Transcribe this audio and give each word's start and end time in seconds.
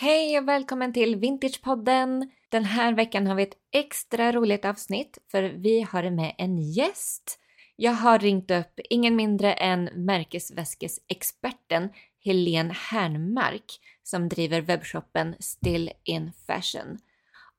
Hej 0.00 0.38
och 0.38 0.48
välkommen 0.48 0.92
till 0.92 1.16
Vintagepodden! 1.16 2.30
Den 2.48 2.64
här 2.64 2.92
veckan 2.92 3.26
har 3.26 3.34
vi 3.34 3.42
ett 3.42 3.56
extra 3.72 4.32
roligt 4.32 4.64
avsnitt 4.64 5.18
för 5.30 5.42
vi 5.42 5.82
har 5.82 6.10
med 6.10 6.34
en 6.38 6.58
gäst. 6.58 7.38
Jag 7.76 7.92
har 7.92 8.18
ringt 8.18 8.50
upp 8.50 8.80
ingen 8.90 9.16
mindre 9.16 9.52
än 9.52 9.84
märkesväskesexperten 9.84 11.88
Helene 12.24 12.74
Hernmark 12.90 13.64
som 14.02 14.28
driver 14.28 14.60
webbshoppen 14.60 15.34
Still 15.40 15.90
in 16.04 16.32
Fashion. 16.46 16.98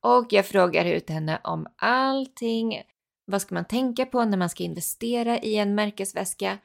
Och 0.00 0.26
jag 0.30 0.46
frågar 0.46 0.84
ut 0.84 1.10
henne 1.10 1.40
om 1.44 1.66
allting. 1.76 2.82
Vad 3.24 3.42
ska 3.42 3.54
man 3.54 3.64
tänka 3.64 4.06
på 4.06 4.24
när 4.24 4.38
man 4.38 4.50
ska 4.50 4.62
investera 4.62 5.38
i 5.38 5.56
en 5.56 5.74
märkesväska? 5.74 6.58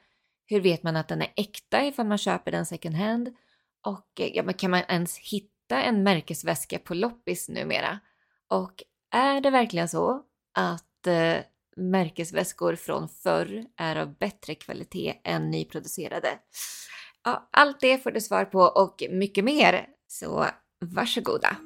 Hur 0.46 0.60
vet 0.60 0.82
man 0.82 0.96
att 0.96 1.08
den 1.08 1.22
är 1.22 1.32
äkta 1.36 1.84
ifall 1.84 2.06
man 2.06 2.18
köper 2.18 2.50
den 2.50 2.66
second 2.66 2.94
hand? 2.94 3.28
Och 3.86 4.06
ja, 4.14 4.42
men 4.42 4.54
kan 4.54 4.70
man 4.70 4.82
ens 4.88 5.18
hitta 5.18 5.55
en 5.74 6.02
märkesväska 6.02 6.78
på 6.78 6.94
loppis 6.94 7.48
numera? 7.48 7.98
Och 8.48 8.82
är 9.14 9.40
det 9.40 9.50
verkligen 9.50 9.88
så 9.88 10.22
att 10.54 11.06
eh, 11.06 11.36
märkesväskor 11.76 12.76
från 12.76 13.08
förr 13.08 13.64
är 13.76 13.96
av 13.96 14.18
bättre 14.18 14.54
kvalitet 14.54 15.14
än 15.24 15.50
nyproducerade? 15.50 16.38
Ja, 17.24 17.48
allt 17.52 17.80
det 17.80 17.98
får 17.98 18.10
du 18.10 18.20
svar 18.20 18.44
på 18.44 18.60
och 18.60 19.02
mycket 19.10 19.44
mer, 19.44 19.86
så 20.08 20.46
varsågoda! 20.80 21.56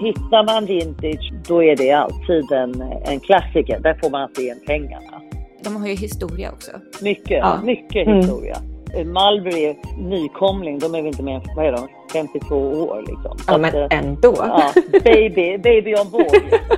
Hittar 0.00 0.46
man 0.46 0.66
vintage, 0.66 1.32
då 1.48 1.62
är 1.64 1.76
det 1.76 1.92
alltid 1.92 2.52
en, 2.52 2.82
en 3.04 3.20
klassiker. 3.20 3.80
Där 3.80 3.98
får 4.02 4.10
man 4.10 4.28
se 4.36 4.54
pengarna. 4.66 5.22
De 5.64 5.76
har 5.76 5.88
ju 5.88 5.94
historia 5.94 6.52
också. 6.52 6.70
Mycket, 7.02 7.30
Ja. 7.38 7.60
mycket 7.64 8.06
Mm. 8.06 8.16
historia. 8.20 8.56
Mulberry 8.96 9.64
är 9.64 9.76
nykomling, 10.08 10.78
de 10.78 10.94
är 10.94 10.98
väl 10.98 11.06
inte 11.06 11.22
mer 11.22 11.34
än 11.34 11.42
vad 11.56 11.66
är 11.66 11.72
de, 11.72 11.88
52 12.12 12.56
år 12.56 12.98
liksom. 12.98 13.36
Ja, 13.46 13.54
att, 13.54 13.60
men 13.60 13.74
eh, 13.74 13.98
ändå. 13.98 14.34
ja, 14.38 14.72
baby, 15.04 15.58
baby 15.58 15.94
on 15.94 16.10
board. 16.10 16.32
Liksom. 16.50 16.76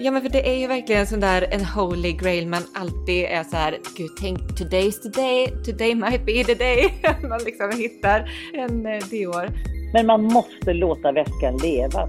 Ja 0.00 0.10
men 0.10 0.22
för 0.22 0.28
det 0.28 0.48
är 0.50 0.54
ju 0.54 0.66
verkligen 0.66 1.06
sån 1.06 1.20
där 1.20 1.46
en 1.50 1.64
holy 1.64 2.12
grail 2.12 2.48
man 2.48 2.62
alltid 2.74 3.24
är 3.24 3.42
så 3.44 3.56
här, 3.56 3.70
gud 3.96 4.10
tänk 4.20 4.38
today's 4.38 5.02
today, 5.02 5.46
today 5.64 5.94
might 5.94 6.26
be 6.26 6.44
the 6.44 6.54
day. 6.54 6.92
man 7.28 7.38
liksom 7.44 7.70
hittar 7.80 8.30
en 8.54 8.86
eh, 8.86 8.98
Dior. 9.10 9.48
Men 9.92 10.06
man 10.06 10.22
måste 10.22 10.72
låta 10.72 11.12
väskan 11.12 11.56
leva. 11.62 12.08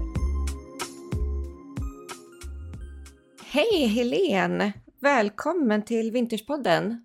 Hej 3.52 3.86
Helene! 3.86 4.72
Välkommen 5.00 5.84
till 5.84 6.12
Vintagepodden. 6.12 7.04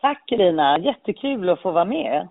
Tack 0.00 0.30
Lina, 0.30 0.78
jättekul 0.78 1.48
att 1.48 1.62
få 1.62 1.72
vara 1.72 1.84
med. 1.84 2.28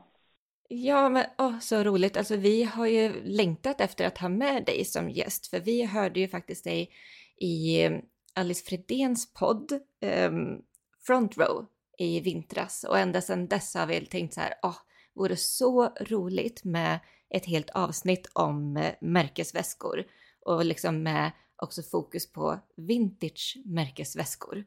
Ja 0.67 1.09
men 1.09 1.25
åh, 1.37 1.59
så 1.59 1.83
roligt, 1.83 2.17
alltså 2.17 2.35
vi 2.35 2.63
har 2.63 2.85
ju 2.85 3.23
längtat 3.23 3.81
efter 3.81 4.07
att 4.07 4.17
ha 4.17 4.29
med 4.29 4.65
dig 4.65 4.85
som 4.85 5.09
gäst 5.09 5.47
för 5.47 5.59
vi 5.59 5.85
hörde 5.85 6.19
ju 6.19 6.27
faktiskt 6.27 6.63
dig 6.63 6.89
i 7.37 7.85
eh, 7.85 7.91
Alice 8.35 8.65
Fredéns 8.65 9.33
podd 9.33 9.71
ehm, 10.01 10.61
Front 11.07 11.37
Row 11.37 11.65
i 11.97 12.19
vintras 12.19 12.83
och 12.89 12.99
ända 12.99 13.21
sedan 13.21 13.47
dess 13.47 13.75
har 13.75 13.87
vi 13.87 14.05
tänkt 14.05 14.33
så 14.33 14.41
här, 14.41 14.53
åh, 14.63 14.77
vore 15.15 15.35
så 15.35 15.83
roligt 15.85 16.63
med 16.63 16.99
ett 17.29 17.45
helt 17.45 17.69
avsnitt 17.69 18.29
om 18.33 18.77
eh, 18.77 18.93
märkesväskor 19.01 20.03
och 20.45 20.65
liksom 20.65 21.03
med 21.03 21.31
också 21.63 21.81
fokus 21.91 22.33
på 22.33 22.55
vintage 22.75 23.57
märkesväskor. 23.65 24.63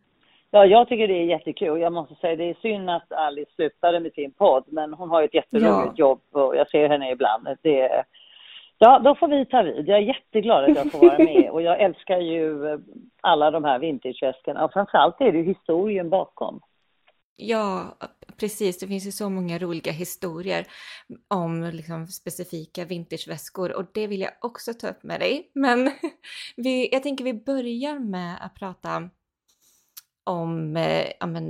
Ja, 0.50 0.64
jag 0.66 0.88
tycker 0.88 1.08
det 1.08 1.14
är 1.14 1.24
jättekul. 1.24 1.80
Jag 1.80 1.92
måste 1.92 2.14
säga 2.14 2.36
det 2.36 2.44
är 2.50 2.54
synd 2.62 2.90
att 2.90 3.12
Alice 3.12 3.50
slutade 3.54 4.00
med 4.00 4.12
sin 4.12 4.32
podd, 4.32 4.64
men 4.66 4.94
hon 4.94 5.10
har 5.10 5.20
ju 5.20 5.24
ett 5.24 5.34
jätteroligt 5.34 5.92
Ja. 5.98 6.04
jobb 6.08 6.20
och 6.32 6.56
jag 6.56 6.70
ser 6.70 6.88
henne 6.88 7.10
ibland. 7.12 7.48
Det. 7.62 8.04
Ja, 8.78 8.98
då 8.98 9.14
får 9.14 9.28
vi 9.28 9.46
ta 9.46 9.62
vid. 9.62 9.88
Jag 9.88 9.98
är 9.98 10.02
jätteglad 10.02 10.64
att 10.64 10.76
jag 10.76 10.92
får 10.92 10.98
vara 10.98 11.18
med 11.18 11.50
och 11.50 11.62
jag 11.62 11.80
älskar 11.80 12.18
ju 12.18 12.78
alla 13.20 13.50
de 13.50 13.64
här 13.64 13.78
vintageväskorna 13.78 14.64
och 14.64 14.72
framförallt 14.72 15.20
är 15.20 15.32
det 15.32 15.42
historien 15.42 16.10
bakom. 16.10 16.60
Ja, 17.40 17.98
precis. 18.36 18.78
Det 18.78 18.86
finns 18.86 19.06
ju 19.06 19.12
så 19.12 19.30
många 19.30 19.58
roliga 19.58 19.92
historier 19.92 20.66
om 21.28 21.62
liksom 21.62 22.06
specifika 22.06 22.84
vintageväskor 22.84 23.72
och 23.72 23.90
det 23.94 24.06
vill 24.06 24.20
jag 24.20 24.32
också 24.40 24.74
ta 24.74 24.88
upp 24.88 25.02
med 25.02 25.20
dig. 25.20 25.50
Men 25.54 25.90
vi, 26.56 26.88
jag 26.92 27.02
tänker 27.02 27.24
vi 27.24 27.34
börjar 27.34 27.98
med 27.98 28.44
att 28.44 28.54
prata 28.54 29.10
om, 30.24 30.76
eh, 30.76 31.12
ja 31.20 31.26
men, 31.26 31.48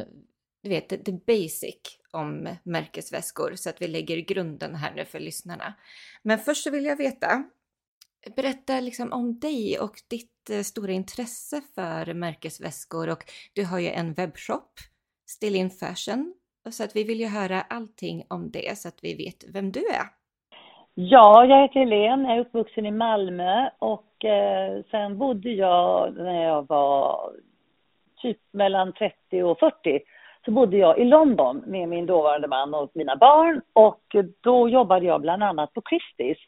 du 0.62 0.68
vet, 0.68 0.88
the, 0.88 1.12
basic 1.12 1.98
om 2.10 2.56
märkesväskor 2.62 3.54
så 3.54 3.70
att 3.70 3.82
vi 3.82 3.88
lägger 3.88 4.16
grunden 4.16 4.74
här 4.74 4.94
nu 4.94 5.04
för 5.04 5.20
lyssnarna. 5.20 5.74
Men 6.22 6.38
först 6.38 6.64
så 6.64 6.70
vill 6.70 6.84
jag 6.84 6.96
veta, 6.96 7.44
berätta 8.36 8.80
liksom 8.80 9.12
om 9.12 9.38
dig 9.38 9.78
och 9.78 10.02
ditt 10.08 10.50
eh, 10.50 10.62
stora 10.62 10.92
intresse 10.92 11.62
för 11.74 12.14
märkesväskor 12.14 13.08
och 13.08 13.32
du 13.52 13.64
har 13.64 13.78
ju 13.78 13.88
en 13.88 14.14
webbshop 14.14 14.80
Still 15.28 15.56
in 15.56 15.70
Fashion. 15.70 16.34
Så 16.70 16.84
att 16.84 16.96
vi 16.96 17.04
vill 17.04 17.20
ju 17.20 17.26
höra 17.26 17.60
allting 17.60 18.24
om 18.30 18.50
det 18.50 18.78
så 18.78 18.88
att 18.88 18.98
vi 19.02 19.14
vet 19.14 19.54
vem 19.54 19.72
du 19.72 19.80
är. 19.80 20.06
Ja, 20.94 21.44
jag 21.44 21.62
heter 21.62 21.80
Helene, 21.80 22.28
jag 22.28 22.36
är 22.36 22.40
uppvuxen 22.40 22.86
i 22.86 22.90
Malmö 22.90 23.70
och 23.78 24.24
eh, 24.24 24.82
sen 24.90 25.18
bodde 25.18 25.50
jag 25.50 26.14
när 26.16 26.44
jag 26.44 26.68
var 26.68 27.30
typ 28.22 28.38
mellan 28.52 28.92
30 28.92 29.42
och 29.42 29.58
40 29.58 30.00
så 30.44 30.50
bodde 30.50 30.76
jag 30.76 30.98
i 30.98 31.04
London 31.04 31.62
med 31.66 31.88
min 31.88 32.06
dåvarande 32.06 32.48
man 32.48 32.74
och 32.74 32.90
mina 32.94 33.16
barn 33.16 33.60
och 33.72 34.16
då 34.40 34.68
jobbade 34.68 35.06
jag 35.06 35.20
bland 35.20 35.42
annat 35.42 35.74
på 35.74 35.80
Christie's. 35.80 36.38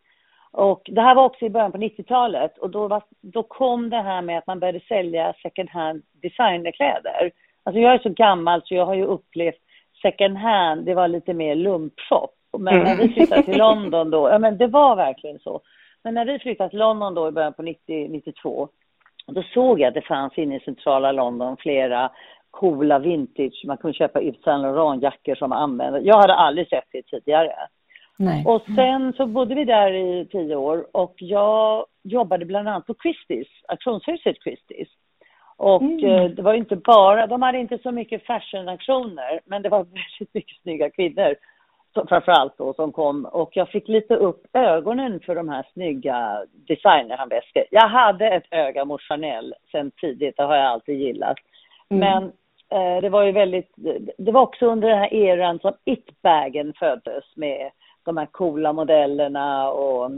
Och 0.52 0.82
det 0.92 1.00
här 1.00 1.14
var 1.14 1.24
också 1.24 1.44
i 1.44 1.50
början 1.50 1.72
på 1.72 1.78
90-talet 1.78 2.58
och 2.58 2.70
då, 2.70 2.88
var, 2.88 3.02
då 3.20 3.42
kom 3.42 3.90
det 3.90 4.02
här 4.02 4.22
med 4.22 4.38
att 4.38 4.46
man 4.46 4.60
började 4.60 4.80
sälja 4.80 5.34
second 5.42 5.70
hand 5.70 6.02
designerkläder. 6.12 7.32
Alltså 7.70 7.80
jag 7.80 7.94
är 7.94 7.98
så 7.98 8.08
gammal 8.08 8.62
så 8.64 8.74
jag 8.74 8.86
har 8.86 8.94
ju 8.94 9.04
upplevt 9.04 9.60
second 10.02 10.36
hand, 10.36 10.84
det 10.84 10.94
var 10.94 11.08
lite 11.08 11.34
mer 11.34 11.54
lumpshop. 11.54 12.30
Men 12.58 12.78
när 12.78 12.96
vi 12.96 13.08
flyttade 13.08 13.42
till 13.42 13.58
London 13.58 14.10
då, 14.10 14.28
ja 14.28 14.38
men 14.38 14.58
det 14.58 14.66
var 14.66 14.96
verkligen 14.96 15.38
så. 15.38 15.60
Men 16.04 16.14
när 16.14 16.24
vi 16.24 16.38
flyttade 16.38 16.70
till 16.70 16.78
London 16.78 17.14
då 17.14 17.28
i 17.28 17.30
början 17.30 17.52
på 17.52 17.62
90, 17.62 18.08
92, 18.08 18.68
då 19.26 19.42
såg 19.42 19.80
jag 19.80 19.88
att 19.88 19.94
det 19.94 20.02
fanns 20.02 20.38
inne 20.38 20.56
i 20.56 20.60
centrala 20.60 21.12
London 21.12 21.56
flera 21.56 22.10
coola 22.50 22.98
vintage, 22.98 23.62
man 23.66 23.76
kunde 23.76 23.98
köpa 23.98 24.22
Yves 24.22 24.42
Saint 24.42 24.62
Laurent 24.62 25.02
jackor 25.02 25.34
som 25.34 25.52
använde. 25.52 26.00
Jag 26.00 26.16
hade 26.16 26.34
aldrig 26.34 26.68
sett 26.68 26.88
det 26.92 27.02
tidigare. 27.02 27.54
Nej. 28.16 28.44
Och 28.46 28.62
sen 28.76 29.12
så 29.12 29.26
bodde 29.26 29.54
vi 29.54 29.64
där 29.64 29.92
i 29.92 30.28
tio 30.30 30.56
år 30.56 30.86
och 30.92 31.14
jag 31.16 31.86
jobbade 32.02 32.44
bland 32.44 32.68
annat 32.68 32.86
på 32.86 32.94
Christie's, 32.94 33.48
auktionshuset 33.68 34.36
Christie's. 34.46 34.88
Och 35.60 35.82
Mm. 35.82 36.04
eh, 36.04 36.30
det 36.30 36.42
var 36.42 36.54
inte 36.54 36.76
bara, 36.76 37.26
de 37.26 37.42
hade 37.42 37.58
inte 37.58 37.78
så 37.78 37.92
mycket 37.92 38.26
fashionaktioner, 38.26 39.40
men 39.44 39.62
det 39.62 39.68
var 39.68 39.78
väldigt 39.84 40.34
mycket 40.34 40.62
snygga 40.62 40.90
kvinnor. 40.90 41.34
Så, 41.94 42.06
framförallt 42.06 42.58
då 42.58 42.74
som 42.74 42.92
kom 42.92 43.24
och 43.24 43.50
jag 43.56 43.68
fick 43.68 43.88
lite 43.88 44.16
upp 44.16 44.46
ögonen 44.52 45.20
för 45.20 45.34
de 45.34 45.48
här 45.48 45.66
snygga 45.72 46.44
designerhandväskor. 46.52 47.64
Jag 47.70 47.88
hade 47.88 48.28
ett 48.28 48.46
öga 48.50 48.84
mot 48.84 49.00
Chanel 49.00 49.54
sen 49.72 49.90
tidigt, 49.90 50.36
det 50.36 50.42
har 50.42 50.56
jag 50.56 50.66
alltid 50.66 50.98
gillat. 51.00 51.36
Mm. 51.90 52.00
Men 52.00 52.22
eh, 52.70 53.00
det 53.02 53.08
var 53.08 53.22
ju 53.22 53.32
väldigt, 53.32 53.72
det 54.18 54.32
var 54.32 54.40
också 54.40 54.66
under 54.66 54.88
den 54.88 54.98
här 54.98 55.14
eran 55.14 55.58
som 55.58 55.72
It-bagen 55.84 56.72
föddes 56.78 57.24
med 57.36 57.70
de 58.04 58.16
här 58.16 58.26
coola 58.26 58.72
modellerna 58.72 59.70
och 59.70 60.10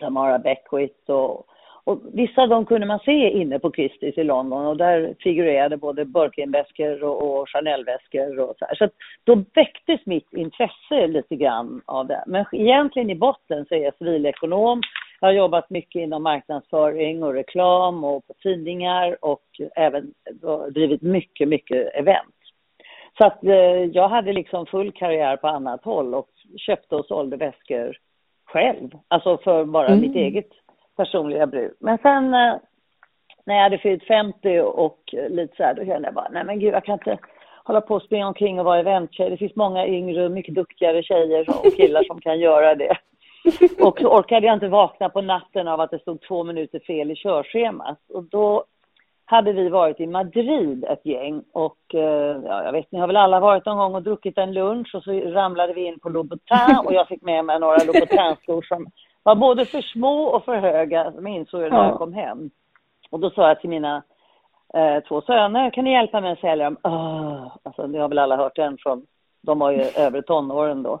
Tamara 0.00 0.38
Beckwith 0.38 1.10
och, 1.10 1.46
och 1.88 2.00
vissa 2.12 2.42
av 2.42 2.48
dem 2.48 2.66
kunde 2.66 2.86
man 2.86 2.98
se 2.98 3.30
inne 3.30 3.58
på 3.58 3.70
Christie's 3.70 4.20
i 4.20 4.24
London 4.24 4.66
och 4.66 4.76
där 4.76 5.14
figurerade 5.20 5.76
både 5.76 6.04
Birkin-väskor 6.04 7.04
och, 7.04 7.40
och 7.40 7.48
Chanel-väskor 7.48 8.40
och 8.40 8.54
så 8.58 8.64
här. 8.64 8.74
Så 8.74 8.84
att 8.84 8.92
då 9.24 9.44
väcktes 9.54 10.06
mitt 10.06 10.32
intresse 10.32 11.06
lite 11.06 11.36
grann 11.36 11.82
av 11.86 12.06
det. 12.06 12.24
Men 12.26 12.44
egentligen 12.52 13.10
i 13.10 13.14
botten 13.14 13.66
så 13.68 13.74
är 13.74 13.78
jag 13.78 13.96
civilekonom. 13.98 14.80
Jag 15.20 15.28
har 15.28 15.32
jobbat 15.32 15.70
mycket 15.70 16.00
inom 16.00 16.22
marknadsföring 16.22 17.22
och 17.22 17.34
reklam 17.34 18.04
och 18.04 18.26
på 18.26 18.34
tidningar 18.42 19.16
och 19.24 19.46
även 19.76 20.12
drivit 20.70 21.02
mycket, 21.02 21.48
mycket 21.48 21.94
event. 21.94 22.34
Så 23.18 23.24
att 23.26 23.44
eh, 23.44 23.84
jag 23.92 24.08
hade 24.08 24.32
liksom 24.32 24.66
full 24.66 24.92
karriär 24.92 25.36
på 25.36 25.48
annat 25.48 25.84
håll 25.84 26.14
och 26.14 26.28
köpte 26.56 26.94
och 26.94 27.06
sålde 27.06 27.36
väskor 27.36 27.96
själv. 28.46 28.90
Alltså 29.08 29.38
för 29.38 29.64
bara 29.64 29.86
Mm. 29.86 30.00
mitt 30.00 30.16
eget 30.16 30.48
personliga 30.98 31.46
bruk. 31.46 31.76
Men 31.80 31.98
sen 31.98 32.34
eh, 32.34 32.56
när 33.44 33.54
jag 33.54 33.62
hade 33.62 33.78
fyllt 33.78 34.04
50 34.04 34.60
och 34.60 34.98
lite 35.28 35.56
så 35.56 35.62
här, 35.62 35.74
då 35.74 35.84
kände 35.84 36.08
jag 36.08 36.14
bara, 36.14 36.28
nej 36.28 36.44
men 36.44 36.60
gud 36.60 36.74
jag 36.74 36.84
kan 36.84 36.92
inte 36.92 37.18
hålla 37.64 37.80
på 37.80 37.94
och 37.94 38.02
springa 38.02 38.26
omkring 38.26 38.58
och 38.58 38.64
vara 38.64 38.78
eventtjej. 38.78 39.30
Det 39.30 39.36
finns 39.36 39.56
många 39.56 39.86
yngre 39.86 40.24
och 40.24 40.30
mycket 40.30 40.54
duktigare 40.54 41.02
tjejer 41.02 41.50
och 41.50 41.76
killar 41.76 42.02
som 42.02 42.20
kan 42.20 42.38
göra 42.38 42.74
det. 42.74 42.96
Och 43.80 43.98
så 44.00 44.08
orkade 44.08 44.46
jag 44.46 44.56
inte 44.56 44.68
vakna 44.68 45.08
på 45.08 45.20
natten 45.20 45.68
av 45.68 45.80
att 45.80 45.90
det 45.90 45.98
stod 45.98 46.20
två 46.20 46.44
minuter 46.44 46.80
fel 46.86 47.10
i 47.10 47.16
körschemat. 47.16 47.98
Och 48.08 48.24
då 48.24 48.64
hade 49.24 49.52
vi 49.52 49.68
varit 49.68 50.00
i 50.00 50.06
Madrid 50.06 50.84
ett 50.84 51.06
gäng 51.06 51.42
och 51.52 51.94
eh, 51.94 52.36
ja, 52.44 52.64
jag 52.64 52.72
vet, 52.72 52.92
ni 52.92 52.98
har 52.98 53.06
väl 53.06 53.16
alla 53.16 53.40
varit 53.40 53.66
någon 53.66 53.78
gång 53.78 53.94
och 53.94 54.02
druckit 54.02 54.38
en 54.38 54.52
lunch 54.52 54.94
och 54.94 55.02
så 55.02 55.12
ramlade 55.12 55.72
vi 55.72 55.84
in 55.84 55.98
på 55.98 56.08
Louboutin 56.08 56.76
och 56.84 56.92
jag 56.92 57.08
fick 57.08 57.22
med 57.22 57.44
mig 57.44 57.60
några 57.60 57.76
Louboutin-skor 57.86 58.62
som 58.62 58.86
var 59.28 59.34
både 59.34 59.64
för 59.64 59.82
små 59.82 60.24
och 60.24 60.44
för 60.44 60.56
höga, 60.56 61.12
som 61.12 61.26
jag 61.26 61.36
insåg 61.36 61.60
när 61.60 61.84
jag 61.84 61.98
kom 61.98 62.12
hem. 62.12 62.50
Och 63.10 63.20
då 63.20 63.30
sa 63.30 63.48
jag 63.48 63.60
till 63.60 63.70
mina 63.70 64.02
eh, 64.74 65.00
två 65.08 65.20
söner, 65.20 65.70
kan 65.70 65.84
ni 65.84 65.92
hjälpa 65.92 66.20
mig 66.20 66.32
att 66.32 66.40
sälja 66.40 66.64
dem? 66.64 66.76
Oh, 66.82 67.56
alltså, 67.62 67.86
det 67.86 67.98
har 67.98 68.08
väl 68.08 68.18
alla 68.18 68.36
hört 68.36 68.56
den 68.56 68.78
från, 68.78 69.06
de 69.42 69.58
var 69.58 69.70
ju 69.70 69.82
över 69.96 70.22
tonåren 70.22 70.82
då. 70.82 71.00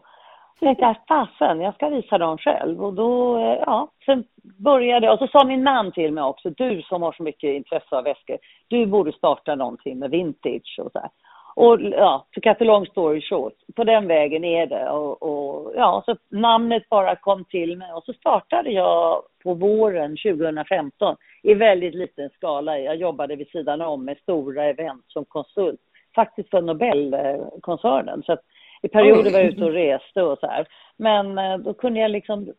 Så 0.58 0.64
jag 0.64 0.78
tänkte, 0.78 1.02
fasen, 1.08 1.60
jag 1.60 1.74
ska 1.74 1.88
visa 1.88 2.18
dem 2.18 2.38
själv. 2.38 2.84
Och 2.84 2.94
då, 2.94 3.38
eh, 3.38 3.62
ja, 3.66 3.88
sen 4.06 4.24
började 4.58 5.10
och 5.10 5.18
så 5.18 5.28
sa 5.28 5.44
min 5.44 5.62
man 5.62 5.92
till 5.92 6.12
mig 6.12 6.24
också, 6.24 6.50
du 6.50 6.82
som 6.82 7.02
har 7.02 7.12
så 7.12 7.22
mycket 7.22 7.50
intresse 7.50 7.96
av 7.96 8.04
väskor, 8.04 8.38
du 8.68 8.86
borde 8.86 9.12
starta 9.12 9.54
någonting 9.54 9.98
med 9.98 10.10
vintage 10.10 10.80
och 10.84 10.92
så 10.92 10.98
här. 10.98 11.10
Och 11.58 11.80
ja, 11.80 12.26
to 12.32 12.40
cut 12.40 12.60
a 12.60 12.64
long 12.64 12.86
story 12.86 13.20
short, 13.20 13.54
på 13.76 13.84
den 13.84 14.06
vägen 14.06 14.44
är 14.44 14.66
det. 14.66 14.90
Och, 14.90 15.22
och, 15.22 15.72
ja, 15.76 16.02
så 16.06 16.16
namnet 16.28 16.88
bara 16.88 17.16
kom 17.16 17.44
till 17.44 17.76
mig 17.76 17.92
och 17.92 18.04
så 18.04 18.12
startade 18.12 18.70
jag 18.70 19.22
på 19.42 19.54
våren 19.54 20.16
2015 20.16 21.16
i 21.42 21.54
väldigt 21.54 21.94
liten 21.94 22.30
skala. 22.30 22.78
Jag 22.78 22.96
jobbade 22.96 23.36
vid 23.36 23.48
sidan 23.48 23.80
om 23.80 24.04
med 24.04 24.18
stora 24.18 24.64
event 24.64 25.04
som 25.08 25.24
konsult, 25.24 25.80
faktiskt 26.14 26.50
för 26.50 26.62
Nobelkoncernen. 26.62 28.22
Så 28.22 28.32
att 28.32 28.42
i 28.82 28.88
perioder 28.88 29.30
var 29.30 29.38
jag 29.38 29.48
ute 29.48 29.64
och 29.64 29.72
reste 29.72 30.22
och 30.22 30.38
så 30.38 30.46
här. 30.46 30.66
Men 30.96 31.38
eh, 31.38 31.58
då 31.58 31.74
kunde 31.74 32.00
jag 32.00 32.10
liksom 32.10 32.52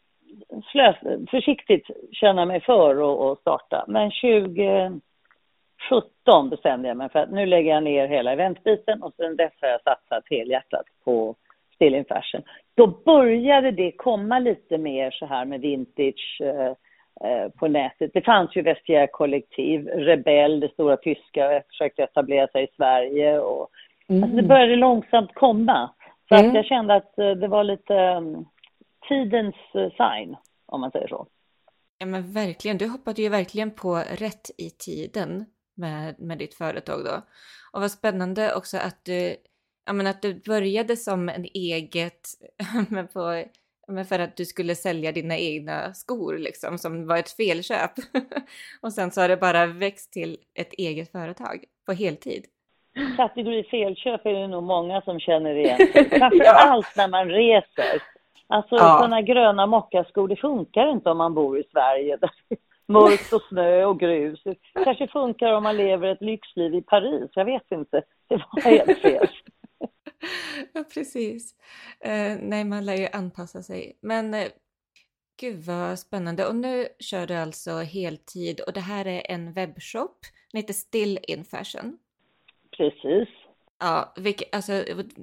försiktigt 1.32 1.88
känna 2.12 2.46
mig 2.46 2.62
för 2.62 3.02
och, 3.02 3.38
starta. 3.38 3.86
Men 3.88 4.12
2017 5.90 6.50
bestämde 6.50 6.88
jag 6.88 6.98
mig 6.98 7.10
för 7.10 7.20
att 7.20 7.32
nu 7.32 7.46
lägger 7.46 7.72
jag 7.72 7.84
ner 7.84 8.08
hela 8.08 8.32
eventbiten 8.32 9.04
och 9.04 9.14
sen 9.18 9.36
dess 9.36 9.54
har 9.62 9.70
jag 9.70 9.82
satsat 9.82 10.24
helhjärtat 10.30 10.86
på 11.04 11.36
Still 11.76 11.96
in 11.96 12.06
Fashion. 12.06 12.42
Då 12.76 12.88
började 12.88 13.72
det 13.72 13.92
komma 13.92 14.40
lite 14.40 14.78
mer 14.78 15.12
så 15.12 15.26
här 15.26 15.46
med 15.46 15.62
vintage 15.62 16.42
eh, 16.42 16.72
eh 17.30 17.50
på 17.50 17.68
nätet. 17.68 18.12
Det 18.14 18.22
fanns 18.22 18.56
ju 18.56 18.62
Vestiaire 18.62 19.08
Kollektiv, 19.08 19.88
Rebell, 19.88 20.60
det 20.60 20.74
stora 20.74 20.98
tyska, 20.98 21.64
försökte 21.70 22.04
etablera 22.04 22.48
sig 22.48 22.64
i 22.64 22.76
Sverige 22.76 23.40
och 23.40 23.70
mm. 24.10 24.24
alltså 24.24 24.38
det 24.38 24.48
började 24.48 24.76
långsamt 24.76 25.34
komma. 25.34 25.90
Så 26.30 26.36
mm. 26.36 26.48
att 26.48 26.56
jag 26.56 26.66
kände 26.66 26.96
att 26.96 27.20
eh, 27.20 27.32
det 27.32 27.48
var 27.48 27.64
lite 27.64 27.94
um, 27.94 28.46
tidens 29.08 29.56
sign, 29.74 30.36
om 30.66 30.82
man 30.82 30.92
säger 30.92 31.08
så. 31.08 31.28
Ja 32.00 32.06
men 32.06 32.34
verkligen, 32.34 32.78
du 32.78 32.88
hoppade 32.88 33.22
ju 33.22 33.30
verkligen 33.30 33.72
på 33.72 33.96
rätt 33.96 34.50
i 34.58 34.70
tiden 34.70 35.46
med, 35.80 36.20
med 36.20 36.38
ditt 36.38 36.54
företag 36.54 37.06
då. 37.06 37.22
Och 37.72 37.82
vad 37.82 37.92
spännande 37.92 38.56
också 38.56 38.78
att 38.78 39.06
du, 39.06 39.36
ja 39.86 39.94
men 39.94 40.08
att 40.08 40.22
du 40.22 40.34
började 40.34 40.96
som 40.96 41.30
en 41.30 41.46
eget, 41.54 42.28
men 42.90 43.08
på, 43.08 43.44
men 43.88 44.06
för 44.06 44.20
att 44.20 44.38
du 44.38 44.46
skulle 44.46 44.76
sälja 44.76 45.12
dina 45.12 45.38
egna 45.38 45.94
skor 45.94 46.38
liksom, 46.38 46.78
som 46.78 47.08
var 47.08 47.18
ett 47.18 47.32
felköp. 47.32 47.92
och 48.82 48.94
sen 48.94 49.12
så 49.12 49.22
har 49.22 49.30
det 49.30 49.38
bara 49.38 49.66
växt 49.66 50.14
till 50.14 50.38
ett 50.54 50.74
eget 50.74 51.12
företag 51.12 51.66
på 51.86 51.94
heltid 51.94 52.46
kategori 53.18 53.64
felköp 53.64 54.26
är 54.26 54.34
det 54.34 54.48
nog 54.48 54.64
många 54.64 55.02
som 55.02 55.20
känner 55.20 55.56
igen 55.56 55.78
Framför 56.10 56.46
allt 56.46 56.96
när 56.96 57.08
man 57.08 57.30
reser. 57.30 58.02
Alltså 58.48 58.76
ja. 58.76 58.98
sådana 59.00 59.22
gröna 59.22 59.66
mockaskor, 59.66 60.28
det 60.28 60.36
funkar 60.36 60.92
inte 60.92 61.10
om 61.10 61.18
man 61.18 61.34
bor 61.34 61.60
i 61.60 61.64
Sverige. 61.72 62.18
Mörkt 62.90 63.34
och 63.34 63.42
snö 63.50 63.86
och 63.86 64.00
grus. 64.00 64.42
Det 64.44 64.58
kanske 64.84 65.08
funkar 65.08 65.54
om 65.54 65.64
man 65.64 65.78
lever 65.78 66.08
ett 66.08 66.22
lyxliv 66.22 66.76
i 66.76 66.82
Paris, 66.82 67.32
jag 67.34 67.46
vet 67.46 67.72
inte. 67.72 68.04
Det 68.28 68.36
var 68.36 68.62
helt 68.62 69.00
fel. 69.00 69.28
ja, 70.74 70.84
precis. 70.94 71.56
Uh, 72.06 72.38
nej, 72.42 72.64
man 72.64 72.86
lär 72.86 72.96
ju 72.96 73.08
anpassa 73.14 73.64
sig. 73.64 73.98
Men 74.02 74.34
uh, 74.34 74.48
gud 75.40 75.64
vad 75.64 76.00
spännande. 76.00 76.48
Och 76.48 76.56
nu 76.56 76.88
kör 77.00 77.28
du 77.28 77.34
alltså 77.34 77.72
heltid 77.72 78.60
och 78.60 78.74
det 78.74 78.80
här 78.80 79.08
är 79.08 79.32
en 79.32 79.54
webbshop. 79.54 80.18
Den 80.52 80.62
heter 80.62 80.74
Still 80.74 81.20
in 81.28 81.46
Fashion. 81.46 81.98
Precis. 82.78 83.30
Ja, 83.80 84.14
vilket, 84.18 84.56
alltså, 84.56 84.74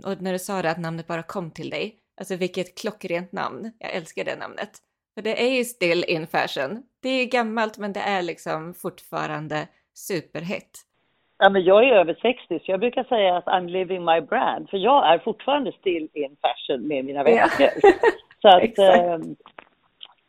och 0.04 0.22
när 0.22 0.32
du 0.32 0.38
sa 0.38 0.62
det 0.62 0.70
att 0.70 0.80
namnet 0.80 1.06
bara 1.06 1.22
kom 1.22 1.50
till 1.50 1.70
dig, 1.70 1.96
alltså 2.16 2.36
vilket 2.36 2.78
klockrent 2.78 3.32
namn. 3.32 3.72
Jag 3.78 3.94
älskar 3.94 4.24
det 4.24 4.36
namnet. 4.36 4.82
För 5.16 5.22
det 5.22 5.42
är 5.42 5.56
ju 5.58 5.64
still 5.64 6.04
in 6.08 6.26
fashion. 6.26 6.82
Det 7.02 7.08
är 7.08 7.26
gammalt 7.26 7.78
men 7.78 7.92
det 7.92 8.00
är 8.00 8.22
liksom 8.22 8.74
fortfarande 8.74 9.68
superhett. 9.94 10.72
Ja, 11.38 11.48
men 11.48 11.64
jag 11.64 11.84
är 11.84 11.92
över 11.92 12.14
60 12.22 12.58
så 12.58 12.70
jag 12.70 12.80
brukar 12.80 13.04
säga 13.04 13.36
att 13.36 13.44
I'm 13.44 13.68
living 13.68 14.04
my 14.04 14.20
brand. 14.20 14.70
För 14.70 14.76
jag 14.76 15.12
är 15.12 15.18
fortfarande 15.18 15.72
still 15.72 16.08
in 16.12 16.36
fashion 16.40 16.88
med 16.88 17.04
mina 17.04 17.22
väskor. 17.22 17.68
Ja. 17.82 17.92
så 18.42 18.48
att, 18.48 18.78
äh, 18.94 19.18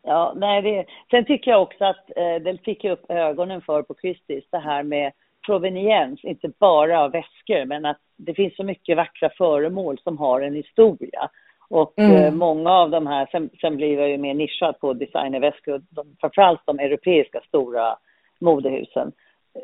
ja, 0.02 0.32
nej, 0.36 0.62
det, 0.62 0.86
sen 1.10 1.24
tycker 1.24 1.50
jag 1.50 1.62
också 1.62 1.84
att 1.84 2.10
äh, 2.16 2.34
det 2.34 2.58
fick 2.64 2.84
jag 2.84 2.92
upp 2.92 3.10
ögonen 3.10 3.60
för 3.60 3.82
på 3.82 3.94
Christies, 3.94 4.44
det 4.50 4.58
här 4.58 4.82
med 4.82 5.12
proveniens, 5.46 6.24
inte 6.24 6.48
bara 6.48 7.00
av 7.00 7.12
väskor, 7.12 7.64
men 7.64 7.84
att 7.84 8.00
det 8.16 8.34
finns 8.34 8.56
så 8.56 8.64
mycket 8.64 8.96
vackra 8.96 9.30
föremål 9.38 9.98
som 9.98 10.18
har 10.18 10.40
en 10.40 10.54
historia. 10.54 11.30
Och 11.70 11.98
mm. 11.98 12.16
eh, 12.16 12.32
många 12.32 12.70
av 12.70 12.90
de 12.90 13.06
här, 13.06 13.28
sen, 13.32 13.50
sen 13.60 13.76
blir 13.76 13.98
jag 13.98 14.10
ju 14.10 14.18
mer 14.18 14.34
nischad 14.34 14.80
på 14.80 14.92
designerväskor, 14.92 15.82
de, 15.90 16.16
framförallt 16.20 16.60
de 16.66 16.78
europeiska 16.78 17.40
stora 17.48 17.96
modehusen. 18.40 19.12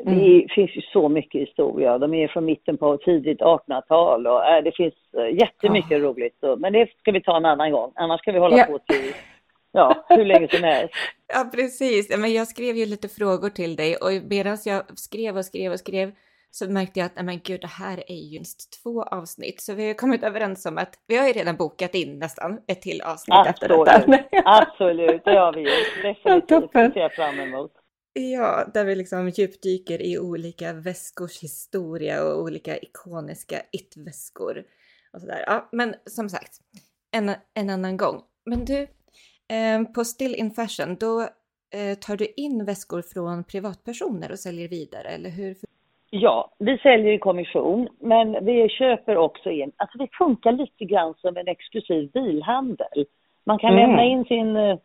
Mm. 0.07 0.19
Det 0.19 0.47
finns 0.55 0.77
ju 0.77 0.81
så 0.81 1.09
mycket 1.09 1.41
historia. 1.41 1.99
De 1.99 2.15
är 2.15 2.29
från 2.29 2.45
mitten 2.45 2.77
på 2.77 2.97
tidigt 2.97 3.41
1800-tal 3.41 4.27
och 4.27 4.45
äh, 4.47 4.65
det 4.65 4.73
finns 4.77 4.95
äh, 5.17 5.39
jättemycket 5.39 5.99
oh. 5.99 6.03
roligt. 6.03 6.45
Och, 6.45 6.61
men 6.61 6.73
det 6.73 6.89
ska 6.99 7.13
vi 7.13 7.23
ta 7.23 7.37
en 7.37 7.45
annan 7.45 7.73
gång. 7.73 7.93
Annars 7.95 8.21
ska 8.21 8.33
vi 8.33 8.39
hålla 8.39 8.57
yeah. 8.57 8.69
på 8.69 8.79
till 8.79 9.13
ja, 9.73 10.05
hur 10.09 10.25
länge 10.25 10.49
som 10.49 10.63
helst. 10.63 10.95
Ja, 11.27 11.51
precis. 11.55 12.19
Men 12.19 12.33
jag 12.33 12.49
skrev 12.49 12.77
ju 12.77 12.87
lite 12.87 13.09
frågor 13.09 13.49
till 13.49 13.77
dig 13.77 13.97
och 13.97 14.11
medan 14.31 14.59
jag 14.65 14.99
skrev 14.99 15.37
och 15.37 15.45
skrev 15.45 15.73
och 15.73 15.79
skrev 15.79 16.13
så 16.55 16.71
märkte 16.71 17.01
jag 17.01 17.07
att 17.07 17.25
men 17.25 17.41
gud, 17.45 17.61
det 17.61 17.67
här 17.67 18.05
är 18.11 18.15
ju 18.15 18.39
just 18.39 18.83
två 18.83 19.03
avsnitt. 19.03 19.61
Så 19.61 19.75
vi 19.75 19.87
har 19.87 19.95
kommit 19.95 20.23
överens 20.23 20.67
om 20.67 20.79
att 20.79 20.95
vi 21.07 21.17
har 21.17 21.27
ju 21.27 21.33
redan 21.33 21.57
bokat 21.57 21.95
in 21.95 22.19
nästan 22.19 22.61
ett 22.67 22.83
till 22.83 23.03
avsnitt 23.03 23.35
Absolut. 23.35 23.89
efter 23.89 24.07
detta. 24.09 24.43
Absolut, 24.45 25.25
det 25.25 25.39
har 25.39 25.53
vi 25.53 25.61
gjort. 25.61 26.03
Definitivt. 26.03 26.73
Det 26.73 26.93
ser 26.93 27.01
jag 27.01 27.13
fram 27.13 27.41
emot. 27.41 27.73
Ja, 28.13 28.71
där 28.75 28.85
vi 28.85 28.95
liksom 28.95 29.29
djupdyker 29.29 30.03
i 30.03 30.19
olika 30.19 30.73
väskors 30.73 31.43
historia 31.43 32.25
och 32.25 32.43
olika 32.43 32.79
ikoniska 32.79 33.57
it-väskor 33.73 34.65
och 35.13 35.21
sådär. 35.21 35.45
Ja, 35.47 35.69
men 35.73 35.95
som 36.07 36.29
sagt, 36.29 36.53
en, 37.11 37.31
en 37.55 37.71
annan 37.71 37.97
gång. 37.97 38.23
Men 38.47 38.65
du, 38.65 38.87
Ehm, 39.49 39.93
på 39.93 40.05
Still 40.05 40.35
in 40.35 40.51
Fashion, 40.51 40.97
då 40.97 41.21
eh, 41.75 41.99
tar 41.99 42.17
du 42.17 42.27
in 42.37 42.65
väskor 42.65 43.03
från 43.03 43.45
privatpersoner 43.45 44.33
och 44.33 44.39
säljer 44.39 44.69
vidare, 44.69 45.09
eller 45.09 45.31
hur? 45.31 45.57
Ja, 46.17 46.51
vi 46.59 46.79
säljer 46.79 47.13
i 47.13 47.19
kommission, 47.19 47.89
men 48.01 48.45
vi 48.45 48.69
köper 48.69 49.17
också 49.17 49.51
in. 49.51 49.73
Alltså 49.77 49.99
det 49.99 50.09
funkar 50.19 50.53
lite 50.53 50.85
grann 50.85 51.15
som 51.15 51.37
en 51.37 51.49
exklusiv 51.49 52.11
bilhandel. 52.11 53.07
Man 53.47 53.59
kan 53.59 53.73
mm. 53.73 53.81
lämna 53.81 54.05
in 54.05 54.25
sin, 54.25 54.57
eh, 54.57 54.77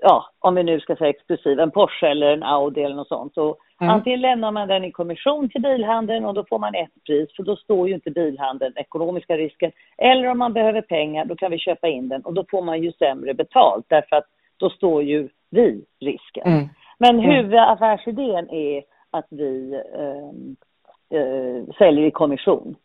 ja, 0.00 0.30
om 0.38 0.54
vi 0.54 0.62
nu 0.62 0.80
ska 0.80 0.96
säga 0.96 1.10
exklusiv, 1.10 1.60
en 1.60 1.70
Porsche 1.70 2.06
eller 2.06 2.32
en 2.32 2.42
Audi 2.42 2.82
eller 2.82 2.96
något 2.96 3.08
sånt. 3.08 3.34
Så 3.34 3.56
mm. 3.80 3.94
Antingen 3.94 4.20
lämnar 4.20 4.50
man 4.50 4.68
den 4.68 4.84
i 4.84 4.92
kommission 4.92 5.48
till 5.48 5.62
bilhandeln 5.62 6.24
och 6.24 6.34
då 6.34 6.44
får 6.48 6.58
man 6.58 6.74
ett 6.74 7.04
pris, 7.06 7.36
för 7.36 7.42
då 7.42 7.56
står 7.56 7.88
ju 7.88 7.94
inte 7.94 8.10
bilhandeln 8.10 8.72
ekonomiska 8.76 9.36
risken. 9.36 9.72
Eller 9.98 10.28
om 10.28 10.38
man 10.38 10.52
behöver 10.52 10.82
pengar, 10.82 11.24
då 11.24 11.36
kan 11.36 11.50
vi 11.50 11.58
köpa 11.58 11.88
in 11.88 12.08
den 12.08 12.22
och 12.22 12.34
då 12.34 12.44
får 12.50 12.62
man 12.62 12.82
ju 12.82 12.92
sämre 12.92 13.34
betalt, 13.34 13.84
därför 13.88 14.16
att 14.16 14.26
då 14.56 14.70
står 14.70 15.02
ju 15.02 15.28
vi 15.50 15.84
risken. 16.00 16.46
Mm. 16.46 16.68
Men 16.98 17.18
mm. 17.18 17.30
huvudaffärsidén 17.30 18.50
är 18.50 18.91
att 19.12 19.26
vi 19.30 19.82
eh, 19.94 21.20
eh, 21.20 21.64
säljer 21.78 22.06
i 22.06 22.10
kommission. 22.10 22.76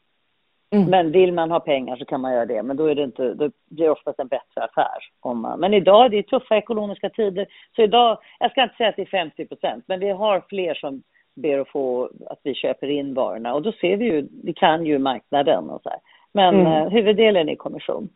Mm. 0.70 0.90
Men 0.90 1.12
vill 1.12 1.34
man 1.34 1.52
ha 1.52 1.60
pengar 1.60 1.96
så 1.96 2.06
kan 2.06 2.22
man 2.22 2.34
göra 2.34 2.46
det, 2.46 2.64
men 2.64 2.78
då, 2.78 2.86
är 2.86 2.96
det 2.96 3.04
inte, 3.04 3.34
då 3.34 3.50
blir 3.70 3.86
det 3.86 3.92
oftast 3.92 4.20
en 4.20 4.28
bättre 4.28 4.64
affär. 4.64 4.98
Om 5.20 5.42
man, 5.42 5.60
men 5.60 5.74
idag 5.74 6.06
är 6.06 6.10
det 6.10 6.24
tuffa 6.24 6.58
ekonomiska 6.58 7.10
tider, 7.10 7.48
så 7.76 7.82
idag, 7.82 8.18
jag 8.40 8.52
ska 8.52 8.64
inte 8.64 8.76
säga 8.76 8.90
att 8.90 8.96
det 8.96 9.02
är 9.02 9.06
50 9.06 9.46
procent, 9.46 9.84
men 9.88 10.00
vi 10.00 10.10
har 10.10 10.44
fler 10.50 10.74
som 10.74 11.04
ber 11.36 11.60
att 11.60 11.70
få 11.70 12.10
att 12.26 12.40
vi 12.44 12.54
köper 12.56 12.88
in 12.88 13.14
varorna 13.14 13.54
och 13.54 13.62
då 13.62 13.72
ser 13.72 13.98
vi 13.98 14.06
ju, 14.06 14.28
vi 14.44 14.54
kan 14.54 14.86
ju 14.86 15.00
marknaden 15.00 15.70
och 15.70 15.82
så 15.82 15.90
här. 15.90 16.00
Men 16.32 16.56
mm. 16.56 16.68
eh, 16.68 16.90
huvuddelen 16.90 17.50
är 17.50 17.56
kommission. 17.56 18.10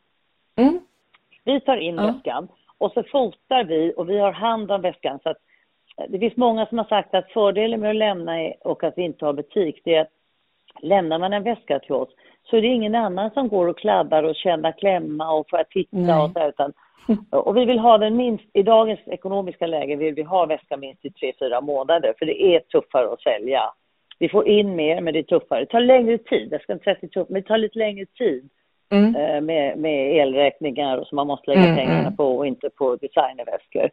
Mm. 0.55 0.79
Vi 1.43 1.59
tar 1.59 1.77
in 1.77 1.95
ja. 1.95 2.05
väskan 2.05 2.47
och 2.77 2.91
så 2.91 3.03
fotar 3.03 3.63
vi 3.63 3.93
och 3.97 4.09
vi 4.09 4.19
har 4.19 4.31
hand 4.31 4.71
om 4.71 4.81
väskan 4.81 5.19
så 5.23 5.29
att 5.29 5.37
det 6.07 6.19
finns 6.19 6.37
många 6.37 6.65
som 6.65 6.77
har 6.77 6.85
sagt 6.85 7.15
att 7.15 7.31
fördelen 7.31 7.79
med 7.79 7.89
att 7.89 7.95
lämna 7.95 8.51
och 8.61 8.83
att 8.83 8.93
vi 8.97 9.01
inte 9.01 9.25
har 9.25 9.33
butik, 9.33 9.81
det 9.83 9.95
är 9.95 10.01
att 10.01 10.11
lämnar 10.81 11.19
man 11.19 11.33
en 11.33 11.43
väska 11.43 11.79
till 11.79 11.95
oss 11.95 12.09
så 12.43 12.57
är 12.57 12.61
det 12.61 12.67
ingen 12.67 12.95
annan 12.95 13.31
som 13.31 13.47
går 13.47 13.67
och 13.67 13.77
kladdar 13.77 14.23
och 14.23 14.35
känner 14.35 14.71
klämma 14.71 15.31
och 15.31 15.49
får 15.49 15.63
titta 15.63 15.97
Nej. 15.97 16.23
och 16.23 16.31
så 16.31 16.47
utan 16.47 16.73
och 17.29 17.57
vi 17.57 17.65
vill 17.65 17.79
ha 17.79 17.97
den 17.97 18.15
minst, 18.15 18.43
i 18.53 18.63
dagens 18.63 18.99
ekonomiska 19.05 19.67
läge 19.67 19.95
vill 19.95 20.13
vi 20.13 20.23
ha 20.23 20.45
väskan 20.45 20.79
minst 20.79 21.05
i 21.05 21.11
tre, 21.11 21.33
fyra 21.39 21.61
månader 21.61 22.13
för 22.19 22.25
det 22.25 22.43
är 22.43 22.59
tuffare 22.59 23.13
att 23.13 23.21
sälja 23.21 23.61
Vi 24.19 24.29
får 24.29 24.47
in 24.47 24.75
mer, 24.75 25.01
men 25.01 25.13
det 25.13 25.19
är 25.19 25.23
tuffare. 25.23 25.59
Det 25.59 25.65
tar 25.65 25.79
längre 25.79 26.17
tid. 26.17 26.47
Jag 26.51 26.61
ska 26.61 26.73
inte 26.73 26.83
säga 26.83 26.93
att 26.93 27.01
det 27.01 27.07
är 27.07 27.09
tufft, 27.09 27.29
men 27.29 27.41
det 27.41 27.47
tar 27.47 27.57
lite 27.57 27.79
längre 27.79 28.05
tid 28.05 28.49
mm. 28.91 29.15
eh, 29.15 29.41
med, 29.41 29.77
med 29.77 30.15
elräkningar 30.15 31.03
som 31.03 31.15
man 31.15 31.27
måste 31.27 31.49
lägga 31.49 31.63
mm, 31.63 31.75
pengarna 31.75 31.99
mm. 31.99 32.15
på 32.15 32.37
och 32.37 32.47
inte 32.47 32.69
på 32.69 32.95
designerväskor. 32.95 33.89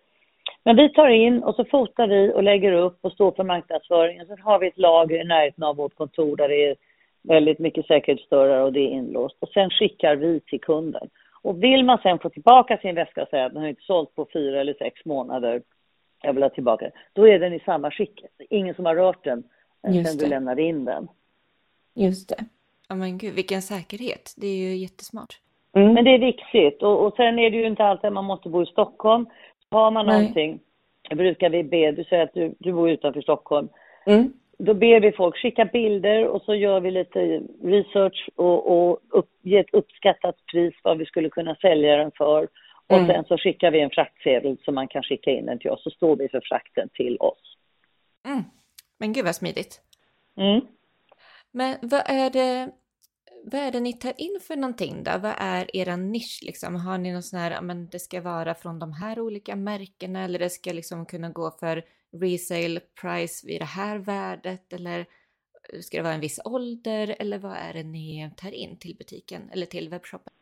Men 0.64 0.76
vi 0.76 0.88
tar 0.88 1.08
in 1.08 1.42
och 1.42 1.54
så 1.54 1.64
fotar 1.64 2.06
vi 2.06 2.32
och 2.34 2.42
lägger 2.42 2.72
upp 2.72 2.98
och 3.00 3.12
står 3.12 3.32
för 3.32 3.44
marknadsföringen. 3.44 4.26
Sen 4.26 4.40
har 4.40 4.58
vi 4.58 4.66
ett 4.66 4.78
lager 4.78 5.20
i 5.20 5.24
närheten 5.24 5.64
av 5.64 5.76
vårt 5.76 5.94
kontor 5.94 6.36
där 6.36 6.48
det 6.48 6.64
är 6.64 6.76
väldigt 7.22 7.58
mycket 7.58 7.86
säkerhetsdörrar 7.86 8.60
och 8.60 8.72
det 8.72 8.80
är 8.80 8.90
inlåst. 8.90 9.36
Och 9.40 9.48
sen 9.48 9.70
skickar 9.70 10.16
vi 10.16 10.40
till 10.40 10.60
kunden. 10.60 11.08
Och 11.42 11.62
vill 11.62 11.84
man 11.84 11.98
sen 11.98 12.18
få 12.18 12.30
tillbaka 12.30 12.78
sin 12.78 12.94
väska 12.94 13.22
och 13.22 13.28
säga 13.28 13.46
att 13.46 13.52
den 13.52 13.62
har 13.62 13.68
inte 13.68 13.82
sålt 13.82 14.14
på 14.14 14.26
fyra 14.32 14.60
eller 14.60 14.74
sex 14.74 15.04
månader, 15.04 15.62
jag 16.22 16.32
vill 16.32 16.42
ha 16.42 16.50
tillbaka 16.50 16.90
då 17.12 17.28
är 17.28 17.38
den 17.38 17.52
i 17.52 17.60
samma 17.60 17.90
skick. 17.90 18.24
Ingen 18.50 18.74
som 18.74 18.86
har 18.86 18.96
rört 18.96 19.24
den 19.24 19.42
sen 19.82 20.18
du 20.18 20.26
lämnade 20.26 20.62
in 20.62 20.84
den. 20.84 21.08
Just 21.94 22.28
det. 22.28 22.44
Ja 22.88 22.94
men 22.94 23.18
gud, 23.18 23.34
vilken 23.34 23.62
säkerhet. 23.62 24.34
Det 24.36 24.46
är 24.46 24.56
ju 24.56 24.76
jättesmart. 24.76 25.40
Mm. 25.72 25.94
Men 25.94 26.04
det 26.04 26.10
är 26.10 26.18
viktigt. 26.18 26.82
Och, 26.82 27.06
och 27.06 27.14
sen 27.16 27.38
är 27.38 27.50
det 27.50 27.56
ju 27.56 27.66
inte 27.66 27.84
alltid 27.84 28.12
man 28.12 28.24
måste 28.24 28.48
bo 28.48 28.62
i 28.62 28.66
Stockholm. 28.66 29.26
Har 29.70 29.90
man 29.90 30.06
Nej. 30.06 30.18
någonting, 30.18 30.60
brukar 31.10 31.50
vi 31.50 31.64
be, 31.64 31.92
du 31.92 32.04
säger 32.04 32.22
att 32.22 32.34
du, 32.34 32.54
du 32.58 32.72
bor 32.72 32.90
utanför 32.90 33.20
Stockholm. 33.20 33.68
Mm. 34.06 34.32
Då 34.58 34.75
ber 34.75 35.00
vi 35.00 35.12
folk 35.12 35.37
skicka 35.37 35.64
bilder 35.64 36.26
och 36.26 36.42
så 36.42 36.54
gör 36.54 36.80
vi 36.80 36.90
lite 36.90 37.40
research 37.62 38.28
och, 38.37 38.88
och 38.90 39.00
upp, 39.08 39.30
ge 39.42 39.58
ett 39.58 39.75
uppskattat 39.75 40.37
pris 40.52 40.75
vad 40.82 40.98
vi 40.98 41.06
skulle 41.06 41.30
kunna 41.30 41.54
sälja 41.54 41.96
den 41.96 42.10
för. 42.16 42.48
Och 42.87 42.96
mm. 42.96 43.06
sen 43.06 43.25
så 43.25 43.38
skickar 43.38 43.70
vi 43.70 43.80
en 43.80 43.90
fraktsedel 43.90 44.56
så 44.64 44.72
man 44.72 44.88
kan 44.88 45.02
skicka 45.02 45.30
in 45.30 45.46
den 45.46 45.58
till 45.58 45.70
oss. 45.70 45.82
Så 45.82 45.90
står 45.90 46.16
vi 46.16 46.28
för 46.28 46.40
frakten 46.44 46.88
till 46.94 47.16
oss. 47.20 47.56
Mm. 48.26 48.42
Men 48.98 49.12
gud 49.12 49.25
vad 49.25 49.34
smidigt. 49.34 49.80
Mm. 50.37 50.60
Men 51.52 51.76
vad 51.82 52.02
är 52.06 52.30
det 52.30 52.72
vad 53.45 53.61
är 53.61 53.73
det 53.73 53.80
ni 53.80 53.92
tar 53.92 54.12
in 54.16 54.38
för 54.49 54.57
någonting 54.57 55.04
då? 55.04 55.11
Vad 55.23 55.35
är 55.38 55.76
era 55.76 55.97
nisch 55.97 56.40
liksom? 56.42 56.76
Har 56.76 56.99
ni 56.99 57.12
någon 57.12 57.23
sån 57.23 57.40
här, 57.40 57.61
men 57.62 57.88
det 57.88 57.99
ska 57.99 58.21
vara 58.21 58.54
från 58.54 58.78
de 58.78 58.92
här 58.92 59.21
olika 59.21 59.57
märkena 59.57 60.25
eller 60.25 60.38
det 60.38 60.50
ska 60.50 60.73
liksom 60.73 61.07
kunna 61.07 61.28
gå 61.28 61.50
för 61.50 61.83
resale 62.12 62.80
price 63.00 63.47
vid 63.47 63.61
det 63.61 63.64
här 63.64 63.99
värdet 63.99 64.73
eller 64.73 64.99
eh, 64.99 65.80
ska 65.80 65.97
det 65.97 66.02
vara 66.02 66.14
en 66.14 66.21
viss 66.21 66.40
ålder 66.45 67.16
eller 67.18 67.38
vad 67.38 67.57
är 67.57 67.73
det 67.73 67.83
ni 67.83 68.30
tar 68.37 68.54
in 68.54 68.78
till 68.78 68.97
butiken 68.97 69.50
eller 69.52 69.66
till 69.66 69.88
webbshoppen? 69.88 70.33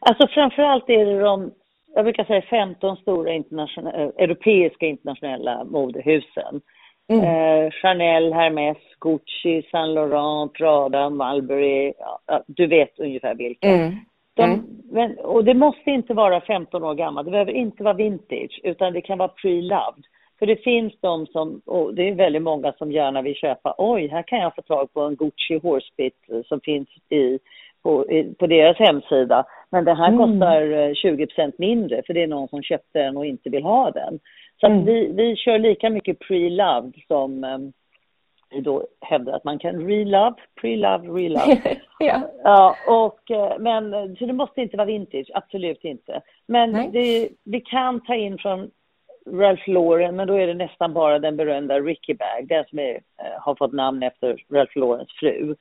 Alltså 0.00 0.26
framförallt 0.26 0.88
är 0.88 1.04
det 1.04 1.20
de, 1.20 1.52
jag 1.94 2.04
brukar 2.04 2.24
säga 2.24 2.42
15 2.42 2.96
stora 2.96 3.32
internationella, 3.32 3.98
eh, 3.98 4.08
europeiska 4.16 4.86
internationella 4.86 5.64
modehusen 5.64 6.60
Mm. 7.08 7.24
Eh, 7.24 7.70
Chanel, 7.70 8.32
Hermes, 8.32 8.76
Gucci, 9.00 9.62
Saint 9.70 9.94
Laurent, 9.94 10.52
Prada, 10.52 11.10
Mulberry. 11.10 11.92
Ja, 12.26 12.42
du 12.46 12.66
vet 12.66 12.98
ungefär 12.98 13.34
vilka. 13.34 13.68
Mm. 13.68 13.94
De, 14.34 14.42
mm. 14.42 14.60
men, 14.90 15.18
och 15.18 15.44
det 15.44 15.54
måste 15.54 15.90
inte 15.90 16.14
vara 16.14 16.40
15 16.40 16.84
år 16.84 16.94
gammalt. 16.94 17.26
Det 17.26 17.30
behöver 17.30 17.52
inte 17.52 17.82
vara 17.82 17.94
vintage, 17.94 18.60
utan 18.64 18.92
det 18.92 19.00
kan 19.00 19.18
vara 19.18 19.30
pre-loved. 19.42 20.04
För 20.38 20.46
det 20.46 20.56
finns 20.56 20.92
de 21.00 21.26
som, 21.26 21.60
och 21.66 21.94
det 21.94 22.08
är 22.08 22.14
väldigt 22.14 22.42
många 22.42 22.72
som 22.72 22.92
gärna 22.92 23.22
vill 23.22 23.34
köpa, 23.34 23.74
oj, 23.78 24.08
här 24.08 24.22
kan 24.22 24.38
jag 24.38 24.54
få 24.54 24.62
tag 24.62 24.92
på 24.92 25.00
en 25.00 25.16
Gucci 25.16 25.58
Horsebit 25.62 26.46
som 26.48 26.60
finns 26.60 26.88
i, 27.08 27.38
på, 27.82 28.10
i, 28.10 28.34
på 28.34 28.46
deras 28.46 28.78
hemsida. 28.78 29.44
Men 29.70 29.84
den 29.84 29.96
här 29.96 30.08
mm. 30.08 30.18
kostar 30.18 30.94
20 30.94 31.26
eh, 31.36 31.48
mindre, 31.58 32.02
för 32.06 32.14
det 32.14 32.22
är 32.22 32.26
någon 32.26 32.48
som 32.48 32.62
köpte 32.62 32.98
den 32.98 33.16
och 33.16 33.26
inte 33.26 33.50
vill 33.50 33.62
ha 33.62 33.90
den. 33.90 34.18
Så 34.60 34.66
mm. 34.66 34.84
vi, 34.84 35.12
vi 35.12 35.36
kör 35.36 35.58
lika 35.58 35.90
mycket 35.90 36.18
pre-loved 36.18 37.06
som 37.08 37.44
um, 37.44 37.72
vi 38.50 38.60
då 38.60 38.86
hävdar 39.00 39.32
att 39.32 39.44
man 39.44 39.58
kan 39.58 39.86
re-love, 39.88 40.34
pre-love, 40.60 41.08
re-love. 41.08 41.76
ja. 41.98 42.20
ja, 42.44 42.76
och, 42.86 43.30
eh, 43.30 43.58
men 43.58 44.16
så 44.16 44.26
det 44.26 44.32
måste 44.32 44.60
inte 44.60 44.76
vara 44.76 44.86
vintage, 44.86 45.30
absolut 45.34 45.84
inte. 45.84 46.22
Men 46.46 46.92
det, 46.92 47.28
vi 47.44 47.60
kan 47.60 48.00
ta 48.00 48.14
in 48.14 48.38
från 48.38 48.70
Ralph 49.30 49.68
Lauren, 49.68 50.16
men 50.16 50.28
då 50.28 50.34
är 50.34 50.46
det 50.46 50.54
nästan 50.54 50.92
bara 50.92 51.18
den 51.18 51.36
berömda 51.36 51.80
Ricky 51.80 52.14
Bag, 52.14 52.48
den 52.48 52.64
som 52.64 52.78
är, 52.78 52.94
eh, 52.94 53.40
har 53.40 53.54
fått 53.54 53.72
namn 53.72 54.02
efter 54.02 54.44
Ralph 54.52 54.78
Laurens 54.78 55.12
fru. 55.20 55.56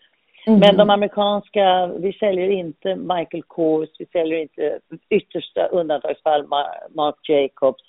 Mm. 0.47 0.59
Men 0.59 0.77
de 0.77 0.89
amerikanska, 0.89 1.87
vi 1.87 2.13
säljer 2.13 2.49
inte 2.49 2.95
Michael 2.95 3.43
Kors, 3.43 3.89
vi 3.99 4.05
säljer 4.05 4.37
inte 4.37 4.79
yttersta 5.09 5.65
undantagsfall 5.65 6.47
Marc 6.89 7.15
Jacobs, 7.29 7.83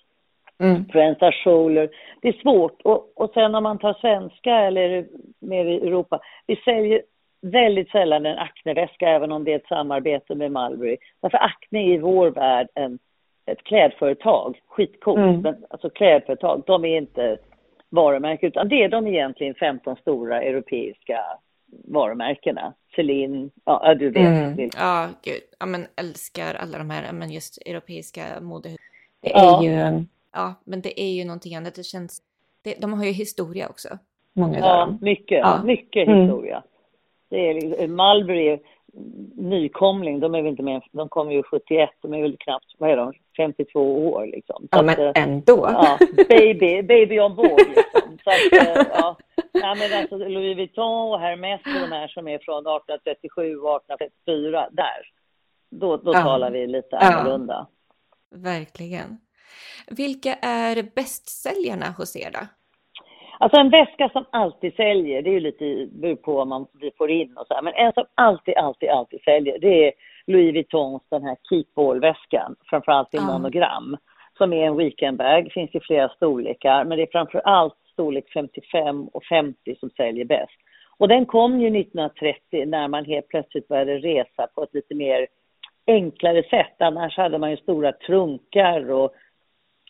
mm. 0.62 0.84
Friends 0.88 1.36
Scholer. 1.44 1.88
Det 2.22 2.28
är 2.28 2.42
svårt. 2.42 2.82
Och, 2.82 3.12
och 3.14 3.30
sen 3.34 3.54
om 3.54 3.62
man 3.62 3.78
tar 3.78 3.94
svenska 3.94 4.54
eller 4.54 5.06
mer 5.40 5.64
i 5.64 5.76
Europa, 5.76 6.20
vi 6.46 6.56
säljer 6.56 7.02
väldigt 7.42 7.90
sällan 7.90 8.26
en 8.26 8.38
Acne-väska 8.38 9.08
även 9.08 9.32
om 9.32 9.44
det 9.44 9.52
är 9.52 9.56
ett 9.56 9.68
samarbete 9.68 10.34
med 10.34 10.52
Mulberry. 10.52 10.96
Därför 11.22 11.38
Acne 11.38 11.78
är 11.78 11.94
i 11.94 11.98
vår 11.98 12.30
värld 12.30 12.68
en, 12.74 12.98
ett 13.46 13.62
klädföretag, 13.64 14.58
skitcoolt, 14.66 15.18
mm. 15.18 15.40
men 15.40 15.64
alltså 15.70 15.90
klädföretag, 15.90 16.62
de 16.66 16.84
är 16.84 16.96
inte 16.96 17.38
varumärken 17.88 18.48
utan 18.48 18.68
det 18.68 18.84
är 18.84 18.88
de 18.88 19.06
egentligen 19.06 19.54
15 19.54 19.96
stora 19.96 20.42
europeiska 20.42 21.20
varumärkena. 21.84 22.74
Celine, 22.96 23.50
ja 23.64 23.94
du 23.94 24.10
vet. 24.10 24.26
Mm. 24.26 24.70
Ja, 24.76 25.08
gud. 25.22 25.42
Ja 25.58 25.66
men 25.66 25.86
älskar 26.00 26.54
alla 26.54 26.78
de 26.78 26.90
här, 26.90 27.12
men 27.12 27.30
just 27.30 27.58
europeiska 27.66 28.22
modehus. 28.40 28.76
Det 29.22 29.32
är 29.32 29.38
ja. 29.38 29.64
ju 29.64 30.04
ja, 30.36 30.54
men 30.64 30.80
det 30.80 31.00
är 31.00 31.12
ju 31.12 31.24
någonting 31.24 31.54
annat. 31.56 31.74
Det 31.74 31.82
känns, 31.82 32.22
det, 32.62 32.74
de 32.80 32.92
har 32.92 33.04
ju 33.04 33.10
historia 33.10 33.68
också. 33.68 33.88
Många 34.32 34.58
ja, 34.58 34.76
dem. 34.76 34.98
mycket, 35.00 35.38
ja. 35.38 35.62
mycket 35.64 36.08
mm. 36.08 36.20
historia. 36.20 36.62
Det 37.28 37.50
är 37.50 37.54
liksom, 37.54 37.96
Mulberry, 37.96 38.58
nykomling, 39.34 40.20
de 40.20 40.34
är 40.34 40.42
väl 40.42 40.50
inte 40.50 40.62
med, 40.62 40.82
de 40.92 41.08
kom 41.08 41.32
ju 41.32 41.42
71, 41.42 41.90
de 42.02 42.14
är 42.14 42.22
väl 42.22 42.36
knappt, 42.40 42.74
vad 42.78 42.90
är 42.90 42.96
de, 42.96 43.12
52 43.36 44.08
år 44.08 44.26
liksom. 44.26 44.62
Så 44.62 44.68
ja, 44.70 44.82
men 44.82 45.08
att, 45.08 45.16
eh, 45.16 45.22
ändå. 45.22 45.68
Ja, 45.72 45.98
baby, 46.28 46.82
baby 46.82 47.20
on 47.20 47.36
board 47.36 47.60
liksom. 47.68 48.18
Så 48.24 48.30
att, 48.30 48.66
eh, 48.66 48.86
ja. 48.92 49.16
ja, 49.52 49.74
men 49.74 50.00
alltså 50.00 50.16
Louis 50.16 50.56
Vuitton 50.56 51.12
och 51.12 51.20
Hermès 51.20 51.60
och 51.66 51.80
de 51.88 51.96
här 51.96 52.08
som 52.08 52.28
är 52.28 52.38
från 52.38 52.66
1837 52.66 53.56
och 53.56 53.76
1834, 53.76 54.68
där, 54.72 55.10
då, 55.70 55.96
då 55.96 56.12
ja. 56.14 56.22
talar 56.22 56.50
vi 56.50 56.66
lite 56.66 56.98
annorlunda. 56.98 57.66
Verkligen. 58.30 59.18
Vilka 59.86 60.34
är 60.42 60.82
bästsäljarna 60.94 61.86
hos 61.98 62.16
er 62.16 62.30
då? 62.32 62.46
Alltså 63.38 63.60
en 63.60 63.70
väska 63.70 64.08
som 64.08 64.24
alltid 64.30 64.74
säljer, 64.74 65.22
det 65.22 65.30
är 65.30 65.34
ju 65.34 65.40
lite 65.40 65.88
beror 65.92 66.16
på 66.16 66.32
vad 66.32 66.48
man 66.48 66.66
får 66.98 67.10
in 67.10 67.36
och 67.36 67.46
så 67.46 67.54
här, 67.54 67.62
men 67.62 67.74
en 67.74 67.92
som 67.92 68.04
alltid, 68.14 68.56
alltid, 68.56 68.88
alltid 68.88 69.20
säljer, 69.20 69.58
det 69.58 69.88
är 69.88 69.92
Louis 70.26 70.54
Vuittons 70.54 71.02
den 71.10 71.22
här 71.22 71.36
Keepball-väskan, 71.50 72.56
framförallt 72.70 73.14
i 73.14 73.18
ah. 73.18 73.32
monogram, 73.32 73.96
som 74.38 74.52
är 74.52 74.66
en 74.66 74.76
weekendbag, 74.76 75.52
finns 75.52 75.74
i 75.74 75.80
flera 75.80 76.08
storlekar, 76.08 76.84
men 76.84 76.98
det 76.98 77.02
är 77.02 77.12
framförallt 77.12 77.74
storlek 77.92 78.32
55 78.32 79.08
och 79.08 79.24
50 79.24 79.76
som 79.80 79.90
säljer 79.90 80.24
bäst. 80.24 80.60
Och 80.98 81.08
den 81.08 81.26
kom 81.26 81.60
ju 81.60 81.80
1930 81.80 82.66
när 82.66 82.88
man 82.88 83.04
helt 83.04 83.28
plötsligt 83.28 83.68
började 83.68 83.98
resa 83.98 84.46
på 84.54 84.62
ett 84.62 84.74
lite 84.74 84.94
mer 84.94 85.26
enklare 85.86 86.42
sätt. 86.42 86.76
Annars 86.78 87.16
hade 87.16 87.38
man 87.38 87.50
ju 87.50 87.56
stora 87.56 87.92
trunkar 87.92 88.90
och 88.90 89.14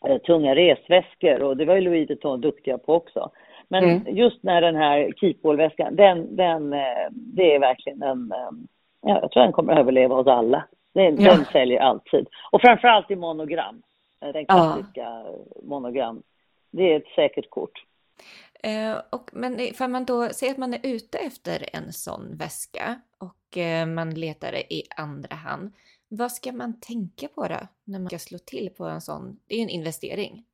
eh, 0.06 0.18
tunga 0.18 0.54
resväskor 0.54 1.42
och 1.42 1.56
det 1.56 1.64
var 1.64 1.74
ju 1.74 1.80
Louis 1.80 2.08
Vuitton 2.08 2.40
duktiga 2.40 2.78
på 2.78 2.94
också. 2.94 3.30
Men 3.68 3.84
mm. 3.84 4.16
just 4.16 4.42
när 4.42 4.60
den 4.60 4.76
här 4.76 5.12
Keepall-väskan, 5.16 5.96
den, 5.96 6.36
den, 6.36 6.72
eh, 6.72 7.06
det 7.10 7.54
är 7.54 7.58
verkligen 7.58 8.02
en, 8.02 8.32
eh, 8.32 8.50
ja, 9.02 9.18
jag 9.22 9.30
tror 9.30 9.42
den 9.42 9.52
kommer 9.52 9.72
att 9.72 9.78
överleva 9.78 10.14
oss 10.14 10.26
alla. 10.26 10.64
Den, 10.92 11.20
ja. 11.20 11.34
den 11.34 11.44
säljer 11.44 11.80
alltid. 11.80 12.26
Och 12.50 12.60
framförallt 12.60 13.10
i 13.10 13.16
monogram, 13.16 13.82
den 14.20 14.46
klassiska 14.46 15.00
ja. 15.00 15.24
monogram. 15.62 16.22
Det 16.70 16.92
är 16.92 16.96
ett 16.96 17.08
säkert 17.16 17.50
kort. 17.50 17.82
Eh, 18.62 18.96
och, 19.10 19.30
men 19.32 19.58
för 19.74 19.88
man 19.88 20.04
då 20.04 20.28
säger 20.28 20.52
att 20.52 20.58
man 20.58 20.74
är 20.74 20.80
ute 20.82 21.18
efter 21.18 21.68
en 21.72 21.92
sån 21.92 22.36
väska 22.36 23.00
och 23.18 23.58
eh, 23.58 23.86
man 23.86 24.10
letar 24.10 24.54
i 24.54 24.82
andra 24.96 25.36
hand. 25.36 25.72
Vad 26.08 26.32
ska 26.32 26.52
man 26.52 26.80
tänka 26.80 27.28
på 27.34 27.42
då 27.42 27.60
när 27.84 27.98
man 27.98 28.08
ska 28.08 28.18
slå 28.18 28.38
till 28.38 28.70
på 28.78 28.84
en 28.84 29.00
sån? 29.00 29.40
Det 29.48 29.54
är 29.54 29.58
ju 29.58 29.64
en 29.64 29.68
investering. 29.68 30.44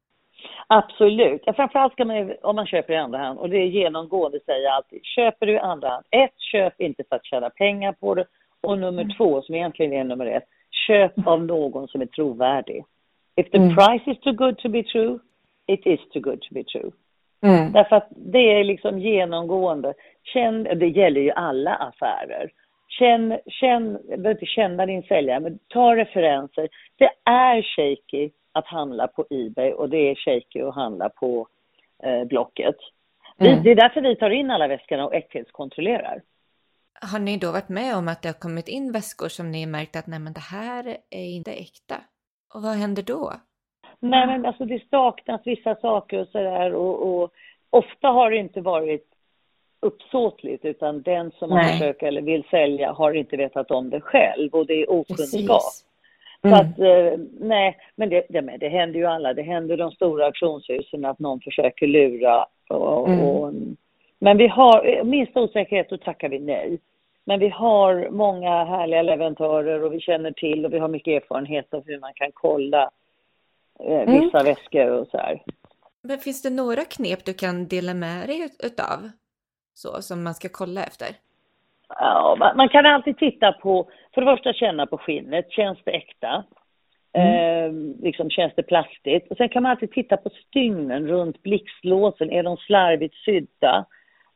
Absolut. 0.67 1.43
Ja, 1.45 1.53
framförallt 1.53 1.93
ska 1.93 2.05
man 2.05 2.33
om 2.43 2.57
man 2.57 2.67
köper 2.67 2.93
i 2.93 2.97
andra 2.97 3.19
hand 3.19 3.39
och 3.39 3.49
det 3.49 3.57
är 3.57 3.67
genomgående 3.67 4.41
säger 4.47 4.65
jag 4.65 4.75
alltid. 4.75 5.05
Köper 5.05 5.47
du 5.47 5.53
i 5.53 5.59
andra 5.59 5.89
hand, 5.89 6.05
ett, 6.11 6.39
köp 6.39 6.81
inte 6.81 7.05
för 7.09 7.17
att 7.17 7.25
tjäna 7.25 7.51
pengar 7.51 7.93
på 7.93 8.15
det 8.15 8.27
och 8.61 8.79
nummer 8.79 9.03
mm. 9.03 9.17
två, 9.17 9.43
som 9.43 9.55
egentligen 9.55 9.93
är 9.93 10.05
nummer 10.05 10.27
ett, 10.27 10.45
köp 10.87 11.27
av 11.27 11.45
någon 11.45 11.89
som 11.89 12.01
är 12.01 12.07
trovärdig. 12.07 12.85
If 13.37 13.51
the 13.51 13.59
mm. 13.59 13.77
price 13.77 14.11
is 14.11 14.21
too 14.21 14.33
good 14.33 14.59
to 14.59 14.69
be 14.69 14.83
true, 14.83 15.19
it 15.67 15.87
is 15.87 16.01
too 16.13 16.21
good 16.21 16.41
to 16.41 16.55
be 16.55 16.65
true. 16.65 16.91
Mm. 17.43 17.73
Därför 17.73 17.97
att 17.97 18.09
det 18.11 18.39
är 18.39 18.65
liksom 18.65 18.99
genomgående. 18.99 19.95
Känn, 20.23 20.63
det 20.63 20.89
gäller 20.89 21.21
ju 21.21 21.31
alla 21.31 21.75
affärer. 21.75 22.51
Känn, 22.99 23.39
känn, 23.47 23.93
behöver 24.07 24.31
inte 24.31 24.47
känna 24.47 24.87
din 24.87 25.03
säljare, 25.03 25.41
men 25.41 25.59
ta 25.69 25.97
referenser. 25.97 26.69
Det 26.97 27.11
är 27.25 27.63
shaky 27.63 28.31
att 28.53 28.67
handla 28.67 29.09
på 29.09 29.27
Ebay 29.31 29.73
och 29.73 29.89
det 29.89 30.11
är 30.11 30.15
shaky 30.15 30.61
att 30.61 30.75
handla 30.75 31.09
på 31.09 31.47
eh, 32.03 32.25
Blocket. 32.25 32.77
Mm. 33.39 33.63
Det 33.63 33.71
är 33.71 33.75
därför 33.75 34.01
vi 34.01 34.17
tar 34.17 34.31
in 34.31 34.51
alla 34.51 34.69
väskorna 34.69 35.05
och 35.07 35.15
äkthetskontrollerar. 35.15 36.23
Har 37.13 37.19
ni 37.19 37.37
då 37.37 37.53
varit 37.53 37.69
med 37.69 37.97
om 37.97 38.09
att 38.09 38.23
det 38.23 38.29
har 38.29 38.41
kommit 38.41 38.69
in 38.69 38.93
väskor 38.93 39.29
som 39.29 39.51
ni 39.51 39.67
märkt 39.67 39.97
att 39.97 40.07
nej 40.07 40.19
men 40.19 40.33
det 40.33 40.41
här 40.41 40.97
är 41.11 41.25
inte 41.37 41.53
äkta? 41.53 41.97
Och 42.55 42.63
vad 42.63 42.73
händer 42.73 43.03
då? 43.03 43.33
Nej 44.01 44.27
men 44.27 44.47
alltså 44.47 44.65
det 44.65 44.89
saknas 44.91 45.41
vissa 45.45 45.75
saker 45.75 46.21
och 46.21 46.29
sådär 46.29 46.75
och, 46.75 47.23
och 47.23 47.33
ofta 47.71 48.09
har 48.09 48.31
det 48.31 48.37
inte 48.37 48.61
varit 48.61 49.12
uppsåtligt 49.83 50.65
utan 50.65 51.03
den 51.03 51.31
som 51.31 51.51
man 51.51 51.65
försöker 51.65 52.07
eller 52.07 52.23
vill 52.23 52.45
sälja 52.51 52.93
har 52.93 53.13
inte 53.13 53.37
vetat 53.37 53.71
om 53.71 53.91
det 53.91 54.01
själv 54.01 54.55
och 54.55 54.67
det 54.67 54.83
är 54.83 54.91
okunskap. 54.91 55.63
Mm. 56.43 56.57
Så 56.57 56.63
att, 56.63 56.79
eh, 56.79 57.19
nej, 57.41 57.79
men 57.97 58.09
det, 58.09 58.27
det, 58.29 58.57
det 58.61 58.69
händer 58.69 58.99
ju 58.99 59.07
alla. 59.07 59.35
Det 59.35 59.43
händer 59.43 59.77
de 59.77 59.91
stora 59.91 60.27
auktionshusen 60.27 61.05
att 61.05 61.19
någon 61.19 61.41
försöker 61.41 61.87
lura. 61.87 62.47
Och, 62.69 63.09
mm. 63.09 63.21
och, 63.21 63.53
men 64.19 64.37
vi 64.37 64.49
har, 64.49 65.05
minsta 65.05 65.41
osäkerhet, 65.41 65.91
då 65.91 65.97
tackar 65.97 66.29
vi 66.29 66.39
nej. 66.39 66.79
Men 67.25 67.41
vi 67.41 67.49
har 67.49 68.09
många 68.11 68.65
härliga 68.65 69.03
leverantörer 69.03 69.85
och 69.85 69.95
vi 69.95 70.01
känner 70.01 70.33
till 70.33 70.65
och 70.65 70.73
vi 70.73 70.79
har 70.79 70.89
mycket 70.89 71.23
erfarenhet 71.23 71.75
av 71.75 71.87
hur 71.87 72.01
man 72.01 72.13
kan 72.15 72.31
kolla 72.35 72.91
eh, 73.81 74.01
mm. 74.01 74.21
vissa 74.21 74.41
mm. 74.41 74.55
väskor 74.55 74.91
och 74.91 75.09
så 75.09 75.19
här. 75.19 75.43
Men 76.03 76.19
finns 76.19 76.43
det 76.43 76.51
några 76.51 76.85
knep 76.85 77.25
du 77.25 77.35
kan 77.35 77.69
dela 77.69 77.95
med 77.95 78.29
dig 78.29 78.49
utav? 78.63 79.11
Så, 79.75 80.03
som 80.03 80.23
man 80.25 80.35
ska 80.35 80.49
kolla 80.53 80.85
efter? 80.85 81.07
Ja, 81.89 82.53
man 82.57 82.69
kan 82.69 82.87
alltid 82.87 83.19
titta 83.19 83.53
på, 83.53 83.91
för 84.15 84.21
det 84.21 84.37
första 84.37 84.53
känna 84.53 84.87
på 84.87 84.99
skinnet, 84.99 85.53
känns 85.53 85.79
det 85.85 85.91
äkta? 85.91 86.45
Mm. 87.13 87.35
Eh, 87.35 88.03
liksom 88.03 88.31
känns 88.31 88.53
det 88.57 88.63
plastigt? 88.63 89.31
Och 89.31 89.37
sen 89.37 89.49
kan 89.49 89.63
man 89.63 89.73
alltid 89.73 89.93
titta 89.93 90.17
på 90.17 90.31
stygnen 90.31 91.07
runt 91.07 91.43
blixtlåsen, 91.43 92.31
är 92.31 92.43
de 92.43 92.57
slarvigt 92.57 93.15
sydda? 93.15 93.85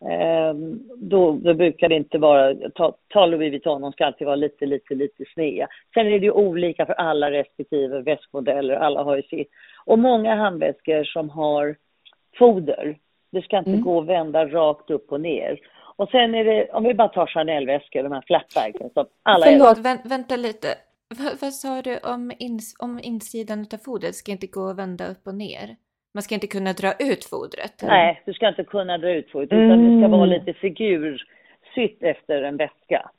Eh, 0.00 0.54
då, 0.96 1.32
då, 1.32 1.54
brukar 1.54 1.88
det 1.88 1.94
inte 1.94 2.18
vara, 2.18 2.54
ta, 2.74 2.96
ta 3.08 3.26
Louis 3.26 3.50
Vuitton, 3.50 3.82
de 3.82 3.92
ska 3.92 4.06
alltid 4.06 4.26
vara 4.26 4.36
lite, 4.36 4.66
lite, 4.66 4.94
lite 4.94 5.24
sneda. 5.34 5.66
Sen 5.94 6.06
är 6.06 6.18
det 6.18 6.26
ju 6.26 6.30
olika 6.30 6.86
för 6.86 6.92
alla 6.92 7.30
respektive 7.30 8.00
väskmodeller, 8.00 8.74
alla 8.74 9.02
har 9.02 9.16
ju 9.16 9.22
sitt. 9.22 9.50
Och 9.84 9.98
många 9.98 10.34
handväskor 10.34 11.04
som 11.04 11.30
har 11.30 11.76
foder, 12.38 12.96
det 13.36 13.42
ska 13.42 13.58
inte 13.58 13.70
mm. 13.70 13.82
gå 13.82 14.00
att 14.00 14.06
vända 14.06 14.46
rakt 14.46 14.90
upp 14.90 15.12
och 15.12 15.20
ner. 15.20 15.60
Och 15.96 16.08
sen 16.08 16.34
är 16.34 16.44
det, 16.44 16.68
om 16.72 16.84
vi 16.84 16.94
bara 16.94 17.08
tar 17.08 17.26
Chanel-väskor, 17.26 18.02
de 18.02 18.12
här 18.12 18.24
flatbagsen 18.26 18.90
som 18.94 19.06
alla... 19.22 19.46
Förlåt, 19.46 19.78
vä 19.78 19.98
vänta 20.04 20.36
lite. 20.36 20.68
V 21.18 21.24
vad 21.40 21.52
sa 21.52 21.82
du 21.82 21.98
om, 21.98 22.32
ins 22.38 22.76
om 22.78 23.00
insidan 23.02 23.66
av 23.72 23.78
fodret? 23.78 24.14
Ska 24.14 24.32
inte 24.32 24.46
gå 24.46 24.68
att 24.68 24.78
vända 24.78 25.06
upp 25.08 25.26
och 25.26 25.34
ner? 25.34 25.76
Man 26.14 26.22
ska 26.22 26.34
inte 26.34 26.46
kunna 26.46 26.72
dra 26.72 26.92
ut 26.92 27.24
fodret? 27.24 27.82
Eller? 27.82 27.92
Nej, 27.92 28.22
du 28.26 28.32
ska 28.32 28.48
inte 28.48 28.64
kunna 28.64 28.98
dra 28.98 29.10
ut 29.10 29.30
fodret, 29.30 29.52
mm. 29.52 29.64
utan 29.64 29.78
det 29.84 30.00
ska 30.00 30.08
vara 30.16 30.26
mm. 30.26 30.38
lite 30.38 30.52
figursytt 30.52 32.02
efter 32.02 32.42
en 32.42 32.56
väska. 32.56 33.10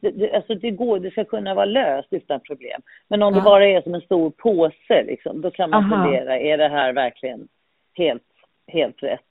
Det, 0.00 0.10
det, 0.10 0.32
alltså 0.36 0.54
det, 0.54 0.70
går, 0.70 0.98
det 0.98 1.10
ska 1.10 1.24
kunna 1.24 1.54
vara 1.54 1.64
löst 1.64 2.08
utan 2.10 2.40
problem. 2.40 2.82
Men 3.08 3.22
om 3.22 3.34
ja. 3.34 3.40
det 3.40 3.44
bara 3.44 3.66
är 3.66 3.82
som 3.82 3.94
en 3.94 4.00
stor 4.00 4.30
påse, 4.30 5.02
liksom, 5.06 5.40
då 5.40 5.50
kan 5.50 5.70
man 5.70 5.84
Aha. 5.84 6.04
fundera, 6.04 6.38
är 6.38 6.58
det 6.58 6.68
här 6.68 6.92
verkligen 6.92 7.48
helt, 7.94 8.22
helt 8.66 9.02
rätt? 9.02 9.28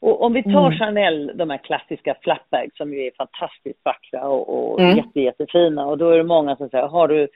Och 0.00 0.22
om 0.22 0.32
vi 0.32 0.42
tar 0.42 0.66
mm. 0.66 0.78
Chanel, 0.78 1.32
de 1.34 1.50
här 1.50 1.58
klassiska 1.58 2.16
flapbags 2.22 2.76
som 2.76 2.94
ju 2.94 3.06
är 3.06 3.10
fantastiskt 3.16 3.84
vackra 3.84 4.28
och, 4.28 4.72
och 4.72 4.80
mm. 4.80 4.96
jätte, 4.96 5.20
jättefina 5.20 5.86
och 5.86 5.98
då 5.98 6.10
är 6.10 6.16
det 6.16 6.24
många 6.24 6.56
som 6.56 6.68
säger, 6.68 6.86
har 6.86 7.08
du 7.08 7.28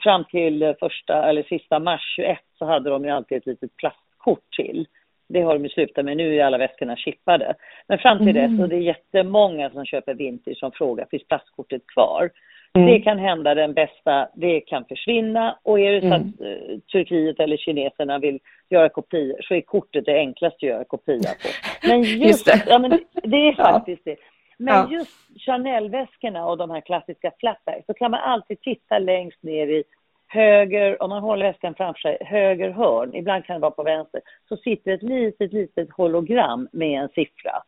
fram 0.00 0.24
till 0.24 0.74
första 0.80 1.28
eller 1.28 1.42
sista 1.42 1.78
mars 1.78 2.14
21 2.16 2.38
så 2.58 2.64
hade 2.64 2.90
de 2.90 3.04
ju 3.04 3.10
alltid 3.10 3.38
ett 3.38 3.46
litet 3.46 3.76
plastkort 3.76 4.50
till. 4.56 4.86
Det 5.28 5.42
har 5.42 5.54
de 5.54 5.64
ju 5.64 5.68
slutat 5.68 6.04
med, 6.04 6.16
nu 6.16 6.36
är 6.36 6.44
alla 6.44 6.58
väskorna 6.58 6.96
chippade. 6.96 7.54
Men 7.88 7.98
fram 7.98 8.18
till 8.18 8.36
mm. 8.36 8.56
dess, 8.56 8.62
och 8.62 8.68
det 8.68 8.76
är 8.76 8.80
jättemånga 8.80 9.70
som 9.70 9.84
köper 9.84 10.14
vintage 10.14 10.58
som 10.58 10.72
frågar, 10.72 11.06
finns 11.10 11.28
plastkortet 11.28 11.86
kvar? 11.86 12.30
Mm. 12.78 12.88
Det 12.88 13.00
kan 13.00 13.18
hända 13.18 13.54
den 13.54 13.74
bästa, 13.74 14.28
det 14.34 14.60
kan 14.60 14.84
försvinna 14.84 15.58
och 15.62 15.80
är 15.80 15.92
det 15.92 16.00
så 16.00 16.06
mm. 16.06 16.20
att 16.20 16.40
uh, 16.40 16.78
Turkiet 16.92 17.40
eller 17.40 17.56
kineserna 17.56 18.18
vill 18.18 18.40
göra 18.70 18.88
kopior 18.88 19.36
så 19.42 19.54
är 19.54 19.60
kortet 19.60 20.04
det 20.04 20.18
enklaste 20.18 20.56
att 20.56 20.62
göra 20.62 20.84
kopia 20.84 21.30
på. 21.42 21.48
Men 21.88 22.02
just, 22.02 22.22
just 22.24 22.44
det. 22.44 22.64
Ja, 22.66 22.78
men 22.78 22.90
det 23.22 23.36
är 23.36 23.52
faktiskt 23.72 24.02
ja. 24.04 24.12
det. 24.12 24.18
Men 24.58 24.74
ja. 24.74 24.88
just 24.90 25.10
Chanel-väskorna 25.46 26.46
och 26.46 26.58
de 26.58 26.70
här 26.70 26.80
klassiska 26.80 27.32
flapbacks 27.38 27.86
så 27.86 27.94
kan 27.94 28.10
man 28.10 28.20
alltid 28.20 28.60
titta 28.60 28.98
längst 28.98 29.42
ner 29.42 29.66
i 29.66 29.84
höger, 30.28 31.02
om 31.02 31.10
man 31.10 31.22
håller 31.22 31.46
väskan 31.46 31.74
framför 31.74 32.00
sig, 32.00 32.18
höger 32.20 32.70
hörn, 32.70 33.14
ibland 33.14 33.44
kan 33.44 33.54
det 33.54 33.60
vara 33.60 33.70
på 33.70 33.82
vänster, 33.82 34.20
så 34.48 34.56
sitter 34.56 34.92
ett 34.92 35.02
litet, 35.02 35.52
litet 35.52 35.90
hologram 35.90 36.68
med 36.72 37.02
en 37.02 37.08
siffra. 37.08 37.62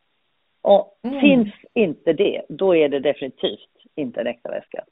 Och 0.62 0.99
mm. 1.05 1.21
finns 1.21 1.55
inte 1.75 2.12
det, 2.12 2.42
då 2.49 2.77
är 2.77 2.88
det 2.88 3.01
definitivt 3.01 3.71
inte 3.95 4.21
en 4.21 4.27
äkta 4.27 4.51
väska. 4.51 4.85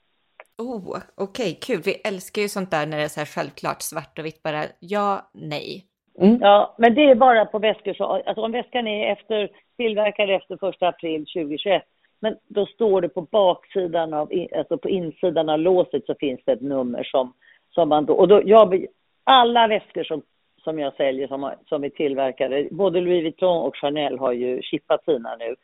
Oh, 0.57 0.97
okej, 1.15 1.51
okay, 1.51 1.53
kul. 1.53 1.81
Vi 1.85 1.93
älskar 1.93 2.41
ju 2.41 2.47
sånt 2.47 2.71
där 2.71 2.85
när 2.85 2.97
det 2.97 3.03
är 3.03 3.07
så 3.07 3.19
här 3.19 3.25
självklart 3.25 3.81
svart 3.81 4.19
och 4.19 4.25
vitt 4.25 4.43
bara 4.43 4.63
ja, 4.79 5.29
nej. 5.33 5.85
Mm. 6.19 6.37
Ja, 6.41 6.75
men 6.77 6.95
det 6.95 7.01
är 7.01 7.15
bara 7.15 7.45
på 7.45 7.59
väskor 7.59 7.93
så, 7.93 8.03
alltså 8.03 8.41
om 8.41 8.51
väskan 8.51 8.87
är 8.87 9.11
efter, 9.11 9.49
tillverkad 9.77 10.29
efter 10.29 10.69
1 10.69 10.75
april 10.83 11.25
2021, 11.25 11.83
men 12.19 12.35
då 12.47 12.65
står 12.65 13.01
det 13.01 13.09
på 13.09 13.21
baksidan 13.21 14.13
av, 14.13 14.31
alltså 14.57 14.77
på 14.77 14.89
insidan 14.89 15.49
av 15.49 15.59
låset 15.59 16.05
så 16.05 16.15
finns 16.19 16.41
det 16.45 16.51
ett 16.51 16.61
nummer 16.61 17.03
som, 17.03 17.33
som 17.69 17.89
man 17.89 18.05
då, 18.05 18.13
och 18.13 18.27
då, 18.27 18.41
jag, 18.45 18.85
alla 19.23 19.67
väskor 19.67 20.03
som, 20.03 20.21
som 20.63 20.79
jag 20.79 20.93
säljer 20.95 21.27
som, 21.27 21.51
som 21.65 21.83
är 21.83 21.89
tillverkade, 21.89 22.67
både 22.71 23.01
Louis 23.01 23.23
Vuitton 23.23 23.65
och 23.65 23.77
Chanel 23.77 24.19
har 24.19 24.31
ju 24.31 24.61
chippat 24.61 25.05
sina 25.05 25.35
nu 25.35 25.55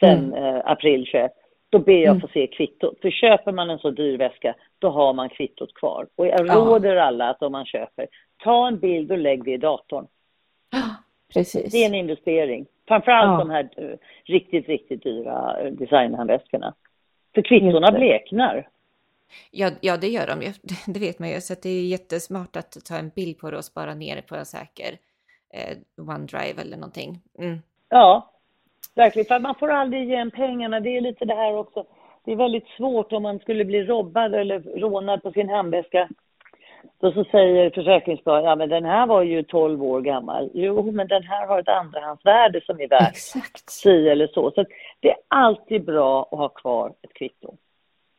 sen 0.00 0.34
mm. 0.34 0.44
eh, 0.44 0.62
april 0.64 1.06
21 1.06 1.32
då 1.74 1.80
ber 1.80 1.92
jag 1.92 2.10
mm. 2.10 2.20
få 2.20 2.28
se 2.28 2.46
kvittot. 2.46 3.00
För 3.00 3.10
köper 3.10 3.52
man 3.52 3.70
en 3.70 3.78
så 3.78 3.90
dyr 3.90 4.18
väska, 4.18 4.54
då 4.78 4.90
har 4.90 5.12
man 5.12 5.28
kvittot 5.28 5.74
kvar. 5.74 6.06
Och 6.16 6.26
jag 6.26 6.46
ja. 6.46 6.54
råder 6.54 6.96
alla 6.96 7.30
att 7.30 7.42
om 7.42 7.52
man 7.52 7.66
köper, 7.66 8.06
ta 8.44 8.68
en 8.68 8.78
bild 8.78 9.12
och 9.12 9.18
lägg 9.18 9.44
det 9.44 9.52
i 9.52 9.56
datorn. 9.56 10.06
Precis. 11.34 11.72
Det 11.72 11.78
är 11.78 11.86
en 11.86 11.94
investering. 11.94 12.66
Framförallt 12.88 13.28
ja. 13.28 13.38
de 13.38 13.50
här 13.50 13.84
uh, 13.84 13.96
riktigt, 14.24 14.68
riktigt 14.68 15.02
dyra 15.02 15.64
uh, 15.64 15.72
designhandväskorna. 15.72 16.74
För 17.34 17.42
kvittorna 17.42 17.92
bleknar. 17.92 18.68
Ja, 19.50 19.70
ja, 19.80 19.96
det 19.96 20.08
gör 20.08 20.26
de 20.26 20.42
ju. 20.42 20.52
Det 20.92 21.00
vet 21.00 21.18
man 21.18 21.28
ju. 21.28 21.40
Så 21.40 21.54
det 21.62 21.68
är 21.68 21.86
jättesmart 21.86 22.56
att 22.56 22.84
ta 22.84 22.96
en 22.96 23.08
bild 23.08 23.38
på 23.38 23.50
det 23.50 23.56
och 23.56 23.64
spara 23.64 23.94
ner 23.94 24.16
det 24.16 24.22
på 24.22 24.36
en 24.36 24.46
säker 24.46 24.98
eh, 25.54 25.76
OneDrive 25.98 26.62
eller 26.62 26.76
någonting. 26.76 27.20
Mm. 27.38 27.58
Ja, 27.88 28.33
Verkligen, 28.94 29.26
för 29.26 29.38
man 29.38 29.54
får 29.54 29.70
aldrig 29.70 30.02
igen 30.02 30.30
pengarna. 30.30 30.80
Det 30.80 30.96
är 30.96 31.00
lite 31.00 31.24
det 31.24 31.34
här 31.34 31.56
också. 31.56 31.84
Det 32.24 32.32
är 32.32 32.36
väldigt 32.36 32.68
svårt 32.76 33.12
om 33.12 33.22
man 33.22 33.38
skulle 33.38 33.64
bli 33.64 33.84
robbad 33.84 34.34
eller 34.34 34.60
rånad 34.60 35.22
på 35.22 35.32
sin 35.32 35.48
handväska. 35.48 36.08
Då 37.00 37.12
så 37.12 37.24
säger 37.24 37.70
försäkringsbolaget, 37.70 38.44
ja 38.44 38.56
men 38.56 38.68
den 38.68 38.84
här 38.84 39.06
var 39.06 39.22
ju 39.22 39.42
12 39.42 39.82
år 39.82 40.00
gammal. 40.00 40.50
Jo, 40.54 40.92
men 40.92 41.08
den 41.08 41.22
här 41.22 41.46
har 41.46 41.58
ett 41.58 41.68
andrahandsvärde 41.68 42.60
som 42.60 42.80
är 42.80 42.88
värt 42.88 43.10
Exakt. 43.10 43.70
si 43.70 44.08
eller 44.08 44.26
så. 44.26 44.50
Så 44.50 44.64
det 45.00 45.10
är 45.10 45.16
alltid 45.28 45.84
bra 45.84 46.28
att 46.32 46.38
ha 46.38 46.48
kvar 46.48 46.92
ett 47.02 47.14
kvitto. 47.14 47.54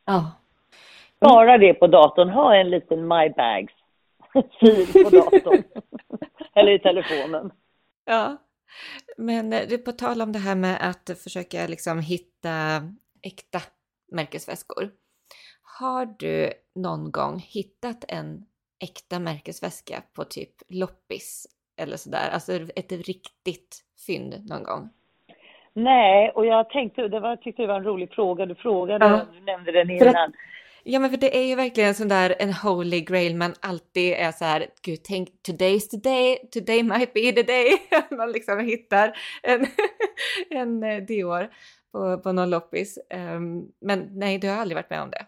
Ja. 0.04 0.32
Bara 1.20 1.58
det 1.58 1.74
på 1.74 1.86
datorn, 1.86 2.30
ha 2.30 2.54
en 2.54 2.70
liten 2.70 3.08
My 3.08 3.28
Bags 3.28 3.72
fil 4.60 5.04
på 5.04 5.10
datorn. 5.10 5.62
eller 6.54 6.72
i 6.72 6.78
telefonen. 6.78 7.50
Ja. 8.04 8.36
Men 9.16 9.52
eh, 9.52 9.78
på 9.78 9.92
tal 9.92 10.22
om 10.22 10.32
det 10.32 10.38
här 10.38 10.54
med 10.54 10.78
att 10.80 11.18
försöka 11.22 11.66
liksom 11.66 11.98
hitta 11.98 12.82
äkta 13.22 13.58
märkesväskor. 14.12 14.90
Har 15.78 16.06
du 16.18 16.52
någon 16.74 17.10
gång 17.10 17.38
hittat 17.38 18.04
en 18.08 18.46
äkta 18.82 19.18
märkesväska 19.18 20.02
på 20.12 20.24
typ 20.24 20.50
loppis 20.68 21.46
eller 21.80 21.96
sådär? 21.96 22.30
Alltså 22.32 22.52
ett 22.52 22.92
riktigt 22.92 23.84
fynd 24.06 24.48
någon 24.48 24.62
gång? 24.62 24.90
Nej, 25.72 26.30
och 26.30 26.46
jag 26.46 26.70
tänkte, 26.70 27.08
det 27.08 27.20
var, 27.20 27.36
tyckte 27.36 27.62
det 27.62 27.68
var 27.68 27.76
en 27.76 27.84
rolig 27.84 28.10
fråga. 28.10 28.46
Du 28.46 28.54
frågade, 28.54 29.06
ja. 29.06 29.26
du 29.32 29.40
nämnde 29.40 29.72
den 29.72 29.90
innan. 29.90 30.32
Ja, 30.88 30.98
men 31.00 31.10
för 31.10 31.16
det 31.16 31.36
är 31.36 31.42
ju 31.42 31.54
verkligen 31.54 31.94
sån 31.94 32.08
där 32.08 32.34
en 32.38 32.52
holy 32.52 33.00
grail 33.00 33.36
man 33.36 33.54
alltid 33.60 34.12
är 34.12 34.32
så 34.32 34.44
här, 34.44 34.66
gud 34.82 34.98
tänk 35.04 35.28
today's 35.48 35.90
today, 35.90 36.36
today 36.52 36.82
might 36.82 37.12
be 37.14 37.32
the 37.32 37.42
day. 37.42 37.68
man 38.10 38.32
liksom 38.32 38.58
hittar 38.60 39.16
en, 39.42 39.66
en 40.50 40.82
eh, 40.82 41.02
Dior 41.02 41.48
på, 41.92 42.18
på 42.18 42.32
någon 42.32 42.50
loppis. 42.50 42.98
Um, 43.14 43.72
men 43.80 44.08
nej, 44.12 44.38
du 44.38 44.48
har 44.48 44.56
aldrig 44.56 44.76
varit 44.76 44.90
med 44.90 45.02
om 45.02 45.10
det. 45.10 45.26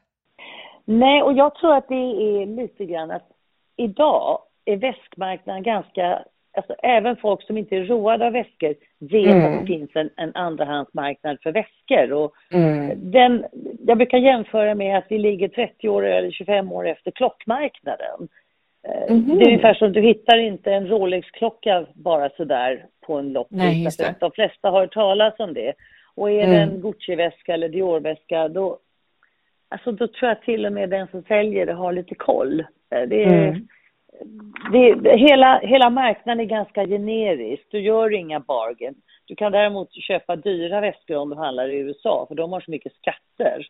Nej, 0.85 1.23
och 1.23 1.33
jag 1.33 1.55
tror 1.55 1.77
att 1.77 1.89
det 1.89 1.95
är 1.95 2.47
lite 2.47 2.85
grann 2.85 3.11
att 3.11 3.29
idag 3.77 4.43
är 4.65 4.77
väskmarknaden 4.77 5.63
ganska 5.63 6.25
alltså 6.57 6.75
även 6.83 7.17
folk 7.17 7.43
som 7.43 7.59
inte 7.59 7.77
är 7.77 7.85
roade 7.85 8.27
av 8.27 8.33
väskor 8.33 8.75
vet 8.99 9.27
mm. 9.27 9.55
att 9.55 9.61
det 9.61 9.67
finns 9.67 9.91
en, 9.95 10.11
en 10.17 10.35
andrahandsmarknad 10.35 11.39
för 11.43 11.53
väskor. 11.53 12.13
Och 12.13 12.35
mm. 12.53 13.11
den, 13.11 13.45
jag 13.87 13.97
brukar 13.99 14.19
jämföra 14.19 14.75
med 14.75 14.99
att 14.99 15.07
vi 15.09 15.19
ligger 15.19 15.49
30 15.49 15.89
år 15.89 16.07
eller 16.07 16.31
25 16.31 16.73
år 16.73 16.89
efter 16.89 17.11
klockmarknaden. 17.11 18.29
Mm. 19.09 19.39
Det 19.39 19.45
är 19.45 19.49
ungefär 19.49 19.75
som 19.75 19.93
du 19.93 20.01
hittar 20.01 20.39
inte 20.39 20.73
en 20.73 20.89
Rolex-klocka 20.89 21.87
bara 21.95 22.31
sådär 22.31 22.87
på 23.07 23.15
en 23.19 23.33
loppis. 23.33 23.59
Nej, 23.59 23.89
det. 23.99 24.15
De 24.21 24.31
flesta 24.31 24.71
har 24.71 24.81
hört 24.81 24.95
talas 24.95 25.35
om 25.39 25.55
det. 25.55 25.73
Och 26.15 26.31
är 26.31 26.45
Mm. 26.45 26.51
det 26.51 26.57
en 26.57 26.81
Gucci-väska 26.81 27.55
eller 27.55 27.69
Dior-väska 27.69 28.49
då, 28.49 28.79
alltså 29.69 29.93
då 29.93 30.07
tror 30.07 30.29
jag 30.29 30.43
till 30.43 30.67
och 30.67 30.73
med 30.73 30.91
den 30.91 31.07
som 31.09 31.23
säljer 31.23 31.67
det 31.67 31.73
har 31.73 31.93
lite 31.93 32.15
koll. 32.15 32.61
Eh, 32.61 33.03
Det 33.09 33.25
är, 33.25 33.49
Mm 33.49 33.69
det, 34.73 35.17
hela, 35.17 35.59
hela 35.59 35.91
marknaden 35.91 36.41
är 36.41 36.45
ganska 36.45 36.87
generisk. 36.87 37.63
Du 37.71 37.81
gör 37.81 38.15
inga 38.15 38.41
bargain. 38.41 38.95
Du 39.27 39.35
kan 39.35 39.53
däremot 39.53 39.93
köpa 39.93 40.37
dyra 40.37 40.81
väskor 40.81 41.17
om 41.17 41.31
du 41.31 41.37
handlar 41.37 41.69
i 41.69 41.79
USA, 41.79 42.25
för 42.29 42.35
de 42.35 42.53
har 42.53 42.61
så 42.61 42.71
mycket 42.71 42.93
skatter. 42.93 43.67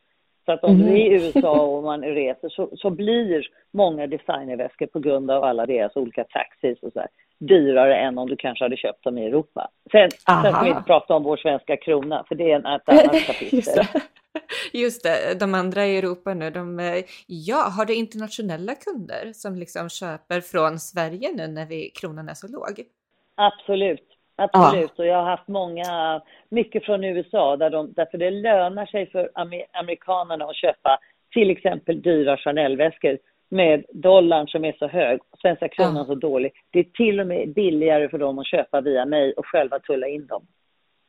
Så 0.49 0.53
att 0.53 0.65
om 0.65 0.77
Mhm. 0.77 0.87
du 0.87 0.93
är 0.93 0.97
i 0.97 1.27
USA 1.27 1.61
och 1.67 1.83
man 1.83 2.03
reser 2.03 2.49
så, 2.49 2.71
så 2.77 2.91
blir 2.91 3.47
många 3.73 4.07
designerväskor 4.07 4.87
på 4.87 4.99
grund 5.01 5.31
av 5.31 5.45
alla 5.45 5.67
deras 5.67 5.97
olika 5.97 6.25
taxis 6.25 6.79
och 6.83 6.93
så 6.93 6.99
här, 7.01 7.09
dyrare 7.39 7.97
än 7.97 8.19
om 8.19 8.29
du 8.29 8.37
kanske 8.37 8.65
hade 8.65 8.77
köpt 8.77 9.05
dem 9.05 9.19
i 9.19 9.27
Europa. 9.27 9.69
Sen, 9.93 10.11
sen 10.11 10.21
ska 10.21 10.33
Aha. 10.49 10.65
vi 10.65 10.71
inte 10.71 10.83
prata 10.83 11.15
om 11.15 11.23
vår 11.23 11.37
svenska 11.37 11.77
krona, 11.77 12.25
för 12.29 12.35
det 12.35 12.51
är 12.53 12.57
en- 12.57 12.67
ett 12.67 12.83
annat 12.89 13.15
Just 13.15 13.27
kapitel. 13.27 13.63
det. 13.93 14.01
Just 14.79 15.03
det, 15.03 15.41
de 15.41 15.55
andra 15.55 15.87
i 15.87 15.99
Europa 15.99 16.35
nu, 16.35 16.51
de, 16.51 16.81
ja, 17.27 17.57
har 17.79 17.85
du 17.85 17.95
internationella 17.95 18.75
kunder 18.75 19.33
som 19.33 19.55
liksom 19.57 19.89
köper 19.89 20.41
från 20.41 20.79
Sverige 20.79 21.29
nu 21.35 21.47
när 21.47 21.67
vi, 21.67 21.91
kronan 21.91 22.29
är 22.29 22.35
så 22.35 22.49
låg? 22.49 22.85
Absolut. 23.35 24.09
Absolut. 24.39 24.99
Och 24.99 25.07
jag 25.07 25.17
har 25.17 25.31
haft 25.31 25.49
många, 25.49 26.21
mycket 26.49 26.85
från 26.85 27.05
USA, 27.05 27.57
där 27.57 27.71
de, 27.71 27.93
därför 27.93 28.19
det 28.19 28.31
lönar 28.31 28.87
sig 28.87 29.11
för 29.11 29.31
amer- 29.35 29.67
amerikanerna 29.73 30.45
att 30.45 30.57
köpa 30.57 30.99
till 31.33 31.51
exempel 31.51 32.03
dyra 32.03 32.37
Chanel-väskor 32.37 33.19
med 33.51 33.85
dollarn 33.93 34.49
som 34.49 34.65
är 34.65 34.73
så 34.79 34.89
hög, 34.89 35.21
svenska 35.43 35.69
kronan 35.69 35.97
Ja. 35.97 36.05
så 36.05 36.15
dålig. 36.15 36.53
Det 36.71 36.79
är 36.79 36.85
till 36.85 37.21
och 37.21 37.27
med 37.27 37.55
billigare 37.55 38.09
för 38.09 38.19
dem 38.19 38.39
att 38.39 38.47
köpa 38.47 38.81
via 38.81 39.05
mig 39.05 39.33
och 39.33 39.47
själva 39.47 39.79
tulla 39.79 40.07
in 40.09 40.27
dem. 40.27 40.43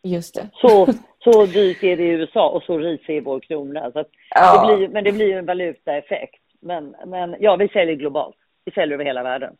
Just 0.03 0.35
det. 0.35 0.49
Så, 0.53 0.87
så 1.23 1.45
dyrt 1.45 1.83
är 1.83 1.97
det 1.97 2.03
i 2.03 2.09
USA 2.09 2.49
och 2.49 2.63
så 2.63 2.77
risig 2.77 3.17
är 3.17 3.21
vår 3.21 3.39
krona. 3.39 3.91
Så 3.91 4.03
Ja. 4.35 4.67
det 4.67 4.77
blir, 4.77 4.87
men 4.87 5.03
det 5.03 5.11
blir 5.11 5.25
ju 5.27 5.37
en 5.37 5.45
valutaeffekt. 5.45 6.41
Men, 6.61 6.95
men 7.05 7.35
ja, 7.39 7.55
vi 7.55 7.67
säljer 7.67 7.95
globalt. 7.95 8.35
Vi 8.65 8.71
säljer 8.71 8.93
över 8.93 9.05
hela 9.05 9.23
världen. 9.23 9.53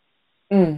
Mm. 0.54 0.76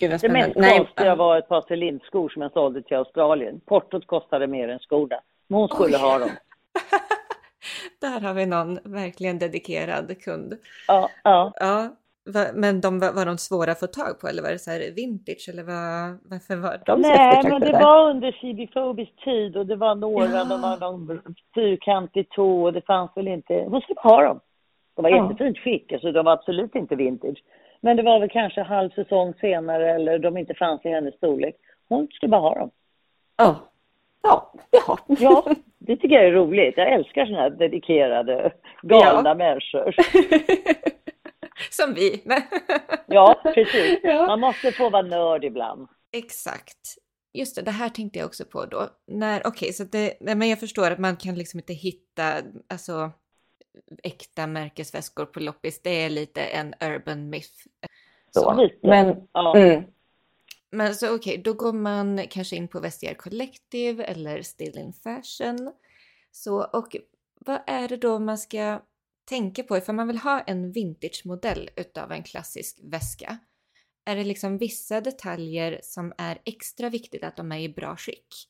Gud 0.00 0.10
vad 0.10 0.20
Det 0.20 0.28
mest 0.28 0.54
konstiga 0.54 1.14
var 1.14 1.38
ett 1.38 1.48
par 1.48 1.62
Celine-skor 1.68 2.28
som 2.28 2.42
jag 2.42 2.52
sålde 2.52 2.82
till 2.82 2.96
Australien. 2.96 3.60
Portot 3.66 4.06
kostade 4.06 4.46
mer 4.46 4.68
än 4.68 4.78
skorna. 4.78 5.16
Men 5.48 5.58
hon 5.58 5.68
skulle 5.68 5.96
Oj. 5.96 6.00
ha 6.02 6.18
dem. 6.18 6.30
Där 8.00 8.20
har 8.20 8.34
vi 8.34 8.46
någon 8.46 8.78
verkligen 8.84 9.38
dedikerad 9.38 10.22
kund. 10.22 10.54
Ja, 10.88 11.08
ja. 11.24 11.52
Ja, 11.60 11.88
men 12.54 12.80
de, 12.80 12.98
var, 12.98 13.12
var 13.12 13.26
de 13.26 13.38
svåra 13.38 13.70
att 13.72 13.80
få 13.80 13.86
tag 13.86 14.20
på 14.20 14.28
eller 14.28 14.42
var 14.42 14.50
det 14.50 14.58
så 14.58 14.70
här 14.70 14.92
vintage 14.96 15.48
eller 15.52 15.62
vad, 15.62 16.18
varför 16.30 16.56
var 16.56 16.80
de 16.86 17.00
Nej, 17.00 17.42
men 17.44 17.60
det 17.60 17.72
var 17.72 18.10
under 18.10 18.32
CB 18.32 18.66
Phobis 18.66 19.08
tid 19.24 19.56
och 19.56 19.66
det 19.66 19.76
var 19.76 19.94
några, 19.94 20.24
Ja. 20.26 20.44
de 20.44 20.60
var 20.62 20.76
någon 20.80 21.20
fyrkantig 21.54 22.28
tå 22.28 22.62
och 22.62 22.72
det 22.72 22.86
fanns 22.86 23.10
väl 23.16 23.28
inte, 23.28 23.54
hon 23.54 23.80
skulle 23.80 24.00
ha 24.00 24.22
dem. 24.24 24.40
De 24.96 25.02
var 25.02 25.10
Ja. 25.10 25.22
jättefint 25.22 25.58
skick, 25.58 25.92
alltså 25.92 26.12
de 26.12 26.24
var 26.24 26.32
absolut 26.32 26.74
inte 26.74 26.96
vintage. 26.96 27.42
Men 27.80 27.96
det 27.96 28.02
var 28.02 28.20
väl 28.20 28.30
kanske 28.30 28.62
halv 28.62 28.90
säsong 28.90 29.34
senare 29.40 29.94
eller 29.94 30.18
de 30.18 30.36
inte 30.36 30.54
fanns 30.54 30.84
i 30.84 30.88
hennes 30.88 31.14
storlek. 31.14 31.56
Hon 31.88 32.08
skulle 32.08 32.30
bara 32.30 32.40
ha 32.40 32.54
dem. 32.54 32.70
Ja. 33.36 33.56
Ja, 34.22 34.52
ja. 34.70 34.98
Ja, 35.06 35.54
det 35.78 35.96
tycker 35.96 36.14
jag 36.14 36.24
är 36.24 36.32
roligt. 36.32 36.74
Jag 36.76 36.92
älskar 36.92 37.26
sådana 37.26 37.42
här 37.42 37.50
dedikerade, 37.50 38.52
galna 38.82 39.34
människor. 39.34 39.94
Som 41.70 41.94
vi. 41.94 42.24
Ja, 43.06 43.40
precis. 43.54 44.00
Ja. 44.02 44.26
Man 44.26 44.40
måste 44.40 44.72
få 44.72 44.90
vara 44.90 45.02
nörd 45.02 45.44
ibland. 45.44 45.88
Exakt. 46.12 46.96
Just 47.32 47.56
det, 47.56 47.62
det 47.62 47.70
här 47.70 47.88
tänkte 47.88 48.18
jag 48.18 48.26
också 48.26 48.44
på 48.44 48.64
då. 48.64 48.88
När, 49.06 49.46
okej, 49.46 49.72
så 49.72 49.84
det, 49.84 50.14
men 50.20 50.48
jag 50.48 50.60
förstår 50.60 50.90
att 50.90 50.98
man 50.98 51.16
kan 51.16 51.34
liksom 51.34 51.60
inte 51.60 51.72
hitta, 51.72 52.22
alltså 52.72 53.10
äkta 54.02 54.46
märkesväskor 54.46 55.26
på 55.26 55.40
loppis. 55.40 55.82
Det 55.82 55.90
är 55.90 56.10
lite 56.10 56.42
en 56.42 56.74
urban 56.80 57.30
myth. 57.30 57.66
Så. 58.30 58.54
Lite. 58.54 58.86
Men, 58.86 59.28
Ja. 59.32 59.56
mm. 59.56 59.84
men 60.70 60.94
så 60.94 61.14
okej, 61.14 61.38
då 61.38 61.52
går 61.52 61.72
man 61.72 62.26
kanske 62.30 62.56
in 62.56 62.68
på 62.68 62.80
Vestiaire 62.80 63.16
Collective 63.16 64.04
eller 64.04 64.42
Still 64.42 64.78
in 64.78 64.92
Fashion. 64.92 65.72
Så, 66.30 66.64
och 66.64 66.96
vad 67.46 67.60
är 67.66 67.88
det 67.88 67.96
då 67.96 68.18
man 68.18 68.38
ska 68.38 68.80
tänka 69.24 69.62
på 69.62 69.76
ifall 69.76 69.94
man 69.94 70.06
vill 70.06 70.18
ha 70.18 70.40
en 70.40 70.72
vintage-modell 70.72 71.70
utav 71.76 72.12
en 72.12 72.22
klassisk 72.22 72.78
väska? 72.82 73.38
Är 74.04 74.16
det 74.16 74.24
liksom 74.24 74.58
vissa 74.58 75.00
detaljer 75.00 75.80
som 75.82 76.12
är 76.18 76.38
extra 76.44 76.88
viktigt 76.88 77.24
att 77.24 77.36
de 77.36 77.52
är 77.52 77.58
i 77.58 77.68
bra 77.68 77.96
skick? 77.96 78.48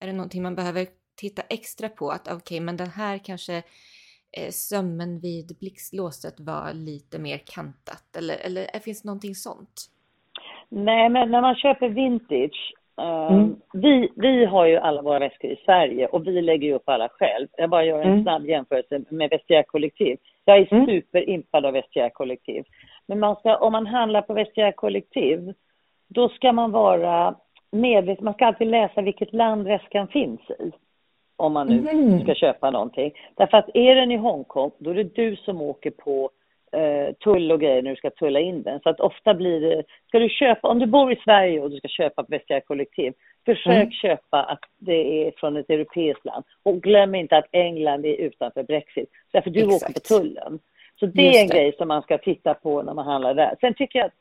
Är 0.00 0.06
det 0.06 0.12
någonting 0.12 0.42
man 0.42 0.54
behöver 0.54 0.86
titta 1.14 1.42
extra 1.42 1.88
på? 1.88 2.10
Att 2.10 2.28
okej, 2.28 2.60
men 2.60 2.76
den 2.76 2.90
här 2.90 3.18
kanske 3.18 3.62
sömmen 4.50 5.20
vid 5.20 5.56
blixtlåset 5.60 6.40
var 6.40 6.72
lite 6.72 7.18
mer 7.18 7.38
kantat 7.54 8.16
eller, 8.18 8.34
eller 8.46 8.62
eh, 8.74 8.80
finns 8.80 9.02
det 9.02 9.06
någonting 9.08 9.34
sånt? 9.34 9.80
Nej, 10.68 11.08
men 11.08 11.30
när 11.30 11.40
man 11.40 11.54
köper 11.56 11.88
vintage. 11.88 12.72
eh, 13.00 13.32
Mm. 13.32 13.56
vi, 13.72 14.08
vi 14.16 14.44
har 14.44 14.66
ju 14.66 14.76
alla 14.76 15.02
våra 15.02 15.18
väskor 15.18 15.50
i 15.50 15.56
Sverige 15.64 16.06
och 16.06 16.26
vi 16.26 16.42
lägger 16.42 16.68
ju 16.68 16.74
upp 16.74 16.88
alla 16.88 17.08
själv. 17.08 17.48
Jag 17.56 17.70
bara 17.70 17.84
gör 17.84 18.00
en 18.02 18.10
Mm. 18.10 18.22
snabb 18.22 18.46
jämförelse 18.46 19.00
med 19.10 19.30
Vestiaire 19.30 19.64
Kollektiv. 19.64 20.18
Jag 20.44 20.58
är 20.58 20.72
Mm. 20.74 20.86
superimpad 20.86 21.66
av 21.66 21.72
Vestiaire 21.72 22.10
Kollektiv. 22.10 22.64
Men 23.06 23.20
man 23.20 23.36
ska, 23.36 23.56
om 23.56 23.72
man 23.72 23.86
handlar 23.86 24.22
på 24.22 24.34
Vestiaire 24.34 24.72
Kollektiv, 24.72 25.52
då 26.08 26.28
ska 26.28 26.52
man 26.52 26.70
vara 26.72 27.34
medveten. 27.72 28.24
Man 28.24 28.34
ska 28.34 28.46
alltid 28.46 28.66
läsa 28.66 29.00
vilket 29.02 29.32
land 29.32 29.64
väskan 29.66 30.08
finns 30.08 30.40
i. 30.50 30.70
Om 31.36 31.52
man 31.52 31.66
nu 31.66 31.80
Mhm. 31.80 32.20
ska 32.22 32.34
köpa 32.34 32.70
någonting. 32.70 33.12
Därför 33.34 33.56
att 33.58 33.70
är 33.74 33.94
den 33.94 34.10
i 34.12 34.16
Hongkong, 34.16 34.70
då 34.78 34.90
är 34.90 34.94
det 34.94 35.14
du 35.16 35.36
som 35.36 35.62
åker 35.62 35.90
på 35.90 36.30
eh, 36.72 37.14
tull 37.14 37.52
och 37.52 37.60
grejer 37.60 37.82
när 37.82 37.90
du 37.90 37.96
ska 37.96 38.10
tulla 38.10 38.40
in 38.40 38.62
den. 38.62 38.80
Så 38.80 38.88
att 38.88 39.00
ofta 39.00 39.34
blir 39.34 39.60
det, 39.60 39.82
ska 40.08 40.18
du 40.18 40.28
köpa, 40.28 40.68
om 40.68 40.78
du 40.78 40.86
bor 40.86 41.12
i 41.12 41.16
Sverige 41.16 41.60
och 41.60 41.70
du 41.70 41.76
ska 41.76 41.88
köpa 41.88 42.22
på 42.22 42.30
Vestiaire 42.30 42.60
Kollektiv, 42.64 43.12
försök 43.44 43.76
Mm. 43.76 43.90
köpa 43.90 44.42
att 44.42 44.58
det 44.78 45.26
är 45.26 45.32
från 45.36 45.56
ett 45.56 45.70
europeiskt 45.70 46.24
land. 46.24 46.44
Och 46.62 46.82
glöm 46.82 47.14
inte 47.14 47.36
att 47.36 47.46
England 47.52 48.04
är 48.06 48.14
utanför 48.16 48.62
Brexit, 48.62 49.10
därför 49.32 49.50
du 49.50 49.60
åker 49.62 49.68
på 49.70 49.74
Exakt. 49.74 50.08
tullen. 50.08 50.58
Så 51.00 51.06
det 51.06 51.22
Just 51.22 51.36
är 51.38 51.42
en 51.42 51.48
det. 51.48 51.54
grej 51.54 51.72
som 51.78 51.88
man 51.88 52.02
ska 52.02 52.18
titta 52.18 52.54
på 52.54 52.82
när 52.82 52.94
man 52.94 53.04
handlar 53.06 53.34
där. 53.34 53.54
Sen 53.60 53.74
tycker 53.74 53.98
jag 53.98 54.06
att 54.06 54.12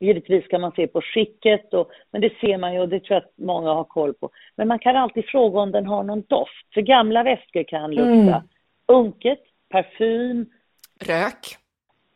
Givetvis 0.00 0.44
ska 0.44 0.58
man 0.58 0.72
se 0.72 0.86
på 0.86 1.00
skicket, 1.02 1.74
och, 1.74 1.90
men 2.10 2.20
det 2.20 2.32
ser 2.40 2.58
man 2.58 2.74
ju 2.74 2.80
och 2.80 2.88
det 2.88 3.00
tror 3.00 3.14
jag 3.14 3.22
att 3.22 3.32
många 3.38 3.72
har 3.72 3.84
koll 3.84 4.14
på. 4.14 4.30
Men 4.56 4.68
man 4.68 4.78
kan 4.78 4.96
alltid 4.96 5.24
fråga 5.26 5.60
om 5.60 5.72
den 5.72 5.86
har 5.86 6.02
någon 6.02 6.22
doft. 6.28 6.74
För 6.74 6.80
gamla 6.80 7.22
väskor 7.22 7.62
kan 7.62 7.90
lukta 7.94 8.12
Mm. 8.12 8.42
unket, 8.86 9.40
parfym, 9.68 10.46
Rök? 11.00 11.56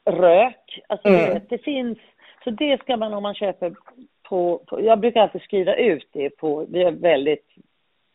rök. 0.05 0.81
Alltså 0.89 1.09
Mm. 1.09 1.21
det, 1.35 1.43
det 1.49 1.59
finns, 1.59 1.99
så 2.45 2.51
det 2.51 2.81
ska 2.81 2.97
man 2.97 3.15
om 3.15 3.23
man 3.23 3.35
köper 3.35 3.75
på, 4.29 4.59
på, 4.67 4.85
jag 4.85 5.01
brukar 5.01 5.21
alltid 5.21 5.43
skriva 5.43 5.75
ut 5.75 6.09
det 6.13 6.31
på, 6.31 6.67
vi 6.69 6.83
är 6.83 6.91
väldigt, 6.91 7.47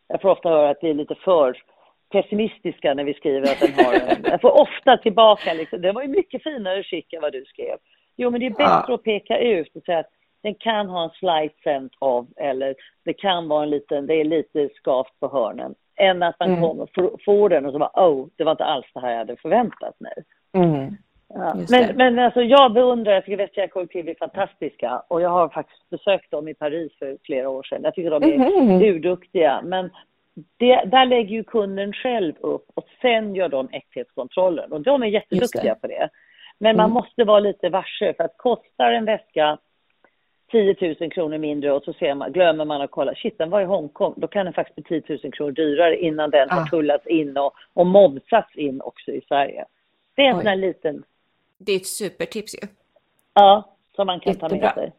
jag 0.07 0.21
får 0.21 0.29
ofta 0.29 0.49
höra 0.49 0.69
att 0.69 0.77
vi 0.81 0.89
är 0.89 0.93
lite 0.93 1.15
för 1.15 1.57
pessimistiska 2.11 2.93
när 2.93 3.03
vi 3.03 3.13
skriver 3.13 3.41
att 3.51 3.59
den 3.59 3.85
har 3.85 3.93
en, 3.93 4.23
jag 4.23 4.41
får 4.41 4.61
ofta 4.61 4.97
tillbaka 4.97 5.53
liksom, 5.53 5.81
det 5.81 5.91
var 5.91 6.01
ju 6.01 6.07
mycket 6.07 6.43
finare 6.43 6.83
skick 6.83 7.13
än 7.13 7.21
vad 7.21 7.31
du 7.33 7.45
skrev. 7.45 7.77
Jo 8.17 8.29
men 8.29 8.39
det 8.39 8.45
är 8.45 8.49
bättre 8.49 8.63
Ja. 8.87 8.93
att 8.93 9.03
peka 9.03 9.37
ut 9.39 9.75
och 9.75 9.83
säga 9.83 9.99
att 9.99 10.09
den 10.43 10.55
kan 10.55 10.89
ha 10.89 11.03
en 11.03 11.09
slight 11.09 11.55
scent 11.57 11.91
av, 11.99 12.27
eller 12.37 12.75
det 13.05 13.13
kan 13.13 13.47
vara 13.47 13.63
en 13.63 13.69
liten, 13.69 14.07
det 14.07 14.13
är 14.15 14.23
lite 14.23 14.69
skavt 14.75 15.19
på 15.19 15.27
hörnen. 15.27 15.75
Än 15.95 16.23
att 16.23 16.39
man 16.39 16.49
Mm. 16.49 16.61
kommer 16.61 16.83
och 16.83 17.21
får- 17.25 17.49
den 17.49 17.65
och 17.65 17.71
så 17.73 17.79
bara, 17.79 18.07
oh, 18.09 18.27
det 18.35 18.43
var 18.43 18.51
inte 18.51 18.65
alls 18.65 18.85
det 18.93 18.99
här 18.99 19.11
jag 19.11 19.17
hade 19.17 19.35
förväntat 19.35 19.99
mig. 19.99 20.13
Mm. 20.53 20.97
Ja. 21.33 21.53
Det. 21.53 21.65
Men, 21.69 21.97
men 21.97 22.19
alltså 22.25 22.41
jag 22.41 22.73
beundrar, 22.73 23.13
jag 23.13 23.25
tycker 23.25 23.37
Vestiaire 23.37 23.69
Kollektiv 23.71 24.09
är 24.09 24.15
fantastiska 24.19 25.03
och 25.07 25.21
jag 25.21 25.29
har 25.29 25.49
faktiskt 25.49 25.89
besökt 25.89 26.31
dem 26.31 26.47
i 26.47 26.53
Paris 26.53 26.91
för 26.99 27.17
flera 27.23 27.49
år 27.49 27.63
sedan. 27.63 27.81
Jag 27.83 27.93
tycker 27.95 28.19
de 28.19 28.23
är 28.33 28.37
Mhm. 28.37 28.81
urduktiga. 28.81 29.61
Men 29.63 29.89
det, 30.57 30.75
där 30.85 31.05
lägger 31.05 31.29
ju 31.35 31.43
kunden 31.43 31.93
själv 31.93 32.33
upp 32.39 32.65
och 32.73 32.85
sen 33.01 33.35
gör 33.35 33.49
de 33.49 33.69
äkthetskontrollen 33.71 34.71
och 34.71 34.81
de 34.81 35.03
är 35.03 35.07
jätteduktiga 35.07 35.63
Just 35.63 35.81
på 35.81 35.87
det. 35.87 36.09
Men 36.57 36.77
man 36.77 36.85
Mm. 36.85 36.93
måste 36.93 37.23
vara 37.23 37.39
lite 37.39 37.69
varse 37.69 38.13
för 38.13 38.23
att 38.23 38.37
kostar 38.37 38.91
en 38.91 39.05
väska 39.05 39.57
10 40.51 40.95
000 40.99 41.11
kronor 41.11 41.37
mindre 41.37 41.71
och 41.71 41.83
så 41.83 41.93
ser 41.93 42.13
man, 42.15 42.31
glömmer 42.31 42.65
man 42.65 42.81
att 42.81 42.91
kolla, 42.91 43.15
shit 43.15 43.37
den 43.37 43.49
var 43.49 43.61
i 43.61 43.65
Hongkong, 43.65 44.13
då 44.17 44.27
kan 44.27 44.45
den 44.45 44.53
faktiskt 44.53 44.75
bli 44.87 45.01
10 45.01 45.17
000 45.23 45.31
kronor 45.33 45.51
dyrare 45.51 45.97
innan 45.99 46.29
den 46.29 46.49
har 46.49 46.61
Ah. 46.61 46.65
tullats 46.67 47.07
in 47.07 47.37
och, 47.37 47.53
och 47.73 47.87
momsats 47.87 48.55
in 48.55 48.81
också 48.81 49.11
i 49.11 49.21
Sverige. 49.27 49.65
Det 50.15 50.21
är 50.21 50.25
en 50.29 50.35
Oj. 50.35 50.41
sån 50.41 50.47
här 50.47 50.55
liten 50.55 51.03
Det 51.57 51.71
är 51.71 51.75
ett 51.75 51.87
supertips 51.87 52.55
ju. 52.55 52.67
Ja, 53.33 53.75
som 53.95 54.07
man 54.07 54.19
kan 54.19 54.35
ta 54.35 54.45
Jättebra. 54.45 54.65
med 54.65 54.73
sig. 54.73 54.93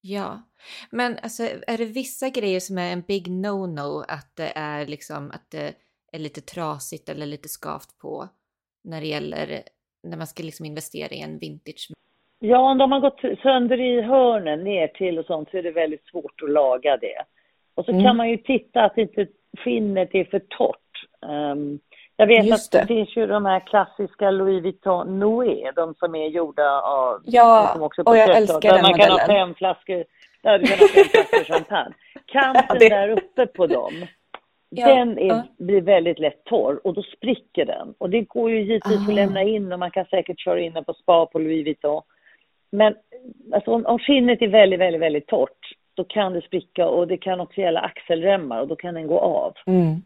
Ja, 0.00 0.42
men 0.90 1.18
alltså 1.22 1.42
är 1.42 1.78
det 1.78 1.84
vissa 1.84 2.28
grejer 2.28 2.60
som 2.60 2.78
är 2.78 2.92
en 2.92 3.00
big 3.00 3.26
no-no 3.28 4.04
att 4.08 4.36
det 4.36 4.52
är 4.54 4.86
liksom 4.86 5.30
att 5.30 5.50
det 5.50 5.74
är 6.12 6.18
lite 6.18 6.40
trasigt 6.40 7.08
eller 7.08 7.26
lite 7.26 7.48
skavt 7.48 7.98
på 7.98 8.28
när 8.84 9.00
det 9.00 9.06
gäller 9.06 9.62
när 10.02 10.16
man 10.16 10.26
ska 10.26 10.42
liksom 10.42 10.66
investera 10.66 11.08
i 11.08 11.20
en 11.20 11.38
vintage? 11.38 11.88
Ja, 12.38 12.58
om 12.58 12.78
de 12.78 12.92
har 12.92 13.00
gått 13.00 13.40
sönder 13.42 13.80
i 13.80 14.02
hörnen 14.02 14.64
ner 14.64 14.88
till 14.88 15.18
och 15.18 15.26
sånt 15.26 15.50
så 15.50 15.56
är 15.56 15.62
det 15.62 15.70
väldigt 15.70 16.06
svårt 16.06 16.42
att 16.42 16.50
laga 16.50 16.96
det. 16.96 17.24
Och 17.74 17.84
så 17.84 17.90
mm. 17.90 18.04
kan 18.04 18.16
man 18.16 18.30
ju 18.30 18.36
titta 18.36 18.84
att 18.84 18.98
inte 18.98 19.26
skinnet 19.64 20.14
är 20.14 20.24
för 20.24 20.38
torrt. 20.38 20.76
Um, 21.20 21.80
jag 22.16 22.26
vet 22.26 22.46
Just 22.46 22.74
att 22.74 22.80
det. 22.80 22.94
finns 22.94 23.16
ju 23.16 23.26
de 23.26 23.44
här 23.44 23.60
klassiska 23.60 24.30
Louis 24.30 24.62
Vuitton 24.62 25.18
Noé, 25.18 25.72
de 25.76 25.94
som 25.94 26.14
är 26.14 26.26
gjorda 26.26 26.80
av... 26.80 27.22
Ja, 27.24 27.70
som 27.72 27.82
också 27.82 28.02
och 28.02 28.16
jag 28.16 28.36
älskar 28.36 28.72
den 28.72 28.82
Man 28.82 28.90
modellen. 28.90 29.18
kan 29.18 29.20
ha 29.20 29.26
fem 29.26 29.54
flaskor, 29.54 30.04
ja, 30.42 30.58
du 30.58 30.66
kan 30.66 30.78
ha 30.78 30.88
fem 30.88 31.04
flaskor 31.04 31.44
champagne. 31.44 31.94
Kanten 32.26 32.78
där 32.78 33.08
uppe 33.08 33.46
på 33.46 33.66
dem, 33.66 34.06
ja, 34.70 34.94
den 34.94 35.18
är, 35.18 35.28
ja. 35.28 35.44
blir 35.58 35.80
väldigt 35.80 36.18
lätt 36.18 36.44
torr 36.44 36.80
och 36.84 36.94
då 36.94 37.02
spricker 37.02 37.64
den. 37.64 37.94
Och 37.98 38.10
det 38.10 38.20
går 38.20 38.50
ju 38.50 38.60
givetvis 38.62 38.98
ah. 38.98 39.08
att 39.08 39.14
lämna 39.14 39.42
in 39.42 39.72
och 39.72 39.78
man 39.78 39.90
kan 39.90 40.04
säkert 40.04 40.40
köra 40.40 40.60
in 40.60 40.72
den 40.72 40.84
på 40.84 40.94
spa 40.94 41.26
på 41.26 41.38
Louis 41.38 41.64
Vuitton. 41.64 42.02
Men 42.70 42.94
alltså, 43.52 43.70
om, 43.70 43.86
om 43.86 43.98
skinnet 43.98 44.42
är 44.42 44.48
väldigt, 44.48 44.80
väldigt, 44.80 45.02
väldigt 45.02 45.26
torrt, 45.26 45.72
då 45.94 46.04
kan 46.04 46.32
det 46.32 46.42
spricka 46.42 46.88
och 46.88 47.08
det 47.08 47.16
kan 47.16 47.40
också 47.40 47.60
gälla 47.60 47.80
axelremmar 47.80 48.60
och 48.60 48.68
då 48.68 48.76
kan 48.76 48.94
den 48.94 49.06
gå 49.06 49.18
av. 49.18 49.54
Mm. 49.66 50.02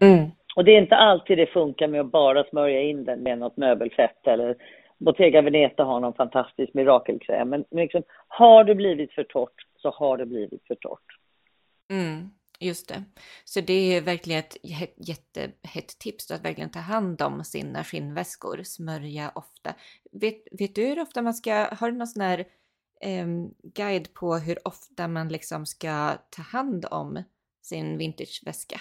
Mm. 0.00 0.30
Och 0.56 0.64
det 0.64 0.72
är 0.72 0.78
inte 0.78 0.96
alltid 0.96 1.38
det 1.38 1.46
funkar 1.46 1.88
med 1.88 2.00
att 2.00 2.12
bara 2.12 2.44
smörja 2.44 2.82
in 2.82 3.04
den 3.04 3.20
med 3.20 3.38
något 3.38 3.56
möbelfett 3.56 4.26
eller 4.26 4.56
Bottega 4.98 5.42
Veneta 5.42 5.84
har 5.84 6.00
någon 6.00 6.14
fantastisk 6.14 6.74
mirakelkräm. 6.74 7.48
Men 7.48 7.64
liksom, 7.70 8.02
har 8.28 8.64
det 8.64 8.74
blivit 8.74 9.12
för 9.12 9.24
torrt 9.24 9.66
så 9.76 9.90
har 9.90 10.16
det 10.16 10.26
blivit 10.26 10.66
för 10.66 10.74
torrt. 10.74 11.18
Mm, 11.90 12.30
just 12.62 12.88
det. 12.88 13.02
Så 13.44 13.60
det 13.60 13.96
är 13.96 14.00
verkligen 14.00 14.38
ett 14.38 14.56
jättehett 14.96 15.98
tips 15.98 16.30
att 16.30 16.44
verkligen 16.44 16.70
ta 16.70 16.78
hand 16.78 17.22
om 17.22 17.44
sina 17.44 17.84
skinnväskor. 17.84 18.60
Smörja 18.62 19.32
ofta. 19.34 19.74
Vet, 20.12 20.42
vet 20.52 20.74
du 20.74 20.82
hur 20.82 21.00
ofta 21.00 21.22
man 21.22 21.34
ska, 21.34 21.68
har 21.78 21.90
du 21.90 21.96
någon 21.98 22.06
sån 22.06 22.22
här 22.22 22.38
eh, 23.00 23.26
guide 23.62 24.14
på 24.14 24.34
hur 24.34 24.68
ofta 24.68 25.08
man 25.08 25.28
liksom 25.28 25.66
ska 25.66 26.12
ta 26.30 26.42
hand 26.42 26.86
om 26.90 27.22
sin 27.62 27.98
vintageväska? 27.98 28.80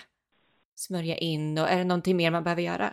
smörja 0.81 1.15
in 1.15 1.57
och 1.57 1.69
är 1.69 1.77
det 1.77 1.83
någonting 1.83 2.17
mer 2.17 2.31
man 2.31 2.43
behöver 2.43 2.61
göra? 2.61 2.89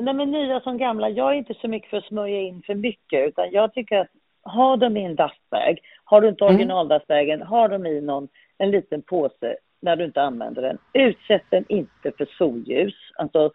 Nej 0.00 0.14
men 0.14 0.30
nya 0.30 0.60
som 0.60 0.78
gamla, 0.78 1.08
jag 1.08 1.30
är 1.32 1.34
inte 1.34 1.54
så 1.54 1.68
mycket 1.68 1.90
för 1.90 1.96
att 1.96 2.04
smörja 2.04 2.40
in 2.40 2.62
för 2.66 2.74
mycket 2.74 3.28
utan 3.28 3.50
jag 3.50 3.74
tycker 3.74 3.96
att 3.96 4.08
ha 4.42 4.76
dem 4.76 4.96
i 4.96 5.04
en 5.04 5.16
dustbag, 5.16 5.78
har 6.04 6.20
du 6.20 6.28
inte 6.28 6.44
mm. 6.44 6.54
originaldustbagen, 6.54 7.42
ha 7.42 7.68
dem 7.68 7.86
i 7.86 8.00
någon, 8.00 8.28
en 8.58 8.70
liten 8.70 9.02
påse 9.02 9.56
när 9.80 9.96
du 9.96 10.04
inte 10.04 10.22
använder 10.22 10.62
den. 10.62 10.78
Utsätt 10.92 11.42
den 11.50 11.64
inte 11.68 12.12
för 12.18 12.28
solljus, 12.38 12.94
alltså 13.18 13.50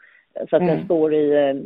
så 0.50 0.56
att 0.56 0.62
mm. 0.62 0.68
den 0.68 0.86
står 0.86 1.14
i 1.14 1.38
en, 1.38 1.64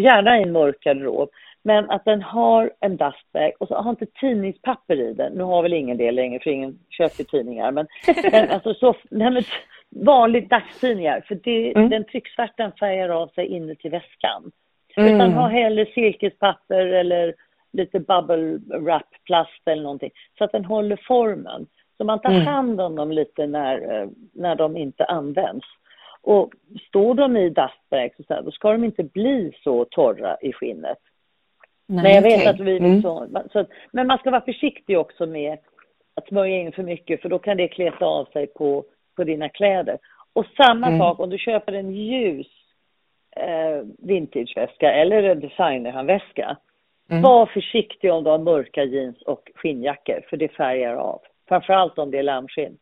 gärna 0.00 0.38
i 0.38 0.42
en 0.42 0.52
mörk 0.52 0.80
garderob. 0.80 1.30
Men 1.62 1.90
att 1.90 2.04
den 2.04 2.22
har 2.22 2.70
en 2.80 2.96
dustbag 2.96 3.52
och 3.58 3.68
så 3.68 3.74
har 3.74 3.90
inte 3.90 4.06
tidningspapper 4.06 5.00
i 5.00 5.12
den. 5.12 5.32
Nu 5.32 5.42
har 5.42 5.62
väl 5.62 5.72
ingen 5.72 5.96
det 5.96 6.10
längre 6.10 6.40
för 6.40 6.50
ingen 6.50 6.78
köper 6.90 7.24
tidningar. 7.24 7.72
Men, 7.72 7.86
men 8.32 8.50
alltså 8.50 8.74
så, 8.74 8.94
nej, 9.10 9.30
men, 9.30 9.42
vanligt 9.90 10.50
dagstidningar 10.50 11.24
för 11.28 11.34
det, 11.34 11.76
mm. 11.76 11.90
den 11.90 12.04
trycksvärtan 12.04 12.72
färgar 12.72 13.08
av 13.08 13.28
sig 13.28 13.46
inuti 13.46 13.88
väskan. 13.88 14.50
Mm. 14.96 15.14
Utan 15.14 15.32
ha 15.32 15.48
hellre 15.48 15.86
silkespapper 15.86 16.86
eller 16.86 17.34
lite 17.72 18.00
bubble 18.00 18.58
wrap 18.78 19.06
plast 19.24 19.62
eller 19.66 19.82
någonting 19.82 20.10
så 20.38 20.44
att 20.44 20.52
den 20.52 20.64
håller 20.64 21.00
formen. 21.06 21.66
Så 22.00 22.04
man 22.04 22.20
tar 22.20 22.30
mm. 22.30 22.46
hand 22.46 22.80
om 22.80 22.96
dem 22.96 23.12
lite 23.12 23.46
när, 23.46 24.00
eh, 24.00 24.08
när 24.32 24.56
de 24.56 24.76
inte 24.76 25.04
används. 25.04 25.66
Och 26.22 26.52
står 26.88 27.14
de 27.14 27.36
i 27.36 27.48
dustbags 27.48 28.16
så 28.26 28.34
här, 28.34 28.42
då 28.42 28.50
ska 28.50 28.72
de 28.72 28.84
inte 28.84 29.02
bli 29.04 29.52
så 29.64 29.84
torra 29.84 30.36
i 30.40 30.52
skinnet. 30.52 30.98
Nej, 31.86 32.02
men 32.02 32.14
jag 32.14 32.22
vet 32.22 32.40
okay. 32.40 32.46
att 32.46 32.60
vi 32.60 32.78
mm. 32.78 33.02
så, 33.02 33.28
så, 33.52 33.64
Men 33.92 34.06
man 34.06 34.18
ska 34.18 34.30
vara 34.30 34.44
försiktig 34.44 34.98
också 34.98 35.26
med 35.26 35.58
att 36.14 36.28
smörja 36.28 36.56
in 36.56 36.72
för 36.72 36.82
mycket 36.82 37.22
för 37.22 37.28
då 37.28 37.38
kan 37.38 37.56
det 37.56 37.68
kleta 37.68 38.04
av 38.04 38.24
sig 38.24 38.46
på 38.46 38.84
på 39.16 39.24
dina 39.24 39.48
kläder. 39.48 39.98
Och 40.32 40.46
samma 40.56 40.86
mm. 40.86 40.98
sak 40.98 41.20
om 41.20 41.30
du 41.30 41.38
köper 41.38 41.72
en 41.72 41.94
ljus 41.94 42.46
eh, 43.36 43.86
vintageväska 43.98 44.92
eller 44.92 45.22
en 45.22 45.40
designerhandväska. 45.40 46.56
Mm. 47.10 47.22
Var 47.22 47.46
försiktig 47.46 48.12
om 48.12 48.24
du 48.24 48.30
har 48.30 48.38
mörka 48.38 48.84
jeans 48.84 49.22
och 49.22 49.50
skinnjackor 49.54 50.20
för 50.30 50.36
det 50.36 50.48
färgar 50.48 50.94
av. 50.96 51.20
Framförallt 51.50 51.98
om 51.98 52.10
det 52.10 52.18
är 52.18 52.22
lammskinn. 52.22 52.78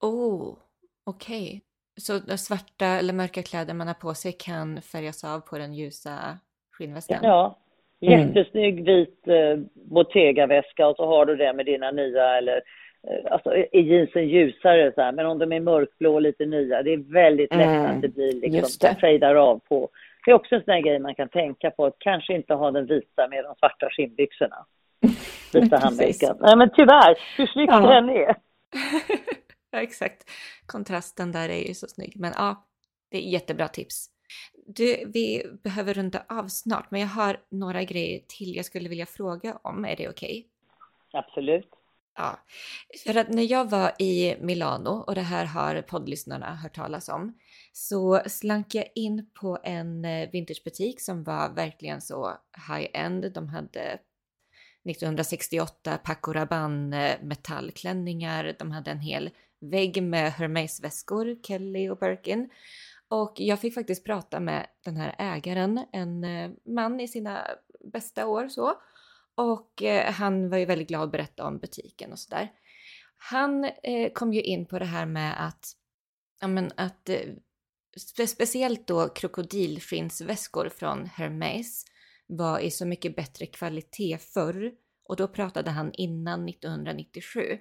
Oh, 0.00 0.56
okej. 1.04 1.42
Okay. 1.42 1.60
Så 2.00 2.36
svarta 2.36 2.86
eller 2.86 3.12
mörka 3.12 3.42
kläder 3.42 3.74
man 3.74 3.86
har 3.86 3.94
på 3.94 4.14
sig 4.14 4.32
kan 4.32 4.82
färgas 4.82 5.24
av 5.24 5.40
på 5.40 5.58
den 5.58 5.74
ljusa 5.74 6.38
skinnväskan? 6.72 7.18
Ja. 7.22 7.58
Mm. 8.00 8.20
Jättesnygg 8.20 8.84
vit 8.84 9.28
eh, 9.28 9.56
Bottega-väska 9.74 10.86
och 10.86 10.96
så 10.96 11.06
har 11.06 11.26
du 11.26 11.36
det 11.36 11.52
med 11.52 11.66
dina 11.66 11.90
nya 11.90 12.38
eller 12.38 12.62
Eh, 13.06 13.32
alltså 13.32 13.50
är 13.54 13.80
jeansen 13.80 14.28
ljusare 14.28 14.92
så 14.94 15.00
här, 15.00 15.12
men 15.12 15.26
om 15.26 15.38
de 15.38 15.52
är 15.52 15.60
mörkblå 15.60 16.14
och 16.14 16.22
lite 16.22 16.46
nya, 16.46 16.82
det 16.82 16.92
är 16.92 17.12
väldigt 17.12 17.54
lätt 17.54 17.66
mm, 17.66 17.86
att 17.86 18.02
det 18.02 18.08
blir 18.08 18.32
liksom, 18.32 18.94
fejdar 19.00 19.34
av 19.34 19.58
på. 19.58 19.88
Det 20.24 20.30
är 20.30 20.34
också 20.34 20.54
en 20.54 20.64
sån 20.64 20.74
här 20.74 20.80
grej 20.80 20.98
man 20.98 21.14
kan 21.14 21.28
tänka 21.28 21.70
på, 21.70 21.86
att 21.86 21.96
kanske 21.98 22.34
inte 22.34 22.54
ha 22.54 22.70
den 22.70 22.86
vita 22.86 23.28
med 23.28 23.44
de 23.44 23.54
svarta 23.54 23.88
skinnbyxorna. 23.90 24.66
Vita 25.52 25.78
handväskan. 25.78 26.36
Nej 26.40 26.56
men 26.56 26.70
tyvärr, 26.74 27.18
hur 27.36 27.46
snyggt 27.46 27.72
ja. 27.72 27.80
den 27.80 28.08
är. 28.08 28.36
ja 29.70 29.78
exakt, 29.80 30.30
kontrasten 30.66 31.32
där 31.32 31.48
är 31.48 31.68
ju 31.68 31.74
så 31.74 31.86
snygg. 31.88 32.12
Men 32.16 32.32
ja, 32.36 32.66
det 33.10 33.18
är 33.18 33.30
jättebra 33.30 33.68
tips. 33.68 34.06
Du, 34.66 35.10
vi 35.14 35.42
behöver 35.64 35.94
runda 35.94 36.22
av 36.28 36.48
snart, 36.48 36.90
men 36.90 37.00
jag 37.00 37.08
har 37.08 37.40
några 37.50 37.84
grejer 37.84 38.20
till 38.28 38.56
jag 38.56 38.64
skulle 38.64 38.88
vilja 38.88 39.06
fråga 39.06 39.58
om. 39.62 39.84
Är 39.84 39.96
det 39.96 40.08
okej? 40.08 40.46
Okay? 41.10 41.20
Absolut. 41.20 41.70
Ja, 42.18 42.38
för 43.04 43.16
att 43.16 43.28
när 43.28 43.42
jag 43.50 43.70
var 43.70 43.92
i 43.98 44.36
Milano 44.40 44.90
och 44.90 45.14
det 45.14 45.20
här 45.20 45.44
har 45.44 45.82
poddlyssnarna 45.82 46.54
hört 46.54 46.74
talas 46.74 47.08
om 47.08 47.38
så 47.72 48.20
slank 48.26 48.74
jag 48.74 48.88
in 48.94 49.30
på 49.40 49.58
en 49.62 50.04
eh, 50.04 50.30
vintagebutik 50.30 51.00
som 51.00 51.24
var 51.24 51.54
verkligen 51.54 52.00
så 52.00 52.32
high-end. 52.68 53.32
De 53.34 53.48
hade 53.48 53.98
1968 54.84 55.98
Paco 55.98 56.32
Rabanne 56.32 57.12
eh, 57.12 57.22
metallklänningar. 57.22 58.56
De 58.58 58.70
hade 58.70 58.90
en 58.90 59.00
hel 59.00 59.30
vägg 59.60 60.02
med 60.02 60.32
Hermes-väskor, 60.32 61.42
Kelly 61.42 61.88
och 61.88 61.98
Birkin. 61.98 62.50
Och 63.08 63.32
jag 63.36 63.60
fick 63.60 63.74
faktiskt 63.74 64.04
prata 64.04 64.40
med 64.40 64.66
den 64.84 64.96
här 64.96 65.14
ägaren, 65.18 65.84
en 65.92 66.24
eh, 66.24 66.50
man 66.66 67.00
i 67.00 67.08
sina 67.08 67.46
bästa 67.92 68.26
år 68.26 68.48
så. 68.48 68.74
Och 69.34 69.82
eh, 69.82 70.12
han 70.12 70.50
var 70.50 70.58
ju 70.58 70.64
väldigt 70.64 70.88
glad 70.88 71.02
att 71.02 71.12
berätta 71.12 71.46
om 71.46 71.58
butiken 71.58 72.12
och 72.12 72.18
sådär. 72.18 72.52
Han 73.16 73.70
kom 74.14 74.32
ju 74.32 74.42
in 74.42 74.66
på 74.66 74.78
det 74.78 74.84
här 74.84 75.06
med 75.06 75.46
att, 75.46 75.72
ja 76.40 76.48
men 76.48 76.72
att 76.76 77.10
speciellt 78.26 78.86
då 78.86 79.08
krokodilskinnsväskor 79.08 80.68
från 80.68 81.06
Hermes 81.06 81.84
var 82.28 82.60
i 82.60 82.70
så 82.70 82.86
mycket 82.86 83.16
bättre 83.16 83.46
kvalitet 83.46 84.18
förr. 84.18 84.72
Och 85.08 85.16
då 85.16 85.28
pratade 85.28 85.70
han 85.70 85.92
innan 85.92 86.48
1997. 86.48 87.58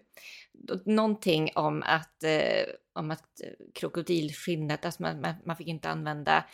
Någonting 0.85 1.51
om 1.55 1.83
att, 1.85 2.23
eh, 2.23 2.65
om 2.93 3.11
att 3.11 3.41
eh, 3.43 3.49
krokodilskinnet, 3.73 4.85
alltså 4.85 5.01
man, 5.01 5.21
man, 5.21 5.33
man 5.45 5.55
fick 5.55 5.67
inte 5.67 5.89
använda 5.89 6.45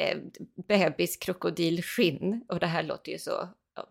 eh, 0.00 0.18
bebiskrokodilskinn. 0.68 2.44
Och 2.48 2.60
det 2.60 2.66
här 2.66 2.82
låter 2.82 3.12
ju 3.12 3.18
så 3.18 3.48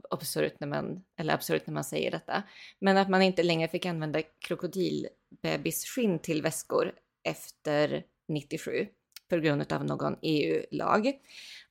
absurt 0.09 0.59
när 0.59 0.67
man, 0.67 1.03
eller 1.19 1.33
absurt 1.33 1.67
när 1.67 1.73
man 1.73 1.83
säger 1.83 2.11
detta, 2.11 2.43
men 2.79 2.97
att 2.97 3.09
man 3.09 3.21
inte 3.21 3.43
längre 3.43 3.67
fick 3.67 3.85
använda 3.85 4.21
krokodilbebisskinn 4.21 6.19
till 6.19 6.41
väskor 6.41 6.91
efter 7.23 8.03
97 8.27 8.87
på 9.29 9.37
grund 9.37 9.73
av 9.73 9.85
någon 9.85 10.15
EU-lag. 10.21 11.11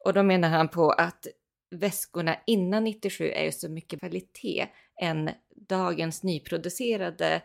Och 0.04 0.12
då 0.12 0.22
menar 0.22 0.48
han 0.48 0.68
på 0.68 0.90
att 0.90 1.26
väskorna 1.75 2.37
innan 2.47 2.85
97 2.85 3.31
är 3.31 3.45
ju 3.45 3.53
så 3.53 3.69
mycket 3.69 4.01
kvalitet 4.01 4.67
än 5.01 5.31
dagens 5.69 6.23
nyproducerade 6.23 7.43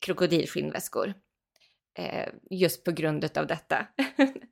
krokodilskinnväskor. 0.00 1.14
Eh, 1.94 2.28
just 2.50 2.84
på 2.84 2.92
grund 2.92 3.38
av 3.38 3.46
detta. 3.46 3.86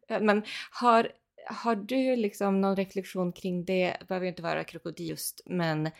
Men 0.20 0.42
har 0.70 1.12
har 1.48 1.76
du 1.76 2.16
liksom 2.16 2.60
någon 2.60 2.76
reflektion 2.76 3.32
kring 3.32 3.64
det? 3.64 3.96
Det 4.00 4.06
behöver 4.08 4.26
inte 4.26 4.42
vara 4.42 4.64
krokodilst, 4.64 5.40
men 5.46 5.90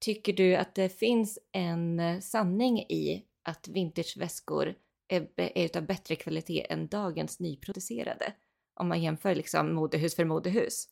tycker 0.00 0.32
du 0.32 0.56
att 0.56 0.74
det 0.74 0.98
finns 0.98 1.38
en 1.52 2.22
sanning 2.22 2.78
i 2.78 3.24
att 3.42 3.68
vintageväskor 3.68 4.74
är, 5.08 5.28
är 5.36 5.76
av 5.76 5.86
bättre 5.86 6.16
kvalitet 6.16 6.72
än 6.72 6.88
dagens 6.88 7.40
nyproducerade? 7.40 8.32
Om 8.74 8.88
man 8.88 9.02
jämför 9.02 9.34
liksom 9.34 9.74
modehus 9.74 10.16
för 10.16 10.24
modehus. 10.24 10.88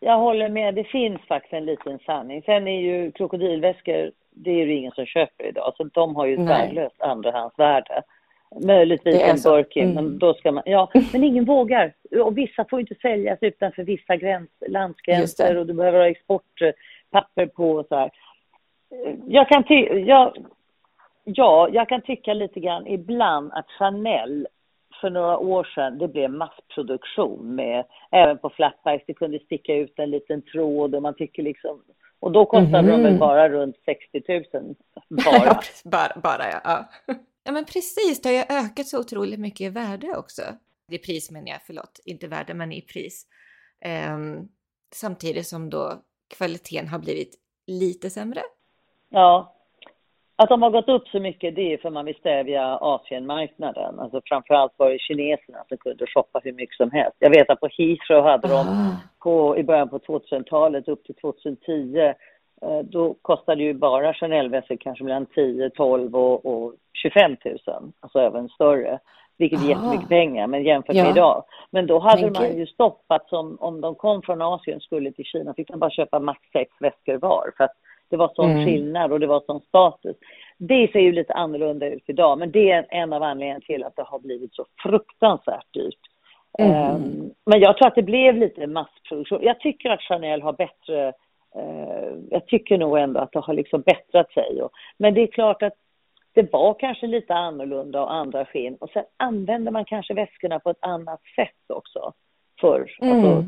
Jag 0.00 0.18
håller 0.18 0.48
med, 0.48 0.74
det 0.74 0.84
finns 0.84 1.20
faktiskt 1.28 1.52
en 1.52 1.64
liten 1.64 1.98
sanning. 1.98 2.42
Sen 2.42 2.68
är 2.68 2.80
ju 2.80 3.12
krokodilväskor, 3.12 4.10
det 4.30 4.50
är 4.50 4.66
ju 4.66 4.74
ingen 4.74 4.92
som 4.92 5.06
köper 5.06 5.46
idag, 5.46 5.72
så 5.76 5.84
de 5.84 6.16
har 6.16 6.26
ju 6.26 6.34
ett 6.34 6.48
värdelöst 6.48 7.02
andrahandsvärde. 7.02 8.02
Möjligtvis 8.64 9.22
en 9.22 9.52
Birkin, 9.52 9.90
mm. 9.90 9.94
men 9.94 10.18
då 10.18 10.34
ska 10.34 10.52
man, 10.52 10.62
ja, 10.66 10.90
men 11.12 11.24
ingen 11.24 11.44
vågar. 11.44 11.94
Och 12.22 12.38
vissa 12.38 12.64
får 12.70 12.80
inte 12.80 12.94
säljas 12.94 13.38
utanför 13.40 13.82
vissa 13.82 14.16
gräns, 14.16 14.50
landsgränser 14.68 15.56
och 15.56 15.66
du 15.66 15.72
behöver 15.72 15.98
ha 15.98 16.08
exportpapper 16.08 17.46
på 17.46 17.70
och 17.70 17.86
så 17.86 17.96
här. 17.96 18.10
jag 19.26 19.48
kan 19.48 19.64
ty 19.64 19.74
jag, 19.84 20.36
ja, 21.24 21.68
jag 21.72 21.88
kan 21.88 22.00
tycka 22.00 22.34
lite 22.34 22.60
grann 22.60 22.86
ibland 22.86 23.52
att 23.52 23.70
Chanel 23.78 24.46
för 25.00 25.10
några 25.10 25.38
år 25.38 25.64
sedan, 25.74 25.98
det 25.98 26.08
blev 26.08 26.30
massproduktion 26.30 27.54
med, 27.54 27.84
även 28.10 28.38
på 28.38 28.50
flatbacks, 28.50 29.04
det 29.06 29.14
kunde 29.14 29.38
sticka 29.38 29.74
ut 29.74 29.98
en 29.98 30.10
liten 30.10 30.42
tråd 30.42 30.94
och 30.94 31.02
man 31.02 31.14
tycker 31.14 31.42
liksom, 31.42 31.82
och 32.20 32.32
då 32.32 32.46
kostade 32.46 32.78
mm. 32.78 32.90
de 32.90 33.02
väl 33.02 33.12
mhm. 33.12 33.18
bara 33.18 33.48
runt 33.48 33.76
60 33.84 34.22
000 34.52 34.74
bara. 35.08 35.60
bara, 35.84 36.20
bara 36.22 36.50
ja. 36.50 36.60
ja. 36.64 37.14
Ja 37.46 37.52
men 37.52 37.64
precis, 37.64 38.22
det 38.22 38.28
har 38.28 38.34
ju 38.34 38.64
ökat 38.64 38.86
så 38.86 39.00
otroligt 39.00 39.40
mycket 39.40 39.60
i 39.60 39.68
värde 39.68 40.16
också. 40.16 40.42
I 40.90 40.98
pris 40.98 41.30
menar 41.30 41.48
jag, 41.48 41.60
förlåt, 41.66 42.00
inte 42.04 42.28
värde 42.28 42.54
men 42.54 42.72
i 42.72 42.82
pris. 42.82 43.26
Um, 44.14 44.48
samtidigt 44.94 45.46
som 45.46 45.70
då 45.70 46.02
kvaliteten 46.36 46.88
har 46.88 46.98
blivit 46.98 47.34
lite 47.66 48.10
sämre. 48.10 48.42
Ja, 49.08 49.55
att 50.36 50.48
de 50.48 50.62
har 50.62 50.70
gått 50.70 50.88
upp 50.88 51.08
så 51.08 51.20
mycket 51.20 51.54
det 51.54 51.72
är 51.72 51.78
för 51.78 51.90
man 51.90 52.04
vill 52.04 52.14
stävja 52.14 52.78
Asienmarknaden. 52.80 53.98
Alltså 54.00 54.20
framförallt 54.24 54.72
var 54.76 54.90
det 54.90 54.98
kineserna 54.98 55.58
som 55.68 55.78
kunde 55.78 56.06
shoppa 56.06 56.40
hur 56.44 56.52
mycket 56.52 56.76
som 56.76 56.90
helst. 56.90 57.16
Jag 57.18 57.30
vet 57.30 57.50
att 57.50 57.60
på 57.60 57.68
Heathrow 57.78 58.22
hade 58.22 58.48
de 58.48 58.68
ah. 58.68 58.96
på, 59.18 59.58
i 59.58 59.64
början 59.64 59.88
på 59.88 59.98
2000-talet 59.98 60.88
upp 60.88 61.04
till 61.04 61.14
2010 61.14 61.98
eh, 61.98 62.14
då 62.84 63.14
kostade 63.22 63.62
ju 63.62 63.74
bara 63.74 64.14
Chanel-väskor 64.14 64.76
kanske 64.76 65.04
mellan 65.04 65.26
10, 65.26 65.70
12 65.70 66.16
och, 66.16 66.46
och 66.46 66.74
25 67.02 67.36
000, 67.44 67.58
alltså 68.00 68.18
även 68.18 68.48
större. 68.48 68.98
Vilket 69.38 69.64
är 69.64 69.68
jättemycket 69.68 70.08
pengar, 70.08 70.46
men 70.46 70.62
jämfört 70.62 70.96
ja. 70.96 71.02
med 71.02 71.10
idag. 71.10 71.44
Men 71.70 71.86
då 71.86 71.98
hade 71.98 72.22
Tänk 72.22 72.38
man 72.38 72.58
ju 72.58 72.66
stoppat 72.66 73.28
som 73.28 73.56
om 73.60 73.80
de 73.80 73.94
kom 73.94 74.22
från 74.22 74.42
Asien 74.42 74.80
skulle 74.80 75.12
till 75.12 75.24
Kina 75.24 75.54
fick 75.54 75.68
de 75.68 75.78
bara 75.78 75.90
köpa 75.90 76.20
max 76.20 76.40
sex 76.52 76.70
väskor 76.80 77.18
var. 77.18 77.50
För 77.56 77.64
att 77.64 77.76
det 78.08 78.16
var 78.16 78.32
sån 78.34 78.50
mm. 78.50 78.64
skillnad 78.64 79.12
och 79.12 79.20
det 79.20 79.26
var 79.26 79.42
sån 79.46 79.60
status. 79.60 80.16
Det 80.58 80.92
ser 80.92 81.00
ju 81.00 81.12
lite 81.12 81.32
annorlunda 81.32 81.86
ut 81.86 82.04
idag, 82.06 82.38
men 82.38 82.50
det 82.50 82.70
är 82.70 82.86
en 82.90 83.12
av 83.12 83.22
anledningarna 83.22 83.60
till 83.60 83.84
att 83.84 83.96
det 83.96 84.02
har 84.02 84.18
blivit 84.18 84.54
så 84.54 84.64
fruktansvärt 84.82 85.74
dyrt. 85.74 86.00
Mm. 86.58 86.94
Um, 86.94 87.30
men 87.46 87.60
jag 87.60 87.76
tror 87.76 87.88
att 87.88 87.94
det 87.94 88.02
blev 88.02 88.36
lite 88.36 88.66
massproduktion. 88.66 89.42
Jag 89.42 89.60
tycker 89.60 89.90
att 89.90 90.00
Chanel 90.00 90.42
har 90.42 90.52
bättre, 90.52 91.08
uh, 91.56 92.18
jag 92.30 92.46
tycker 92.46 92.78
nog 92.78 92.98
ändå 92.98 93.20
att 93.20 93.32
det 93.32 93.38
har 93.38 93.54
liksom 93.54 93.80
bättrat 93.80 94.32
sig. 94.32 94.62
Och, 94.62 94.70
men 94.98 95.14
det 95.14 95.22
är 95.22 95.26
klart 95.26 95.62
att 95.62 95.74
det 96.32 96.52
var 96.52 96.74
kanske 96.74 97.06
lite 97.06 97.34
annorlunda 97.34 98.02
och 98.02 98.14
andra 98.14 98.44
skinn. 98.44 98.76
Och 98.80 98.90
sen 98.90 99.04
använder 99.16 99.72
man 99.72 99.84
kanske 99.84 100.14
väskorna 100.14 100.58
på 100.58 100.70
ett 100.70 100.84
annat 100.84 101.20
sätt 101.36 101.70
också 101.74 102.12
förr. 102.60 102.90
Mm. 103.00 103.16
Alltså, 103.16 103.44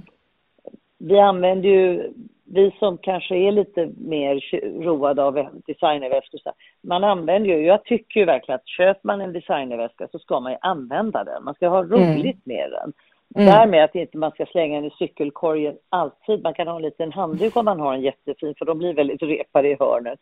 vi 0.99 1.19
använder 1.19 1.69
ju, 1.69 2.13
vi 2.45 2.75
som 2.79 2.99
kanske 2.99 3.37
är 3.37 3.53
lite 3.53 3.91
mer 3.99 4.41
roade 4.85 5.25
av 5.25 5.61
designerväskor, 5.67 6.41
man 6.83 7.05
använder 7.05 7.51
ju, 7.51 7.67
jag 7.67 7.85
tycker 7.85 8.21
ju 8.21 8.27
verkligen 8.27 8.57
att 8.57 8.69
köper 8.69 9.07
man 9.07 9.21
en 9.21 9.33
designerväska 9.33 10.09
så 10.13 10.19
ska 10.19 10.41
man 10.41 10.53
ju 10.53 10.59
använda 10.61 11.25
den. 11.25 11.45
Man 11.45 11.55
ska 11.55 11.69
ha 11.69 11.85
mm. 11.85 11.91
roligt 11.91 12.47
mm. 12.47 12.57
med 12.57 12.71
den. 12.71 12.93
Mm. 13.37 13.47
Därmed 13.47 13.85
att 13.85 13.95
inte 13.95 14.19
man 14.19 14.31
ska 14.31 14.47
slänga 14.47 14.77
den 14.81 14.85
i 14.85 14.95
cykelkorgen 14.99 15.77
alltid. 15.89 16.43
Man 16.43 16.55
kan 16.55 16.69
ha 16.69 16.77
en 16.77 16.83
liten 16.83 17.13
handduk 17.13 17.57
om 17.57 17.65
man 17.65 17.81
har 17.81 17.95
en 17.95 18.01
jättefin, 18.01 18.55
för 18.59 18.65
de 18.65 18.79
blir 18.79 18.95
väldigt 18.95 19.23
repade 19.23 19.69
i 19.69 19.77
hörnen. 19.81 20.17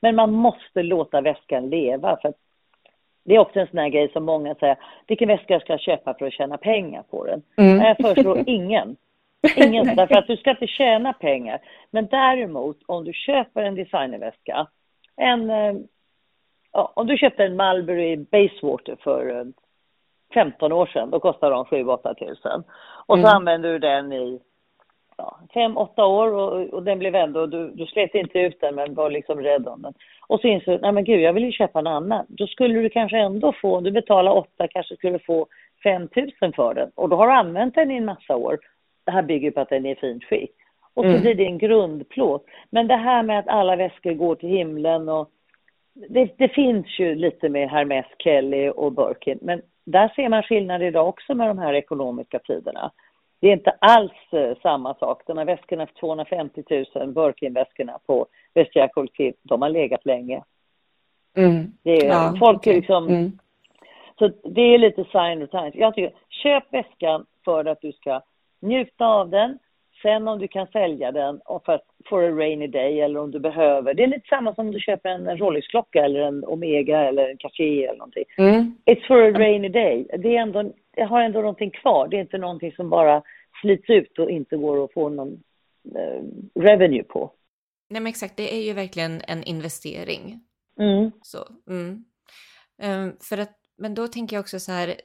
Men 0.00 0.16
man 0.16 0.32
måste 0.32 0.82
låta 0.82 1.20
väskan 1.20 1.70
leva. 1.70 2.18
För 2.22 2.32
det 3.24 3.34
är 3.34 3.38
också 3.38 3.60
en 3.60 3.66
sån 3.66 3.78
här 3.78 3.88
grej 3.88 4.10
som 4.12 4.24
många 4.24 4.54
säger, 4.54 4.76
vilken 5.06 5.28
väska 5.28 5.60
ska 5.60 5.72
jag 5.72 5.80
köpa 5.80 6.14
för 6.14 6.26
att 6.26 6.32
tjäna 6.32 6.56
pengar 6.56 7.02
på 7.10 7.24
den? 7.24 7.42
Mm. 7.56 7.80
Jag 7.80 7.96
föreslår 7.96 8.42
ingen. 8.46 8.96
Ingen, 9.56 9.96
därför 9.96 10.14
att 10.14 10.26
du 10.26 10.36
ska 10.36 10.50
inte 10.50 10.66
tjäna 10.66 11.12
pengar. 11.12 11.58
Men 11.90 12.06
däremot 12.06 12.76
om 12.86 13.04
du 13.04 13.12
köper 13.12 13.62
en 13.62 13.74
designerväska, 13.74 14.66
en, 15.16 15.50
eh, 15.50 15.74
ja, 16.72 16.92
om 16.96 17.06
du 17.06 17.16
köpte 17.16 17.44
en 17.44 17.56
Mulberry 17.56 18.16
Basewater 18.16 18.96
för 19.00 19.46
15 20.34 20.72
eh, 20.72 20.78
år 20.78 20.86
sedan, 20.86 21.10
då 21.10 21.20
kostade 21.20 21.54
de 21.54 21.64
7-8 21.64 22.14
tusen. 22.14 22.64
Och 23.06 23.16
så 23.16 23.26
mm. 23.26 23.36
använder 23.36 23.72
du 23.72 23.78
den 23.78 24.12
i 24.12 24.40
ja, 25.16 25.38
fem, 25.54 25.76
åtta 25.76 26.04
år 26.04 26.32
och, 26.32 26.74
och 26.74 26.82
den 26.82 26.98
blev 26.98 27.14
ändå, 27.14 27.46
du, 27.46 27.70
du 27.70 27.86
slet 27.86 28.14
inte 28.14 28.38
ut 28.38 28.60
den 28.60 28.74
men 28.74 28.94
var 28.94 29.10
liksom 29.10 29.40
rädd 29.40 29.68
om 29.68 29.82
den. 29.82 29.94
Och 30.26 30.40
så 30.40 30.46
insåg 30.46 30.74
du, 30.74 30.80
nej 30.80 30.92
men 30.92 31.04
gud 31.04 31.20
jag 31.20 31.32
vill 31.32 31.44
ju 31.44 31.52
köpa 31.52 31.78
en 31.78 31.86
annan. 31.86 32.26
Då 32.28 32.46
skulle 32.46 32.80
du 32.80 32.90
kanske 32.90 33.18
ändå 33.18 33.52
få, 33.60 33.76
om 33.76 33.84
du 33.84 33.90
betalar 33.90 34.32
åtta 34.32 34.68
kanske 34.68 34.96
skulle 34.96 35.18
få 35.18 35.46
5 35.82 36.08
000 36.40 36.52
för 36.54 36.74
den. 36.74 36.90
Och 36.94 37.08
då 37.08 37.16
har 37.16 37.26
du 37.26 37.32
använt 37.32 37.74
den 37.74 37.90
i 37.90 37.96
en 37.96 38.04
massa 38.04 38.36
år. 38.36 38.58
Det 39.04 39.10
här 39.10 39.22
bygger 39.22 39.50
på 39.50 39.60
att 39.60 39.68
den 39.68 39.86
är 39.86 39.92
i 39.92 39.94
fint 39.94 40.24
skick. 40.24 40.50
Och 40.94 41.04
så 41.04 41.10
mm. 41.10 41.20
blir 41.20 41.34
det 41.34 41.44
en 41.44 41.58
grundplåt. 41.58 42.46
Men 42.70 42.88
det 42.88 42.96
här 42.96 43.22
med 43.22 43.38
att 43.38 43.48
alla 43.48 43.76
väskor 43.76 44.12
går 44.12 44.34
till 44.34 44.48
himlen 44.48 45.08
och 45.08 45.30
det, 45.94 46.38
det 46.38 46.48
finns 46.48 46.98
ju 46.98 47.14
lite 47.14 47.48
med 47.48 47.70
Hermes, 47.70 48.06
Kelly 48.18 48.68
och 48.68 48.92
Birkin. 48.92 49.38
Men 49.42 49.62
där 49.84 50.08
ser 50.08 50.28
man 50.28 50.42
skillnad 50.42 50.82
idag 50.82 51.08
också 51.08 51.34
med 51.34 51.48
de 51.48 51.58
här 51.58 51.74
ekonomiska 51.74 52.38
tiderna. 52.38 52.90
Det 53.40 53.48
är 53.48 53.52
inte 53.52 53.76
alls 53.78 54.32
eh, 54.32 54.56
samma 54.62 54.94
sak. 54.94 55.22
De 55.26 55.38
här 55.38 55.44
väskorna 55.44 55.86
för 55.86 55.94
250 55.94 56.62
000, 56.94 57.12
Birkin-väskorna 57.12 57.98
på 58.06 58.26
Vestia 58.54 58.88
Kollektiv, 58.88 59.34
de 59.42 59.62
har 59.62 59.68
legat 59.68 60.06
länge. 60.06 60.42
Mm. 61.36 61.72
Det 61.82 62.06
är, 62.06 62.08
ja, 62.08 62.36
folk 62.38 62.58
okay. 62.58 62.76
liksom... 62.76 63.08
Mm. 63.08 63.38
Så 64.18 64.30
det 64.44 64.60
är 64.60 64.78
lite 64.78 65.04
sign 65.04 65.42
of 65.42 65.50
times. 65.50 65.74
Jag 65.74 65.94
tycker, 65.94 66.12
köp 66.28 66.64
väskan 66.72 67.26
för 67.44 67.64
att 67.64 67.80
du 67.80 67.92
ska 67.92 68.20
njuta 68.64 69.06
av 69.06 69.30
den. 69.30 69.58
Sen 70.02 70.28
om 70.28 70.38
du 70.38 70.48
kan 70.48 70.66
sälja 70.66 71.12
den 71.12 71.40
och 71.44 71.64
för, 71.64 71.80
for 72.08 72.24
a 72.24 72.30
rainy 72.30 72.66
day 72.66 73.00
eller 73.00 73.20
om 73.20 73.30
du 73.30 73.40
behöver. 73.40 73.94
Det 73.94 74.02
är 74.02 74.06
lite 74.06 74.28
samma 74.28 74.54
som 74.54 74.66
om 74.66 74.72
du 74.72 74.80
köper 74.80 75.08
en 75.08 75.38
Rolex-klocka 75.38 76.04
eller 76.04 76.20
en 76.20 76.44
Omega 76.44 76.98
eller 76.98 77.28
en 77.28 77.36
Cartier 77.36 77.88
eller 77.88 77.98
någonting. 77.98 78.24
Mm. 78.38 78.76
It's 78.86 79.06
for 79.06 79.22
a 79.22 79.30
rainy 79.30 79.68
day. 79.68 80.06
Det, 80.18 80.36
är 80.36 80.42
ändå, 80.42 80.72
det 80.96 81.02
har 81.02 81.20
ändå 81.22 81.40
någonting 81.40 81.70
kvar. 81.70 82.08
Det 82.08 82.16
är 82.16 82.20
inte 82.20 82.38
någonting 82.38 82.72
som 82.72 82.90
bara 82.90 83.22
slits 83.60 83.90
ut 83.90 84.18
och 84.18 84.30
inte 84.30 84.56
går 84.56 84.84
att 84.84 84.92
få 84.92 85.08
någon 85.08 85.42
eh, 85.96 86.22
revenue 86.60 87.02
på. 87.02 87.32
Nej 87.90 88.00
men 88.00 88.10
exakt, 88.10 88.36
det 88.36 88.54
är 88.54 88.62
ju 88.62 88.72
verkligen 88.72 89.20
en 89.28 89.44
investering. 89.44 90.40
Mm. 90.78 91.10
Så, 91.22 91.38
mm. 91.68 92.04
Um, 92.82 93.16
för 93.20 93.38
att, 93.38 93.56
men 93.78 93.94
då 93.94 94.08
tänker 94.08 94.36
jag 94.36 94.40
också 94.40 94.60
så 94.60 94.72
här, 94.72 95.00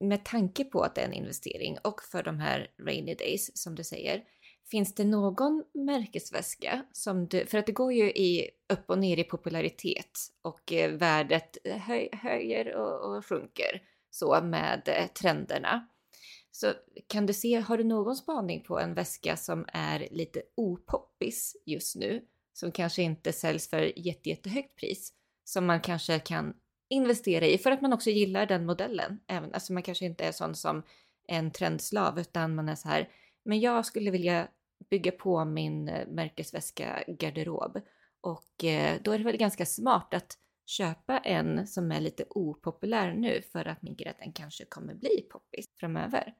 med 0.00 0.24
tanke 0.24 0.64
på 0.64 0.80
att 0.80 0.94
det 0.94 1.00
är 1.00 1.04
en 1.04 1.12
investering 1.12 1.78
och 1.84 2.02
för 2.02 2.22
de 2.22 2.38
här 2.38 2.70
rainy 2.86 3.14
days 3.14 3.62
som 3.62 3.74
du 3.74 3.84
säger, 3.84 4.24
finns 4.70 4.94
det 4.94 5.04
någon 5.04 5.64
märkesväska 5.74 6.84
som 6.92 7.28
du, 7.28 7.46
för 7.46 7.58
att 7.58 7.66
det 7.66 7.72
går 7.72 7.92
ju 7.92 8.10
i 8.10 8.50
upp 8.72 8.90
och 8.90 8.98
ner 8.98 9.18
i 9.18 9.24
popularitet 9.24 10.18
och 10.42 10.72
eh, 10.72 10.92
värdet 10.92 11.56
höj, 11.64 12.08
höjer 12.12 12.74
och, 12.74 13.16
och 13.16 13.26
sjunker 13.26 13.82
så 14.10 14.40
med 14.42 14.82
eh, 14.86 15.06
trenderna. 15.06 15.88
Så 16.50 16.72
kan 17.06 17.26
du 17.26 17.32
se, 17.32 17.60
har 17.60 17.78
du 17.78 17.84
någon 17.84 18.16
spaning 18.16 18.64
på 18.64 18.78
en 18.80 18.94
väska 18.94 19.36
som 19.36 19.64
är 19.68 20.08
lite 20.10 20.42
opoppis 20.54 21.56
just 21.66 21.96
nu? 21.96 22.24
Som 22.52 22.72
kanske 22.72 23.02
inte 23.02 23.32
säljs 23.32 23.70
för 23.70 23.98
jätte, 23.98 24.28
jättehögt 24.28 24.76
pris. 24.76 25.12
Som 25.44 25.66
man 25.66 25.80
kanske 25.80 26.18
kan 26.18 26.54
investera 26.88 27.46
i 27.46 27.58
för 27.58 27.70
att 27.70 27.80
man 27.80 27.92
också 27.92 28.10
gillar 28.10 28.46
den 28.46 28.66
modellen. 28.66 29.20
Även, 29.28 29.54
alltså 29.54 29.72
man 29.72 29.82
kanske 29.82 30.04
inte 30.04 30.24
är 30.24 30.32
sån 30.32 30.54
som 30.54 30.82
en 31.28 31.50
trendslav 31.50 32.18
utan 32.18 32.54
man 32.54 32.68
är 32.68 32.74
så 32.74 32.88
här, 32.88 33.08
men 33.44 33.60
jag 33.60 33.86
skulle 33.86 34.10
vilja 34.10 34.48
bygga 34.90 35.12
på 35.12 35.44
min 35.44 35.88
eh, 35.88 36.06
märkesväska 36.08 37.04
garderob. 37.06 37.80
Och 38.20 38.64
eh, 38.64 38.96
då 39.04 39.12
är 39.12 39.18
det 39.18 39.24
väl 39.24 39.36
ganska 39.36 39.64
smart 39.64 40.14
att 40.14 40.38
köpa 40.66 41.18
en 41.18 41.66
som 41.66 41.92
är 41.92 42.00
lite 42.00 42.24
opopulär 42.30 43.12
nu 43.12 43.42
för 43.52 43.68
att 43.68 43.80
tänker 43.80 44.10
att 44.10 44.18
den 44.18 44.32
kanske 44.32 44.64
kommer 44.64 44.94
bli 44.94 45.26
poppis 45.32 45.66
framöver. 45.80 46.34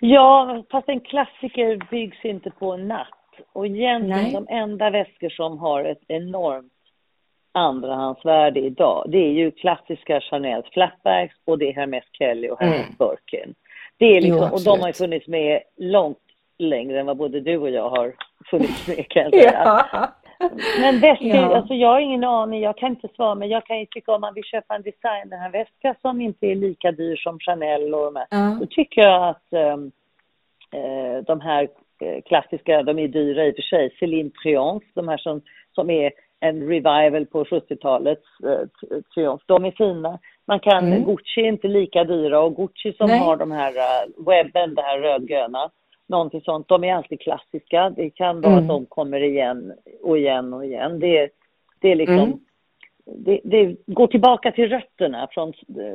Ja, 0.00 0.64
fast 0.70 0.88
en 0.88 1.00
klassiker 1.00 1.88
byggs 1.90 2.24
inte 2.24 2.50
på 2.50 2.72
en 2.72 2.88
natt. 2.88 3.08
Och 3.52 3.66
egentligen 3.66 4.22
Nej. 4.22 4.32
de 4.32 4.46
enda 4.48 4.90
väskor 4.90 5.30
som 5.30 5.58
har 5.58 5.84
ett 5.84 6.02
enormt 6.08 6.72
andrahandsvärde 7.52 8.60
idag, 8.60 9.04
det 9.08 9.18
är 9.18 9.32
ju 9.32 9.50
klassiska 9.50 10.20
Chanel 10.20 10.62
flatbags 10.72 11.34
och 11.44 11.58
det 11.58 11.68
är 11.68 11.72
Hermes 11.72 12.04
Kelly 12.12 12.48
och 12.48 12.60
Hermes 12.60 12.80
mm. 12.80 12.94
Birkin. 12.98 13.54
Det 13.96 14.16
är 14.16 14.20
liksom, 14.20 14.48
jo, 14.50 14.54
och 14.54 14.62
de 14.64 14.80
har 14.80 14.88
ju 14.88 14.92
funnits 14.92 15.28
med 15.28 15.60
långt 15.76 16.18
längre 16.58 17.00
än 17.00 17.06
vad 17.06 17.16
både 17.16 17.40
du 17.40 17.56
och 17.56 17.70
jag 17.70 17.90
har 17.90 18.14
funnits 18.50 18.88
med 18.88 19.08
kan 19.08 19.22
jag 19.22 19.32
säga. 19.32 19.86
ja. 19.92 20.08
Men 20.80 21.00
väskor, 21.00 21.28
ja. 21.28 21.56
alltså 21.56 21.74
jag 21.74 21.88
har 21.88 22.00
ingen 22.00 22.24
aning, 22.24 22.60
jag 22.60 22.76
kan 22.76 22.90
inte 22.90 23.08
svara, 23.16 23.34
men 23.34 23.48
jag 23.48 23.66
kan 23.66 23.80
ju 23.80 23.86
tycka 23.86 24.12
om 24.12 24.20
man 24.20 24.34
vill 24.34 24.44
köpa 24.44 24.74
en 24.74 24.82
designerväska 24.82 25.94
som 26.00 26.20
inte 26.20 26.46
är 26.46 26.54
lika 26.54 26.92
dyr 26.92 27.16
som 27.16 27.38
Chanel 27.38 27.94
och 27.94 28.04
de 28.04 28.16
här, 28.16 28.26
ja. 28.30 28.56
då 28.60 28.66
tycker 28.66 29.00
jag 29.00 29.28
att 29.28 29.46
uh, 29.52 29.76
de 31.26 31.40
här 31.40 31.68
eh, 32.00 32.22
klassiska, 32.22 32.82
de 32.82 32.98
är 32.98 33.08
dyra 33.08 33.46
i 33.46 33.50
och 33.50 33.54
för 33.54 33.62
sig, 33.62 33.96
Céline 33.98 34.30
Triomphe, 34.42 34.86
de 34.94 35.08
här 35.08 35.18
som, 35.18 35.40
som 35.74 35.90
är 35.90 36.12
en 36.42 36.68
revival 36.68 37.26
på 37.26 37.44
70-talets 37.44 38.22
uh, 38.44 39.00
Triumph, 39.14 39.44
de 39.46 39.64
är 39.64 39.70
fina. 39.70 40.18
Man 40.44 40.60
kan, 40.60 40.86
mm. 40.86 41.04
Gucci 41.04 41.40
är 41.40 41.48
inte 41.48 41.68
lika 41.68 42.04
dyra 42.04 42.40
och 42.40 42.56
Gucci 42.56 42.92
som 42.92 43.06
Nej. 43.06 43.18
har 43.18 43.36
de 43.36 43.50
här 43.50 43.72
uh, 43.72 44.26
webben, 44.26 44.74
det 44.74 44.82
här 44.82 44.98
rödgröna, 44.98 45.70
någonting 46.06 46.40
sånt. 46.40 46.68
De 46.68 46.84
är 46.84 46.94
alltid 46.94 47.20
klassiska. 47.20 47.90
Det 47.90 48.10
kan 48.10 48.40
vara 48.40 48.52
mm. 48.52 48.64
att 48.64 48.68
de 48.68 48.86
kommer 48.86 49.20
igen 49.20 49.72
och 50.02 50.18
igen 50.18 50.54
och 50.54 50.64
igen. 50.64 51.00
Det 51.00 51.18
är, 51.18 51.30
Det 51.80 51.92
är 51.92 51.96
liksom, 51.96 52.18
mm. 52.18 52.38
det, 53.04 53.40
det, 53.44 53.76
går 53.86 54.06
tillbaka 54.06 54.52
till 54.52 54.68
rötterna 54.68 55.28
från 55.30 55.52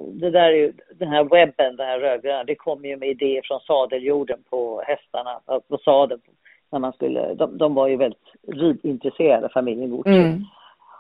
det 0.08 0.30
där, 0.30 0.52
är 0.52 0.74
den 0.96 1.08
här 1.10 1.24
webben, 1.24 1.76
den 1.76 1.88
här 1.88 2.00
rödgröna, 2.00 2.44
det 2.44 2.56
kommer 2.56 2.88
ju 2.90 2.98
med 2.98 3.10
idéer 3.10 3.42
från 3.44 3.60
sadeljorden 3.60 4.40
på 4.50 4.82
hästarna, 4.86 5.40
på 5.70 5.78
sadeln. 5.78 6.22
När 6.72 6.80
man 6.80 6.94
skulle, 6.94 7.34
de, 7.34 7.58
de 7.58 7.76
var 7.76 7.88
ju 7.88 7.96
väldigt 7.96 8.34
ridintresserade, 8.48 9.50
familjen 9.50 9.90
Gucci. 9.90 10.10
Mm. 10.10 10.44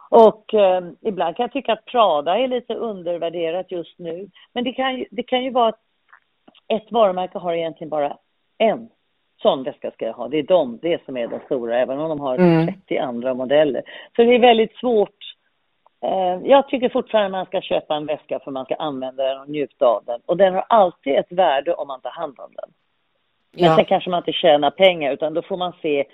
Och 0.10 0.54
eh, 0.54 0.84
ibland 1.02 1.36
kan 1.36 1.44
jag 1.44 1.52
tycka 1.52 1.74
att 1.74 1.86
Prada 1.86 2.38
är 2.38 2.48
lite 2.48 2.74
undervärderat 2.74 3.72
just 3.72 4.00
nu. 4.00 4.30
Men 4.54 4.64
det 4.64 4.72
kan, 4.72 5.06
det 5.12 5.24
kan 5.24 5.44
ju 5.44 5.50
vara 5.50 5.68
att 5.68 5.80
ett 6.68 6.92
varumärke 6.92 7.38
har 7.38 7.54
egentligen 7.54 7.90
bara 7.90 8.18
en 8.58 8.90
sån 9.42 9.64
väska 9.64 9.92
ska 9.92 10.06
jag 10.06 10.14
ha. 10.14 10.28
Det 10.28 10.38
är 10.38 10.44
de, 10.44 10.80
det 10.82 11.06
som 11.06 11.18
är 11.18 11.28
de 11.28 11.40
stora, 11.46 11.80
även 11.80 12.00
om 12.00 12.10
de 12.10 12.20
har 12.20 12.36
mm. 12.38 12.68
30 12.68 12.98
andra 12.98 13.34
modeller. 13.34 13.82
Så 14.16 14.24
det 14.24 14.36
är 14.36 14.40
väldigt 14.40 14.76
svårt. 14.76 15.18
Eh, 16.04 16.40
jag 16.44 16.68
tycker 16.68 16.90
fortfarande 16.90 17.30
man 17.30 17.46
ska 17.46 17.62
köpa 17.62 17.96
en 17.96 18.06
väska 18.06 18.40
för 18.40 18.52
man 18.52 18.66
ska 18.66 18.76
använda 18.76 19.24
den 19.24 19.42
och 19.42 19.50
njuta 19.50 19.86
av 19.86 20.04
den. 20.06 20.22
Och 20.26 20.38
den 20.38 20.54
har 20.54 20.66
alltid 20.70 21.16
ett 21.16 21.32
värde 21.32 21.74
om 21.74 21.88
man 21.88 22.02
tar 22.02 22.12
hand 22.12 22.40
om 22.40 22.52
den. 22.56 22.70
Men 23.62 23.70
ja. 23.70 23.76
sen 23.76 23.86
kanske 23.86 24.10
man 24.10 24.18
inte 24.18 24.34
tjänar 24.34 24.72
pengar, 24.72 25.12
utan 25.12 25.34
då 25.34 25.42
får 25.42 25.58
man 25.58 25.74
se 25.82 26.06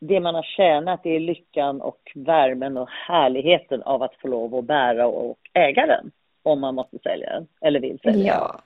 det 0.00 0.20
man 0.20 0.34
har 0.34 0.42
tjänat 0.42 1.06
är 1.06 1.20
lyckan 1.20 1.80
och 1.80 2.12
värmen 2.14 2.76
och 2.76 2.88
härligheten 2.90 3.82
av 3.82 4.02
att 4.02 4.14
få 4.14 4.28
lov 4.28 4.54
att 4.54 4.64
bära 4.64 5.06
och 5.06 5.38
äga 5.52 5.86
den. 5.86 6.10
Om 6.42 6.60
man 6.60 6.74
måste 6.74 6.98
sälja 6.98 7.30
den, 7.30 7.46
eller 7.60 7.80
vill 7.80 7.98
sälja 8.02 8.26
ja. 8.26 8.52
den. 8.52 8.60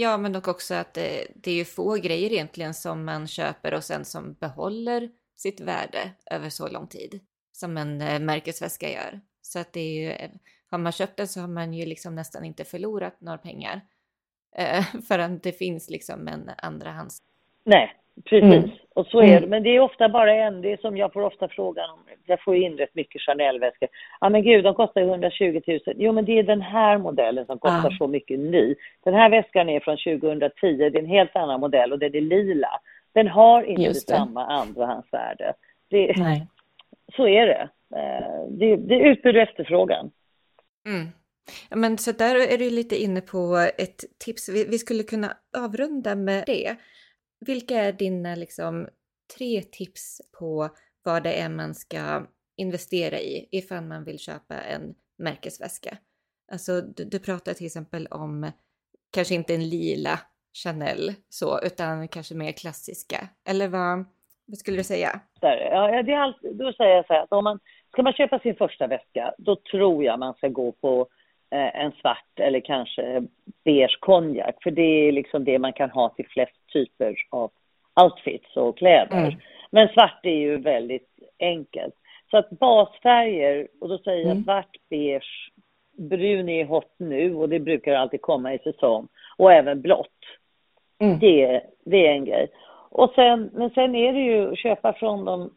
Ja, 0.00 0.16
men 0.16 0.32
dock 0.32 0.48
också 0.48 0.74
att 0.74 0.94
det, 0.94 1.26
det 1.34 1.50
är 1.50 1.54
ju 1.54 1.64
få 1.64 1.94
grejer 1.94 2.32
egentligen 2.32 2.74
som 2.74 3.04
man 3.04 3.26
köper 3.26 3.74
och 3.74 3.84
sen 3.84 4.04
som 4.04 4.36
behåller 4.40 5.08
sitt 5.36 5.60
värde 5.60 6.10
över 6.30 6.48
så 6.48 6.68
lång 6.68 6.86
tid 6.86 7.20
som 7.52 7.76
en 7.76 8.00
eh, 8.00 8.20
märkesväska 8.20 8.90
gör. 8.90 9.20
Så 9.42 9.58
att 9.58 9.72
det 9.72 9.80
är 9.80 10.02
ju, 10.02 10.10
eh, 10.10 10.30
har 10.70 10.78
man 10.78 10.92
köpt 10.92 11.16
den 11.16 11.28
så 11.28 11.40
har 11.40 11.48
man 11.48 11.74
ju 11.74 11.86
liksom 11.86 12.14
nästan 12.14 12.44
inte 12.44 12.64
förlorat 12.64 13.20
några 13.20 13.38
pengar. 13.38 13.80
Eh, 14.56 14.84
för 15.08 15.18
att 15.18 15.42
det 15.42 15.52
finns 15.52 15.90
liksom 15.90 16.28
en 16.28 16.50
andrahands... 16.58 17.22
Nej, 17.64 17.92
Precis, 18.24 18.64
mm. 18.64 18.70
och 18.94 19.06
så 19.06 19.20
är 19.20 19.26
det. 19.26 19.36
Mm. 19.36 19.50
Men 19.50 19.62
det 19.62 19.76
är 19.76 19.80
ofta 19.80 20.08
bara 20.08 20.34
en, 20.34 20.60
det 20.60 20.72
är 20.72 20.76
som 20.76 20.96
jag 20.96 21.12
får 21.12 21.22
ofta 21.22 21.48
frågan 21.48 21.90
om, 21.90 21.98
jag 22.26 22.42
får 22.42 22.56
in 22.56 22.76
rätt 22.76 22.94
mycket 22.94 23.22
Chanel-väskor. 23.22 23.88
Ja 24.20 24.28
men 24.28 24.42
gud, 24.42 24.64
de 24.64 24.74
kostar 24.74 25.00
ju 25.00 25.06
120 25.06 25.60
000. 25.66 25.80
Jo 25.96 26.12
men 26.12 26.24
det 26.24 26.38
är 26.38 26.42
den 26.42 26.60
här 26.60 26.98
modellen 26.98 27.46
som 27.46 27.58
kostar 27.58 27.90
ja. 27.90 27.96
så 27.98 28.06
mycket 28.06 28.38
ny. 28.38 28.74
Den 29.04 29.14
här 29.14 29.30
väskan 29.30 29.68
är 29.68 29.80
från 29.80 29.96
2010, 29.96 30.76
det 30.76 30.84
är 30.84 30.98
en 30.98 31.06
helt 31.06 31.36
annan 31.36 31.60
modell 31.60 31.92
och 31.92 31.98
den 31.98 32.14
är 32.14 32.20
lila. 32.20 32.80
Den 33.12 33.28
har 33.28 33.62
inte 33.62 33.94
samma 33.94 34.46
andrahandsvärde. 34.46 35.54
Det, 35.90 36.12
Nej. 36.16 36.46
Så 37.16 37.28
är 37.28 37.46
det. 37.46 37.68
Eh, 37.96 38.48
det, 38.48 38.76
det 38.76 38.94
är 38.94 39.10
utbud 39.10 39.36
och 39.36 39.42
efterfrågan. 39.42 40.10
Mm. 40.86 41.06
Ja, 41.70 41.76
men 41.76 41.98
så 41.98 42.12
där 42.12 42.52
är 42.54 42.58
du 42.58 42.70
lite 42.70 43.02
inne 43.02 43.20
på 43.20 43.68
ett 43.78 44.00
tips. 44.24 44.48
Vi, 44.48 44.64
vi 44.64 44.78
skulle 44.78 45.02
kunna 45.02 45.32
avrunda 45.58 46.14
med 46.14 46.44
det. 46.46 46.76
Vilka 47.40 47.74
är 47.74 47.92
dina 47.92 48.34
liksom, 48.34 48.88
tre 49.36 49.62
tips 49.62 50.20
på 50.38 50.68
vad 51.02 51.22
det 51.22 51.32
är 51.32 51.48
man 51.48 51.74
ska 51.74 52.26
investera 52.56 53.18
i 53.18 53.48
ifall 53.52 53.84
man 53.84 54.04
vill 54.04 54.18
köpa 54.18 54.54
en 54.54 54.94
märkesväska? 55.18 55.98
Alltså, 56.52 56.80
du, 56.80 57.04
du 57.04 57.18
pratar 57.18 57.54
till 57.54 57.66
exempel 57.66 58.06
om 58.06 58.50
kanske 59.12 59.34
inte 59.34 59.54
en 59.54 59.68
lila 59.68 60.20
Chanel 60.52 61.12
så, 61.28 61.60
utan 61.62 62.08
kanske 62.08 62.34
mer 62.34 62.52
klassiska. 62.52 63.28
Eller 63.48 63.68
vad, 63.68 64.04
vad 64.46 64.58
skulle 64.58 64.76
du 64.76 64.84
säga? 64.84 65.20
Ja, 65.40 66.02
det 66.02 66.12
är 66.12 66.18
alltid, 66.18 66.56
då 66.56 66.72
säger 66.72 66.96
jag 66.96 67.06
så 67.06 67.12
här 67.12 67.22
att 67.22 67.32
om 67.32 67.44
man 67.44 67.60
ska 67.92 68.02
man 68.02 68.12
köpa 68.12 68.38
sin 68.38 68.56
första 68.56 68.86
väska, 68.86 69.34
då 69.38 69.56
tror 69.56 70.04
jag 70.04 70.18
man 70.18 70.34
ska 70.34 70.48
gå 70.48 70.72
på 70.72 71.08
en 71.50 71.92
svart 71.92 72.40
eller 72.40 72.60
kanske 72.60 73.22
beige 73.64 73.98
konjak, 74.00 74.56
för 74.62 74.70
det 74.70 74.82
är 74.82 75.12
liksom 75.12 75.44
det 75.44 75.58
man 75.58 75.72
kan 75.72 75.90
ha 75.90 76.08
till 76.08 76.28
flest 76.28 76.66
typer 76.72 77.16
av 77.30 77.50
outfits 78.02 78.56
och 78.56 78.78
kläder. 78.78 79.16
Mm. 79.16 79.34
Men 79.70 79.88
svart 79.88 80.20
är 80.22 80.36
ju 80.36 80.56
väldigt 80.56 81.08
enkelt. 81.38 81.94
Så 82.30 82.36
att 82.36 82.50
basfärger, 82.50 83.68
och 83.80 83.88
då 83.88 83.98
säger 83.98 84.22
jag 84.22 84.30
mm. 84.30 84.44
svart, 84.44 84.76
beige, 84.90 85.50
brun 85.96 86.48
är 86.48 86.64
hot 86.64 86.94
nu 86.96 87.34
och 87.34 87.48
det 87.48 87.60
brukar 87.60 87.94
alltid 87.94 88.20
komma 88.20 88.54
i 88.54 88.58
säsong. 88.58 89.08
Och 89.36 89.52
även 89.52 89.80
blått. 89.80 90.08
Mm. 90.98 91.18
Det, 91.18 91.60
det 91.84 92.06
är 92.06 92.12
en 92.12 92.24
grej. 92.24 92.48
Och 92.90 93.12
sen, 93.14 93.50
men 93.52 93.70
sen 93.70 93.94
är 93.94 94.12
det 94.12 94.20
ju 94.20 94.52
att 94.52 94.58
köpa 94.58 94.92
från 94.92 95.24
de 95.24 95.50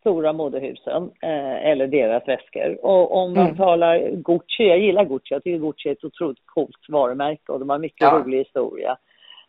stora 0.00 0.32
modehusen 0.32 1.10
eh, 1.22 1.66
eller 1.70 1.86
deras 1.86 2.28
väskor. 2.28 2.84
Och 2.84 3.16
om 3.16 3.34
man 3.34 3.44
mm. 3.44 3.56
talar 3.56 4.10
Gucci, 4.10 4.64
jag 4.64 4.78
gillar 4.78 5.04
Gucci, 5.04 5.34
jag 5.34 5.44
tycker 5.44 5.58
Gucci 5.58 5.88
är 5.88 5.92
ett 5.92 6.04
otroligt 6.04 6.46
coolt 6.46 6.88
varumärke 6.88 7.52
och 7.52 7.60
de 7.60 7.70
har 7.70 7.78
mycket 7.78 8.00
ja. 8.00 8.18
rolig 8.18 8.38
historia. 8.38 8.96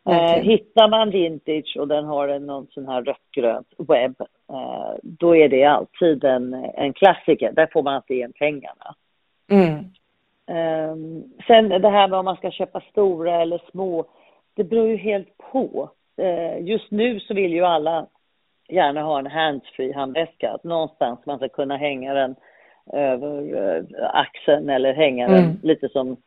Eh, 0.09 0.41
hittar 0.43 0.89
man 0.89 1.09
vintage 1.09 1.77
och 1.79 1.87
den 1.87 2.05
har 2.05 2.27
en 2.27 2.45
någon 2.45 2.67
sån 2.67 2.87
här 2.87 3.01
rött-grönt 3.01 3.67
webb, 3.77 4.21
eh, 4.49 4.93
då 5.03 5.35
är 5.35 5.49
det 5.49 5.63
alltid 5.63 6.23
en, 6.23 6.53
en 6.53 6.93
klassiker. 6.93 7.51
Där 7.51 7.69
får 7.73 7.83
man 7.83 7.93
alltid 7.93 8.17
igen 8.17 8.33
pengarna. 8.39 8.95
Mm. 9.51 9.73
Eh, 10.49 10.95
sen 11.47 11.69
det 11.69 11.89
här 11.89 12.07
med 12.07 12.19
om 12.19 12.25
man 12.25 12.35
ska 12.35 12.51
köpa 12.51 12.81
stora 12.91 13.41
eller 13.41 13.61
små, 13.71 14.05
det 14.53 14.63
beror 14.63 14.87
ju 14.87 14.97
helt 14.97 15.37
på. 15.51 15.89
Eh, 16.17 16.65
just 16.65 16.91
nu 16.91 17.19
så 17.19 17.33
vill 17.33 17.53
ju 17.53 17.65
alla 17.65 18.07
gärna 18.67 19.01
ha 19.01 19.19
en 19.19 19.27
handsfree 19.27 19.93
handväska, 19.93 20.51
att 20.51 20.63
någonstans 20.63 21.19
man 21.25 21.37
ska 21.37 21.49
kunna 21.49 21.77
hänga 21.77 22.13
den 22.13 22.35
över 22.93 23.55
eh, 23.55 23.83
axeln 24.13 24.69
eller 24.69 24.93
hänga 24.93 25.25
mm. 25.25 25.41
den 25.41 25.59
lite 25.63 25.89
som 25.89 26.17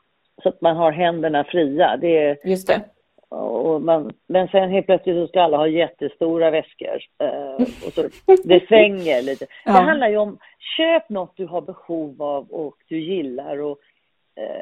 så 0.42 0.48
att 0.48 0.60
man 0.60 0.76
har 0.76 0.92
händerna 0.92 1.44
fria. 1.44 1.96
Det, 1.96 2.44
Just 2.44 2.66
det. 2.66 2.82
Och 3.28 3.82
man, 3.82 4.12
men 4.26 4.48
sen 4.48 4.70
helt 4.70 4.86
plötsligt 4.86 5.16
så 5.16 5.26
ska 5.26 5.42
alla 5.42 5.56
ha 5.56 5.66
jättestora 5.66 6.50
väskor. 6.50 6.98
Eh, 7.18 7.66
och 7.86 7.92
så, 7.92 8.08
det 8.44 8.66
svänger 8.68 9.22
lite. 9.22 9.46
Ja. 9.64 9.72
Det 9.72 9.78
handlar 9.78 10.08
ju 10.08 10.16
om, 10.16 10.38
köp 10.76 11.08
något 11.08 11.36
du 11.36 11.46
har 11.46 11.60
behov 11.60 12.22
av 12.22 12.50
och 12.50 12.76
du 12.88 13.00
gillar. 13.00 13.62
Och, 13.62 13.78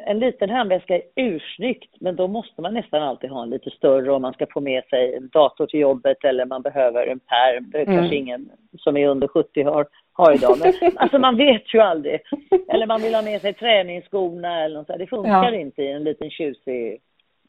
en 0.06 0.18
liten 0.18 0.50
handväska 0.50 0.94
är 0.94 1.02
ursnyggt, 1.16 1.94
men 2.00 2.16
då 2.16 2.28
måste 2.28 2.62
man 2.62 2.74
nästan 2.74 3.02
alltid 3.02 3.30
ha 3.30 3.42
en 3.42 3.50
lite 3.50 3.70
större 3.70 4.12
om 4.12 4.22
man 4.22 4.32
ska 4.32 4.46
få 4.46 4.60
med 4.60 4.84
sig 4.84 5.14
en 5.14 5.28
dator 5.28 5.66
till 5.66 5.80
jobbet 5.80 6.24
eller 6.24 6.46
man 6.46 6.62
behöver 6.62 7.06
en 7.06 7.18
pärm. 7.18 7.70
Det 7.70 7.82
mm. 7.82 7.96
kanske 7.96 8.16
ingen 8.16 8.50
som 8.78 8.96
är 8.96 9.08
under 9.08 9.28
70 9.28 9.62
har, 9.62 9.86
har 10.12 10.34
idag. 10.34 10.56
Men 10.60 10.72
alltså 10.96 11.18
man 11.18 11.36
vet 11.36 11.74
ju 11.74 11.80
aldrig. 11.80 12.20
Eller 12.68 12.86
man 12.86 13.02
vill 13.02 13.14
ha 13.14 13.22
med 13.22 13.40
sig 13.40 13.54
träningsskorna 13.54 14.64
eller 14.64 14.78
något 14.78 14.86
så. 14.86 14.96
Det 14.96 15.06
funkar 15.06 15.52
ja. 15.52 15.54
inte 15.54 15.82
i 15.82 15.92
en 15.92 16.04
liten 16.04 16.30
tjusig 16.30 17.00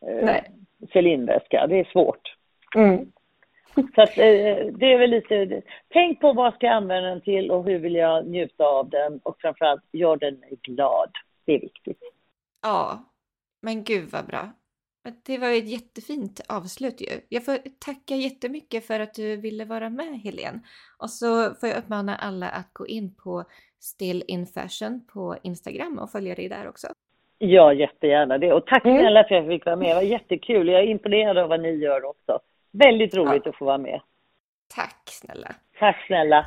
eh, 0.08 0.36
cylinderväska. 0.94 1.68
Det 1.68 1.80
är 1.80 1.84
svårt. 1.92 2.36
Mm. 2.76 3.12
Så 3.96 4.02
att, 4.02 4.18
eh, 4.18 4.66
det 4.72 4.94
är 4.94 4.98
väl 4.98 5.10
lite, 5.10 5.62
tänk 5.90 6.20
på 6.20 6.34
vad 6.34 6.54
ska 6.54 6.66
jag 6.66 6.76
använda 6.76 7.10
den 7.10 7.22
till 7.22 7.52
och 7.52 7.66
hur 7.66 7.80
vill 7.80 7.96
jag 7.96 8.28
njuta 8.28 8.64
av 8.64 8.90
den 8.90 9.20
och 9.24 9.36
framförallt 9.42 9.84
gör 9.92 10.18
den 10.18 10.44
glad. 10.62 11.10
Det 11.46 11.56
är 11.56 11.60
viktigt. 11.60 12.00
Ja, 12.62 13.06
men 13.62 13.84
gud 13.84 14.10
vad 14.12 14.26
bra. 14.26 14.52
Det 15.26 15.38
var 15.38 15.50
ett 15.50 15.70
jättefint 15.70 16.42
avslut 16.50 17.02
ju. 17.02 17.22
Jag 17.30 17.46
får 17.46 17.58
tacka 17.80 18.16
jättemycket 18.16 18.88
för 18.88 19.00
att 19.00 19.14
du 19.14 19.36
ville 19.36 19.66
vara 19.66 19.90
med 19.90 20.20
Helene. 20.20 20.60
Och 20.98 21.10
så 21.10 21.54
får 21.56 21.70
jag 21.70 21.78
uppmana 21.78 22.16
alla 22.16 22.50
att 22.50 22.74
gå 22.74 22.88
in 22.88 23.16
på 23.16 23.44
Still 23.80 24.24
in 24.28 24.46
Fashion 24.46 25.06
på 25.14 25.38
Instagram 25.44 26.00
och 26.00 26.12
följa 26.12 26.36
dig 26.36 26.50
där 26.50 26.68
också. 26.68 26.88
Ja, 27.38 27.74
jättegärna 27.74 28.38
det. 28.38 28.54
Och 28.54 28.66
tack 28.68 28.86
mm. 28.86 28.98
snälla 29.00 29.24
för 29.24 29.36
att 29.36 29.44
jag 29.44 29.48
fick 29.48 29.66
vara 29.66 29.76
med. 29.76 29.90
Det 29.90 29.96
var 29.96 30.02
jättekul. 30.02 30.68
Jag 30.68 30.82
är 30.82 30.88
imponerad 30.88 31.38
av 31.38 31.50
vad 31.50 31.62
ni 31.62 31.72
gör 31.72 32.06
också. 32.06 32.40
Väldigt 32.72 33.16
roligt 33.16 33.42
ja. 33.46 33.50
att 33.50 33.58
få 33.58 33.66
vara 33.66 33.78
med. 33.78 34.02
Tack 34.76 35.02
snälla. 35.06 35.56
Tack 35.80 36.06
snälla. 36.08 36.46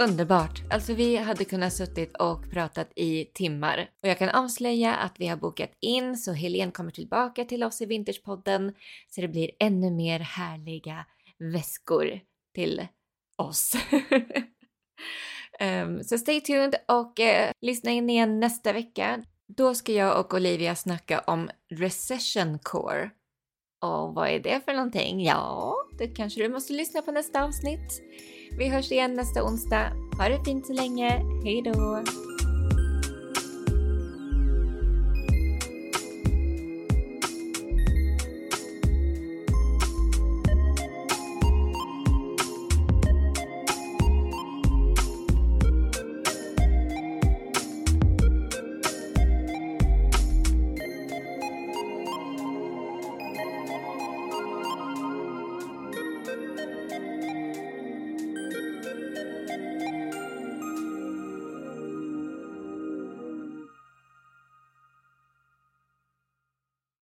Underbart! 0.00 0.62
Alltså 0.70 0.94
vi 0.94 1.16
hade 1.16 1.44
kunnat 1.44 1.72
suttit 1.72 2.16
och 2.16 2.50
pratat 2.50 2.92
i 2.96 3.24
timmar 3.24 3.90
och 4.02 4.08
jag 4.08 4.18
kan 4.18 4.28
avslöja 4.28 4.94
att 4.94 5.20
vi 5.20 5.26
har 5.26 5.36
bokat 5.36 5.70
in 5.80 6.16
så 6.16 6.32
Helene 6.32 6.72
kommer 6.72 6.90
tillbaka 6.90 7.44
till 7.44 7.64
oss 7.64 7.80
i 7.80 7.86
Vintagepodden 7.86 8.74
så 9.08 9.20
det 9.20 9.28
blir 9.28 9.50
ännu 9.60 9.90
mer 9.90 10.20
härliga 10.20 11.06
väskor 11.38 12.20
till 12.54 12.86
oss. 13.36 13.74
um, 15.60 16.02
så 16.04 16.18
stay 16.18 16.40
tuned 16.40 16.74
och 16.88 17.18
uh, 17.18 17.52
lyssna 17.60 17.90
in 17.90 18.10
igen 18.10 18.40
nästa 18.40 18.72
vecka. 18.72 19.24
Då 19.46 19.74
ska 19.74 19.92
jag 19.92 20.20
och 20.20 20.34
Olivia 20.34 20.74
snacka 20.74 21.18
om 21.20 21.50
Recession 21.70 22.58
Core. 22.58 23.10
Och 23.80 24.14
vad 24.14 24.28
är 24.28 24.40
det 24.40 24.64
för 24.64 24.72
någonting? 24.72 25.24
Ja, 25.24 25.74
det 25.98 26.08
kanske 26.08 26.42
du 26.42 26.48
måste 26.48 26.72
lyssna 26.72 27.02
på 27.02 27.12
nästa 27.12 27.44
avsnitt. 27.44 28.02
Vi 28.58 28.68
hörs 28.68 28.92
igen 28.92 29.14
nästa 29.14 29.44
onsdag. 29.44 29.92
Ha 30.18 30.28
det 30.28 30.44
fint 30.44 30.66
så 30.66 30.72
länge. 30.72 31.08
Hej 31.44 31.62
då! 31.62 32.02